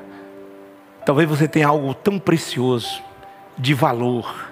talvez 1.06 1.30
você 1.30 1.48
tenha 1.48 1.68
algo 1.68 1.94
tão 1.94 2.20
precioso, 2.20 3.02
de 3.58 3.74
valor, 3.74 4.50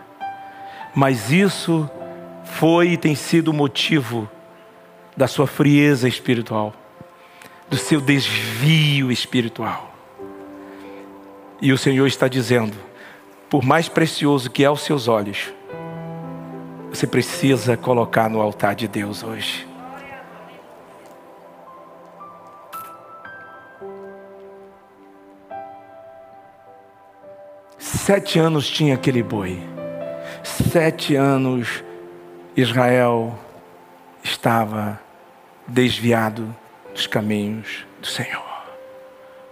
mas 0.96 1.32
isso 1.32 1.90
foi 2.46 2.90
e 2.90 2.98
tem 2.98 3.16
sido 3.16 3.50
o 3.50 3.54
motivo 3.54 4.30
da 5.18 5.28
sua 5.28 5.48
frieza 5.48 6.08
espiritual, 6.08 6.74
do 7.70 7.76
seu 7.76 8.00
desvio 8.00 9.12
espiritual. 9.12 9.89
E 11.62 11.74
o 11.74 11.78
Senhor 11.78 12.08
está 12.08 12.28
dizendo: 12.28 12.78
por 13.50 13.64
mais 13.64 13.90
precioso 13.90 14.50
que 14.50 14.64
é 14.64 14.68
aos 14.68 14.82
seus 14.82 15.08
olhos, 15.08 15.54
você 16.90 17.06
precisa 17.06 17.76
colocar 17.76 18.30
no 18.30 18.42
altar 18.42 18.76
de 18.76 18.88
Deus 18.88 19.24
hoje. 19.24 19.68
Sete 27.78 28.40
anos 28.40 28.68
tinha 28.70 28.96
aquele 28.96 29.22
boi. 29.22 29.62
Sete 30.44 31.16
anos 31.16 31.84
Israel 32.56 33.38
estava 34.24 35.00
desviado 35.68 36.56
dos 36.92 37.06
caminhos 37.06 37.86
do 38.02 38.08
Senhor. 38.08 38.42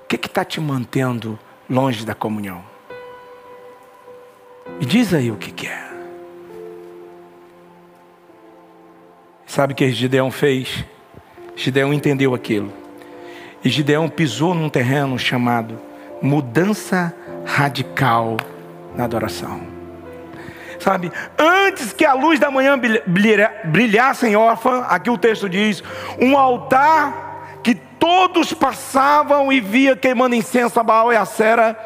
O 0.04 0.08
que 0.08 0.16
está 0.16 0.44
te 0.44 0.60
mantendo 0.60 1.38
longe 1.70 2.06
da 2.06 2.16
comunhão. 2.16 2.64
Me 4.80 4.86
diz 4.86 5.14
aí 5.14 5.32
o 5.32 5.36
que, 5.36 5.52
que 5.52 5.68
é. 5.68 5.88
Sabe 9.46 9.74
o 9.74 9.76
que 9.76 9.90
Gideão 9.92 10.30
fez? 10.30 10.86
Gideão 11.56 11.94
entendeu 11.94 12.36
aquilo. 12.36 12.72
E 13.64 13.70
Gideão 13.70 14.08
pisou 14.08 14.54
num 14.54 14.70
terreno 14.70 15.18
chamado 15.18 15.80
mudança 16.22 17.14
radical 17.46 18.38
na 18.96 19.06
adoração. 19.06 19.62
Sabe, 20.80 21.12
antes 21.38 21.92
que 21.92 22.06
a 22.06 22.14
luz 22.14 22.40
da 22.40 22.52
manhã 22.52 22.80
brilhasse 23.66 24.28
em 24.28 24.36
órfã, 24.36 24.86
aqui 24.88 25.10
o 25.10 25.18
texto 25.18 25.50
diz: 25.50 25.84
um 26.20 26.38
altar 26.38 27.27
todos 28.00 28.54
passavam 28.54 29.52
e 29.52 29.60
via 29.60 29.96
queimando 29.96 30.36
incenso 30.36 30.80
a 30.80 30.84
Baal 30.84 31.12
e 31.12 31.16
a 31.16 31.26
Sera, 31.26 31.78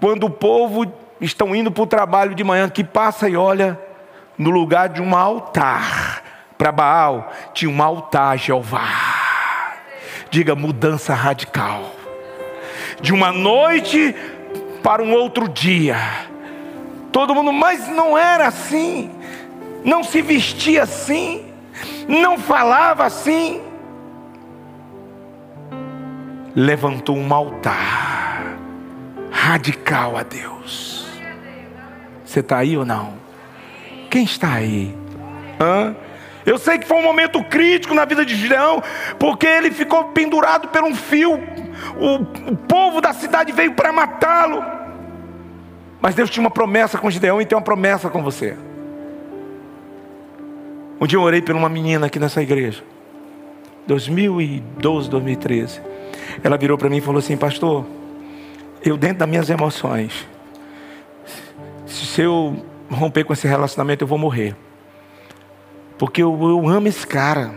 quando 0.00 0.24
o 0.24 0.30
povo 0.30 0.92
estão 1.20 1.54
indo 1.54 1.70
para 1.70 1.82
o 1.82 1.86
trabalho 1.86 2.34
de 2.34 2.44
manhã, 2.44 2.68
que 2.68 2.82
passa 2.82 3.28
e 3.28 3.36
olha 3.36 3.78
no 4.36 4.50
lugar 4.50 4.88
de 4.88 5.02
um 5.02 5.14
altar 5.14 6.22
para 6.56 6.72
Baal, 6.72 7.32
tinha 7.52 7.70
um 7.70 7.82
altar 7.82 8.32
a 8.32 8.36
Jeová. 8.36 8.88
Diga 10.30 10.54
mudança 10.54 11.14
radical. 11.14 11.90
De 13.00 13.12
uma 13.12 13.32
noite 13.32 14.14
para 14.82 15.02
um 15.02 15.12
outro 15.12 15.48
dia. 15.48 15.96
Todo 17.12 17.34
mundo, 17.34 17.52
mas 17.52 17.88
não 17.88 18.16
era 18.16 18.46
assim. 18.46 19.10
Não 19.84 20.04
se 20.04 20.22
vestia 20.22 20.84
assim. 20.84 21.46
Não 22.06 22.38
falava 22.38 23.04
assim 23.04 23.60
levantou 26.54 27.16
um 27.16 27.32
altar 27.32 28.56
radical 29.30 30.16
a 30.16 30.22
Deus. 30.22 31.06
Você 32.24 32.40
está 32.40 32.58
aí 32.58 32.76
ou 32.76 32.84
não? 32.84 33.14
Quem 34.08 34.24
está 34.24 34.54
aí? 34.54 34.94
Hã? 35.60 35.94
Eu 36.44 36.58
sei 36.58 36.78
que 36.78 36.86
foi 36.86 36.96
um 36.96 37.02
momento 37.02 37.42
crítico 37.44 37.94
na 37.94 38.04
vida 38.04 38.24
de 38.24 38.34
Gideão, 38.34 38.82
porque 39.18 39.46
ele 39.46 39.70
ficou 39.70 40.04
pendurado 40.04 40.68
por 40.68 40.82
um 40.82 40.94
fio. 40.94 41.34
O, 41.98 42.50
o 42.52 42.56
povo 42.56 43.00
da 43.00 43.12
cidade 43.12 43.52
veio 43.52 43.72
para 43.72 43.92
matá-lo. 43.92 44.64
Mas 46.00 46.14
Deus 46.14 46.30
tinha 46.30 46.42
uma 46.42 46.50
promessa 46.50 46.98
com 46.98 47.10
Gideão 47.10 47.40
e 47.40 47.46
tem 47.46 47.56
uma 47.56 47.64
promessa 47.64 48.08
com 48.08 48.22
você. 48.22 48.56
Um 51.00 51.06
dia 51.06 51.18
eu 51.18 51.22
orei 51.22 51.42
por 51.42 51.54
uma 51.54 51.68
menina 51.68 52.06
aqui 52.06 52.18
nessa 52.18 52.42
igreja. 52.42 52.82
2012, 53.86 55.10
2013. 55.10 55.89
Ela 56.42 56.56
virou 56.56 56.78
para 56.78 56.88
mim 56.88 56.98
e 56.98 57.00
falou 57.00 57.18
assim: 57.18 57.36
Pastor, 57.36 57.84
eu 58.82 58.96
dentro 58.96 59.18
das 59.18 59.28
minhas 59.28 59.50
emoções, 59.50 60.26
se 61.86 62.22
eu 62.22 62.64
romper 62.90 63.24
com 63.24 63.32
esse 63.32 63.46
relacionamento, 63.46 64.04
eu 64.04 64.08
vou 64.08 64.18
morrer. 64.18 64.56
Porque 65.98 66.22
eu, 66.22 66.32
eu 66.42 66.68
amo 66.68 66.88
esse 66.88 67.06
cara. 67.06 67.52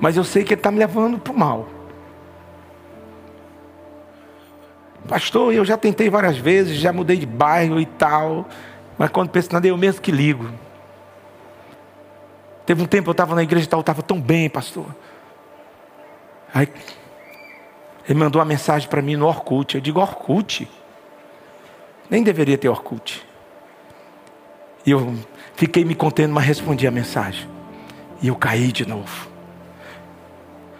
Mas 0.00 0.16
eu 0.16 0.24
sei 0.24 0.44
que 0.44 0.54
ele 0.54 0.60
está 0.60 0.70
me 0.70 0.78
levando 0.78 1.18
para 1.18 1.32
o 1.32 1.38
mal. 1.38 1.68
Pastor, 5.08 5.52
eu 5.52 5.64
já 5.64 5.76
tentei 5.76 6.10
várias 6.10 6.36
vezes, 6.36 6.76
já 6.76 6.92
mudei 6.92 7.16
de 7.16 7.26
bairro 7.26 7.80
e 7.80 7.86
tal. 7.86 8.46
Mas 8.98 9.10
quando 9.10 9.30
penso 9.30 9.52
nada, 9.52 9.66
eu 9.66 9.76
mesmo 9.76 10.00
que 10.00 10.10
ligo. 10.10 10.50
Teve 12.64 12.82
um 12.82 12.86
tempo 12.86 13.10
eu 13.10 13.12
estava 13.12 13.34
na 13.34 13.42
igreja 13.42 13.66
e 13.66 13.68
tal, 13.68 13.80
estava 13.80 14.02
tão 14.02 14.20
bem, 14.20 14.50
pastor. 14.50 14.86
Aí 16.52 16.68
ele 18.08 18.18
mandou 18.18 18.40
uma 18.40 18.46
mensagem 18.46 18.88
para 18.88 19.02
mim 19.02 19.16
no 19.16 19.26
Orkut. 19.26 19.74
Eu 19.74 19.80
digo, 19.80 20.00
Orkut? 20.00 20.68
Nem 22.08 22.22
deveria 22.22 22.56
ter 22.56 22.68
Orkut. 22.68 23.26
E 24.84 24.90
eu 24.92 25.14
fiquei 25.56 25.84
me 25.84 25.94
contendo, 25.94 26.32
mas 26.32 26.44
respondi 26.44 26.86
a 26.86 26.90
mensagem. 26.90 27.48
E 28.22 28.28
eu 28.28 28.36
caí 28.36 28.70
de 28.70 28.86
novo. 28.86 29.28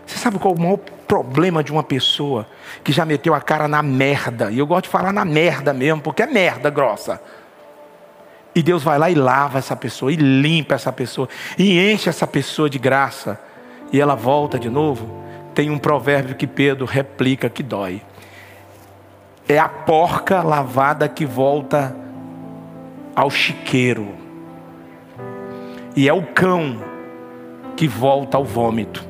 Você 0.06 0.18
sabe 0.18 0.38
qual 0.38 0.54
é 0.54 0.56
o 0.56 0.60
maior 0.60 0.78
problema 1.08 1.64
de 1.64 1.72
uma 1.72 1.82
pessoa 1.82 2.46
que 2.84 2.92
já 2.92 3.04
meteu 3.04 3.34
a 3.34 3.40
cara 3.40 3.66
na 3.66 3.82
merda? 3.82 4.52
E 4.52 4.58
eu 4.60 4.66
gosto 4.66 4.84
de 4.84 4.90
falar 4.90 5.12
na 5.12 5.24
merda 5.24 5.72
mesmo, 5.72 6.00
porque 6.00 6.22
é 6.22 6.26
merda 6.26 6.70
grossa. 6.70 7.20
E 8.54 8.62
Deus 8.62 8.84
vai 8.84 8.98
lá 8.98 9.10
e 9.10 9.14
lava 9.16 9.58
essa 9.58 9.74
pessoa, 9.74 10.12
e 10.12 10.16
limpa 10.16 10.76
essa 10.76 10.92
pessoa, 10.92 11.28
e 11.58 11.92
enche 11.92 12.08
essa 12.08 12.26
pessoa 12.26 12.70
de 12.70 12.78
graça. 12.78 13.38
E 13.92 14.00
ela 14.00 14.14
volta 14.14 14.58
de 14.58 14.70
novo. 14.70 15.25
Tem 15.56 15.70
um 15.70 15.78
provérbio 15.78 16.34
que 16.34 16.46
Pedro 16.46 16.84
replica 16.84 17.48
que 17.48 17.62
dói. 17.62 18.02
É 19.48 19.58
a 19.58 19.66
porca 19.66 20.42
lavada 20.42 21.08
que 21.08 21.24
volta 21.24 21.96
ao 23.14 23.30
chiqueiro. 23.30 24.06
E 25.96 26.06
é 26.06 26.12
o 26.12 26.22
cão 26.22 26.78
que 27.74 27.88
volta 27.88 28.36
ao 28.36 28.44
vômito. 28.44 29.02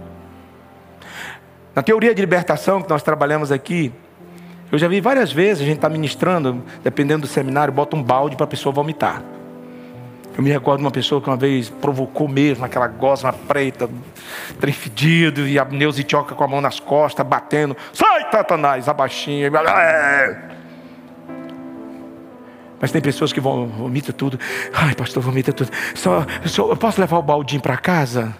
Na 1.74 1.82
teoria 1.82 2.14
de 2.14 2.20
libertação 2.20 2.80
que 2.80 2.88
nós 2.88 3.02
trabalhamos 3.02 3.50
aqui, 3.50 3.92
eu 4.70 4.78
já 4.78 4.86
vi 4.86 5.00
várias 5.00 5.32
vezes, 5.32 5.64
a 5.64 5.66
gente 5.66 5.78
está 5.78 5.88
ministrando, 5.88 6.62
dependendo 6.84 7.22
do 7.22 7.26
seminário, 7.26 7.74
bota 7.74 7.96
um 7.96 8.02
balde 8.04 8.36
para 8.36 8.44
a 8.44 8.48
pessoa 8.48 8.72
vomitar. 8.72 9.20
Eu 10.36 10.42
me 10.42 10.50
recordo 10.50 10.80
de 10.80 10.84
uma 10.84 10.90
pessoa 10.90 11.20
que 11.20 11.28
uma 11.30 11.36
vez 11.36 11.70
provocou 11.70 12.28
mesmo 12.28 12.64
aquela 12.64 12.86
gosma 12.86 13.32
preta, 13.32 13.88
trem 14.60 14.74
fedido, 14.74 15.48
e 15.48 15.58
a 15.58 15.64
Neusitioca 15.64 16.34
com 16.34 16.44
a 16.44 16.48
mão 16.48 16.60
nas 16.60 16.78
costas, 16.78 17.26
batendo. 17.26 17.74
Sai, 17.92 18.30
Satanás, 18.30 18.86
abaixinho. 18.86 19.50
Mas 22.78 22.92
tem 22.92 23.00
pessoas 23.00 23.32
que 23.32 23.40
vão, 23.40 23.66
vomita 23.66 24.12
tudo. 24.12 24.38
Ai, 24.74 24.94
pastor, 24.94 25.22
vomita 25.22 25.54
tudo. 25.54 25.70
Só, 25.94 26.26
só, 26.44 26.68
eu 26.68 26.76
posso 26.76 27.00
levar 27.00 27.16
o 27.16 27.22
baldinho 27.22 27.62
para 27.62 27.78
casa? 27.78 28.36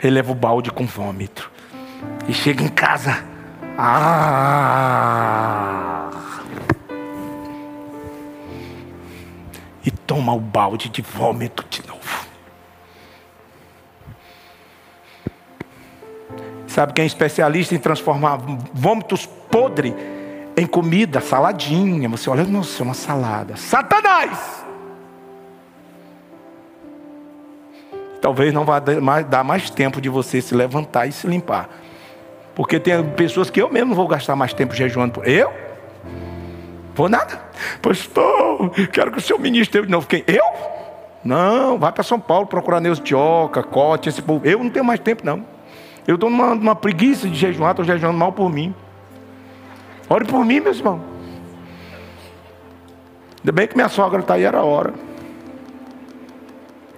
Ele 0.00 0.14
leva 0.14 0.30
o 0.30 0.36
balde 0.36 0.70
com 0.70 0.86
vômito. 0.86 1.50
E 2.28 2.32
chega 2.32 2.62
em 2.62 2.68
casa. 2.68 3.24
Ah! 3.76 5.16
Toma 10.06 10.32
o 10.32 10.40
balde 10.40 10.88
de 10.88 11.02
vômito 11.02 11.64
de 11.68 11.86
novo. 11.86 12.26
Sabe 16.66 16.92
quem 16.92 17.04
é 17.04 17.06
especialista 17.06 17.74
em 17.74 17.78
transformar 17.78 18.38
vômitos 18.72 19.26
podres 19.26 19.94
em 20.56 20.66
comida, 20.66 21.20
saladinha? 21.20 22.08
Você 22.10 22.28
olha, 22.28 22.44
nossa, 22.44 22.82
é 22.82 22.84
uma 22.84 22.94
salada. 22.94 23.56
Satanás! 23.56 24.66
talvez 28.26 28.52
não 28.52 28.64
vá 28.64 28.80
dar 28.80 29.44
mais 29.44 29.70
tempo 29.70 30.00
de 30.00 30.08
você 30.08 30.40
se 30.40 30.52
levantar 30.52 31.06
e 31.06 31.12
se 31.12 31.28
limpar. 31.28 31.68
Porque 32.56 32.80
tem 32.80 33.00
pessoas 33.10 33.50
que 33.50 33.62
eu 33.62 33.70
mesmo 33.70 33.94
vou 33.94 34.08
gastar 34.08 34.34
mais 34.34 34.52
tempo 34.52 34.74
jejuando. 34.74 35.22
Eu? 35.22 35.52
Vou 36.96 37.10
nada. 37.10 37.38
Pastor, 37.82 38.70
quero 38.90 39.12
que 39.12 39.18
o 39.18 39.20
senhor 39.20 39.38
ministre 39.38 39.82
de 39.82 39.88
novo. 39.88 40.06
Quem? 40.06 40.24
Eu? 40.26 40.42
Não, 41.22 41.78
vai 41.78 41.92
para 41.92 42.02
São 42.02 42.18
Paulo 42.18 42.46
procurar 42.46 42.80
Neus 42.80 42.98
Tioca, 42.98 43.62
Cote, 43.62 44.08
esse 44.08 44.22
povo. 44.22 44.46
Eu 44.46 44.58
não 44.64 44.70
tenho 44.70 44.84
mais 44.84 44.98
tempo, 44.98 45.24
não. 45.24 45.44
Eu 46.06 46.14
estou 46.14 46.30
numa, 46.30 46.54
numa, 46.54 46.74
preguiça 46.74 47.28
de 47.28 47.34
jejuar, 47.34 47.72
estou 47.72 47.84
jejuando 47.84 48.16
mal 48.16 48.32
por 48.32 48.50
mim. 48.50 48.74
Ore 50.08 50.24
por 50.24 50.44
mim, 50.44 50.60
meus 50.60 50.78
irmãos. 50.78 51.00
Ainda 53.40 53.52
bem 53.52 53.66
que 53.66 53.76
minha 53.76 53.88
sogra 53.88 54.20
está 54.20 54.34
aí, 54.34 54.44
era 54.44 54.62
hora. 54.62 54.94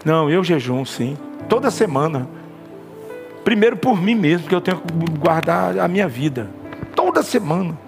Não, 0.05 0.31
eu 0.31 0.45
jejum 0.45 0.85
sim. 0.85 1.17
Toda 1.49 1.71
semana. 1.71 2.29
Primeiro 3.45 3.77
por 3.77 4.01
mim 4.01 4.15
mesmo, 4.15 4.43
porque 4.43 4.55
eu 4.55 4.61
tenho 4.61 4.77
que 4.77 5.19
guardar 5.19 5.79
a 5.79 5.89
minha 5.89 6.07
vida. 6.07 6.51
Toda 6.95 7.23
semana. 7.23 7.88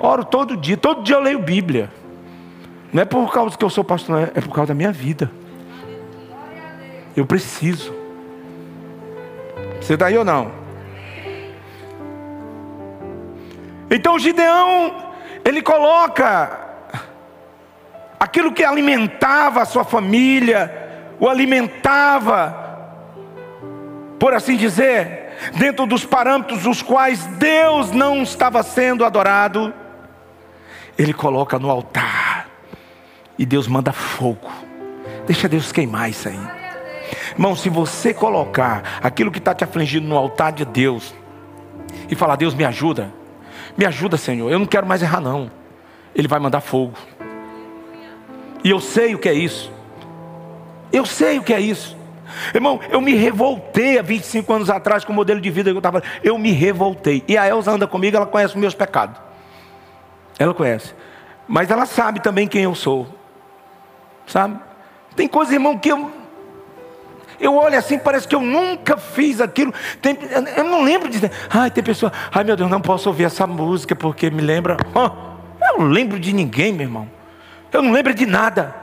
Oro 0.00 0.24
todo 0.24 0.56
dia. 0.56 0.76
Todo 0.76 1.02
dia 1.02 1.16
eu 1.16 1.20
leio 1.20 1.38
Bíblia. 1.38 1.90
Não 2.92 3.02
é 3.02 3.04
por 3.04 3.32
causa 3.32 3.56
que 3.56 3.64
eu 3.64 3.70
sou 3.70 3.84
pastor, 3.84 4.32
é 4.34 4.40
por 4.40 4.52
causa 4.52 4.68
da 4.68 4.74
minha 4.74 4.90
vida. 4.90 5.30
Eu 7.16 7.26
preciso. 7.26 7.94
Você 9.80 9.94
está 9.94 10.06
aí 10.06 10.16
ou 10.16 10.24
não? 10.24 10.50
Então 13.90 14.18
Gideão, 14.18 14.94
ele 15.44 15.62
coloca 15.62 16.58
aquilo 18.18 18.52
que 18.52 18.64
alimentava 18.64 19.62
a 19.62 19.64
sua 19.64 19.82
família, 19.82 20.72
o 21.18 21.28
alimentava, 21.28 22.56
por 24.18 24.32
assim 24.32 24.56
dizer, 24.56 25.50
dentro 25.56 25.86
dos 25.86 26.04
parâmetros 26.04 26.62
dos 26.62 26.82
quais 26.82 27.24
Deus 27.38 27.90
não 27.90 28.22
estava 28.22 28.62
sendo 28.62 29.04
adorado, 29.04 29.74
ele 31.02 31.14
coloca 31.14 31.58
no 31.58 31.70
altar 31.70 32.46
e 33.38 33.46
Deus 33.46 33.66
manda 33.66 33.90
fogo. 33.90 34.50
Deixa 35.26 35.48
Deus 35.48 35.72
queimar 35.72 36.10
isso 36.10 36.28
aí. 36.28 36.38
Irmão, 37.32 37.56
se 37.56 37.70
você 37.70 38.12
colocar 38.12 38.98
aquilo 39.02 39.30
que 39.30 39.38
está 39.38 39.54
te 39.54 39.64
afligindo 39.64 40.06
no 40.06 40.14
altar 40.14 40.52
de 40.52 40.62
Deus 40.66 41.14
e 42.10 42.14
falar, 42.14 42.36
Deus 42.36 42.52
me 42.52 42.66
ajuda, 42.66 43.10
me 43.78 43.86
ajuda, 43.86 44.18
Senhor, 44.18 44.50
eu 44.50 44.58
não 44.58 44.66
quero 44.66 44.86
mais 44.86 45.00
errar, 45.00 45.22
não. 45.22 45.50
Ele 46.14 46.28
vai 46.28 46.38
mandar 46.38 46.60
fogo. 46.60 46.98
E 48.62 48.68
eu 48.68 48.78
sei 48.78 49.14
o 49.14 49.18
que 49.18 49.28
é 49.30 49.34
isso. 49.34 49.72
Eu 50.92 51.06
sei 51.06 51.38
o 51.38 51.42
que 51.42 51.54
é 51.54 51.60
isso. 51.60 51.96
Irmão, 52.54 52.78
eu 52.90 53.00
me 53.00 53.14
revoltei 53.14 53.98
há 53.98 54.02
25 54.02 54.52
anos 54.52 54.68
atrás 54.68 55.02
com 55.02 55.14
o 55.14 55.16
modelo 55.16 55.40
de 55.40 55.50
vida 55.50 55.70
que 55.70 55.76
eu 55.76 55.78
estava. 55.78 56.02
Eu 56.22 56.36
me 56.36 56.52
revoltei. 56.52 57.24
E 57.26 57.38
a 57.38 57.48
Elza 57.48 57.70
anda 57.70 57.86
comigo, 57.86 58.18
ela 58.18 58.26
conhece 58.26 58.54
os 58.54 58.60
meus 58.60 58.74
pecados. 58.74 59.29
Ela 60.40 60.54
conhece. 60.54 60.94
Mas 61.46 61.70
ela 61.70 61.84
sabe 61.84 62.20
também 62.20 62.48
quem 62.48 62.62
eu 62.62 62.74
sou. 62.74 63.06
Sabe? 64.26 64.58
Tem 65.14 65.28
coisas, 65.28 65.52
irmão, 65.52 65.76
que 65.76 65.90
eu. 65.90 66.10
Eu 67.38 67.56
olho 67.56 67.76
assim, 67.76 67.98
parece 67.98 68.26
que 68.26 68.34
eu 68.34 68.40
nunca 68.40 68.96
fiz 68.96 69.38
aquilo. 69.40 69.72
Tem, 70.00 70.16
eu 70.56 70.64
não 70.64 70.82
lembro 70.82 71.10
de. 71.10 71.20
Ai, 71.50 71.70
tem 71.70 71.84
pessoa. 71.84 72.10
Ai, 72.32 72.42
meu 72.42 72.56
Deus, 72.56 72.70
não 72.70 72.80
posso 72.80 73.10
ouvir 73.10 73.24
essa 73.24 73.46
música 73.46 73.94
porque 73.94 74.30
me 74.30 74.40
lembra. 74.40 74.78
Oh, 74.94 75.10
eu 75.62 75.78
não 75.78 75.88
lembro 75.88 76.18
de 76.18 76.32
ninguém, 76.32 76.72
meu 76.72 76.86
irmão. 76.86 77.10
Eu 77.70 77.82
não 77.82 77.92
lembro 77.92 78.14
de 78.14 78.24
nada. 78.24 78.74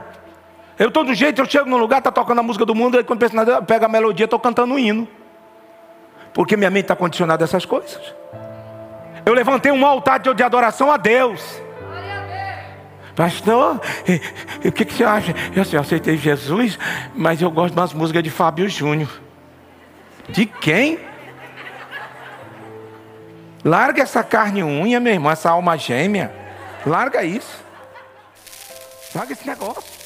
Eu 0.78 0.92
todo 0.92 1.12
jeito, 1.12 1.40
eu 1.40 1.46
chego 1.46 1.68
num 1.68 1.76
lugar, 1.76 1.98
está 1.98 2.12
tocando 2.12 2.38
a 2.38 2.42
música 2.42 2.64
do 2.64 2.72
mundo, 2.72 3.00
e 3.00 3.04
quando 3.04 3.18
penso 3.18 3.34
nada, 3.34 3.60
pega 3.62 3.86
a 3.86 3.88
melodia, 3.88 4.26
estou 4.26 4.38
cantando 4.38 4.74
um 4.74 4.78
hino. 4.78 5.08
Porque 6.32 6.56
minha 6.56 6.70
mente 6.70 6.84
está 6.84 6.94
condicionada 6.94 7.42
a 7.42 7.46
essas 7.46 7.64
coisas. 7.64 8.14
Eu 9.28 9.34
levantei 9.34 9.70
um 9.70 9.84
altar 9.84 10.20
de 10.20 10.42
adoração 10.42 10.90
a 10.90 10.96
Deus. 10.96 11.60
Pastor, 13.14 13.78
o 14.64 14.72
que, 14.72 14.86
que 14.86 14.94
você 14.94 15.04
acha? 15.04 15.34
Eu, 15.54 15.60
assim, 15.60 15.76
eu 15.76 15.82
aceitei 15.82 16.16
Jesus, 16.16 16.78
mas 17.14 17.42
eu 17.42 17.50
gosto 17.50 17.74
das 17.74 17.92
músicas 17.92 18.22
de 18.22 18.30
Fábio 18.30 18.66
Júnior. 18.70 19.10
De 20.30 20.46
quem? 20.46 20.98
Larga 23.62 24.02
essa 24.02 24.24
carne 24.24 24.62
unha, 24.62 24.98
meu 24.98 25.12
irmão, 25.12 25.30
essa 25.30 25.50
alma 25.50 25.76
gêmea. 25.76 26.32
Larga 26.86 27.22
isso. 27.22 27.62
Larga 29.14 29.34
esse 29.34 29.46
negócio. 29.46 29.97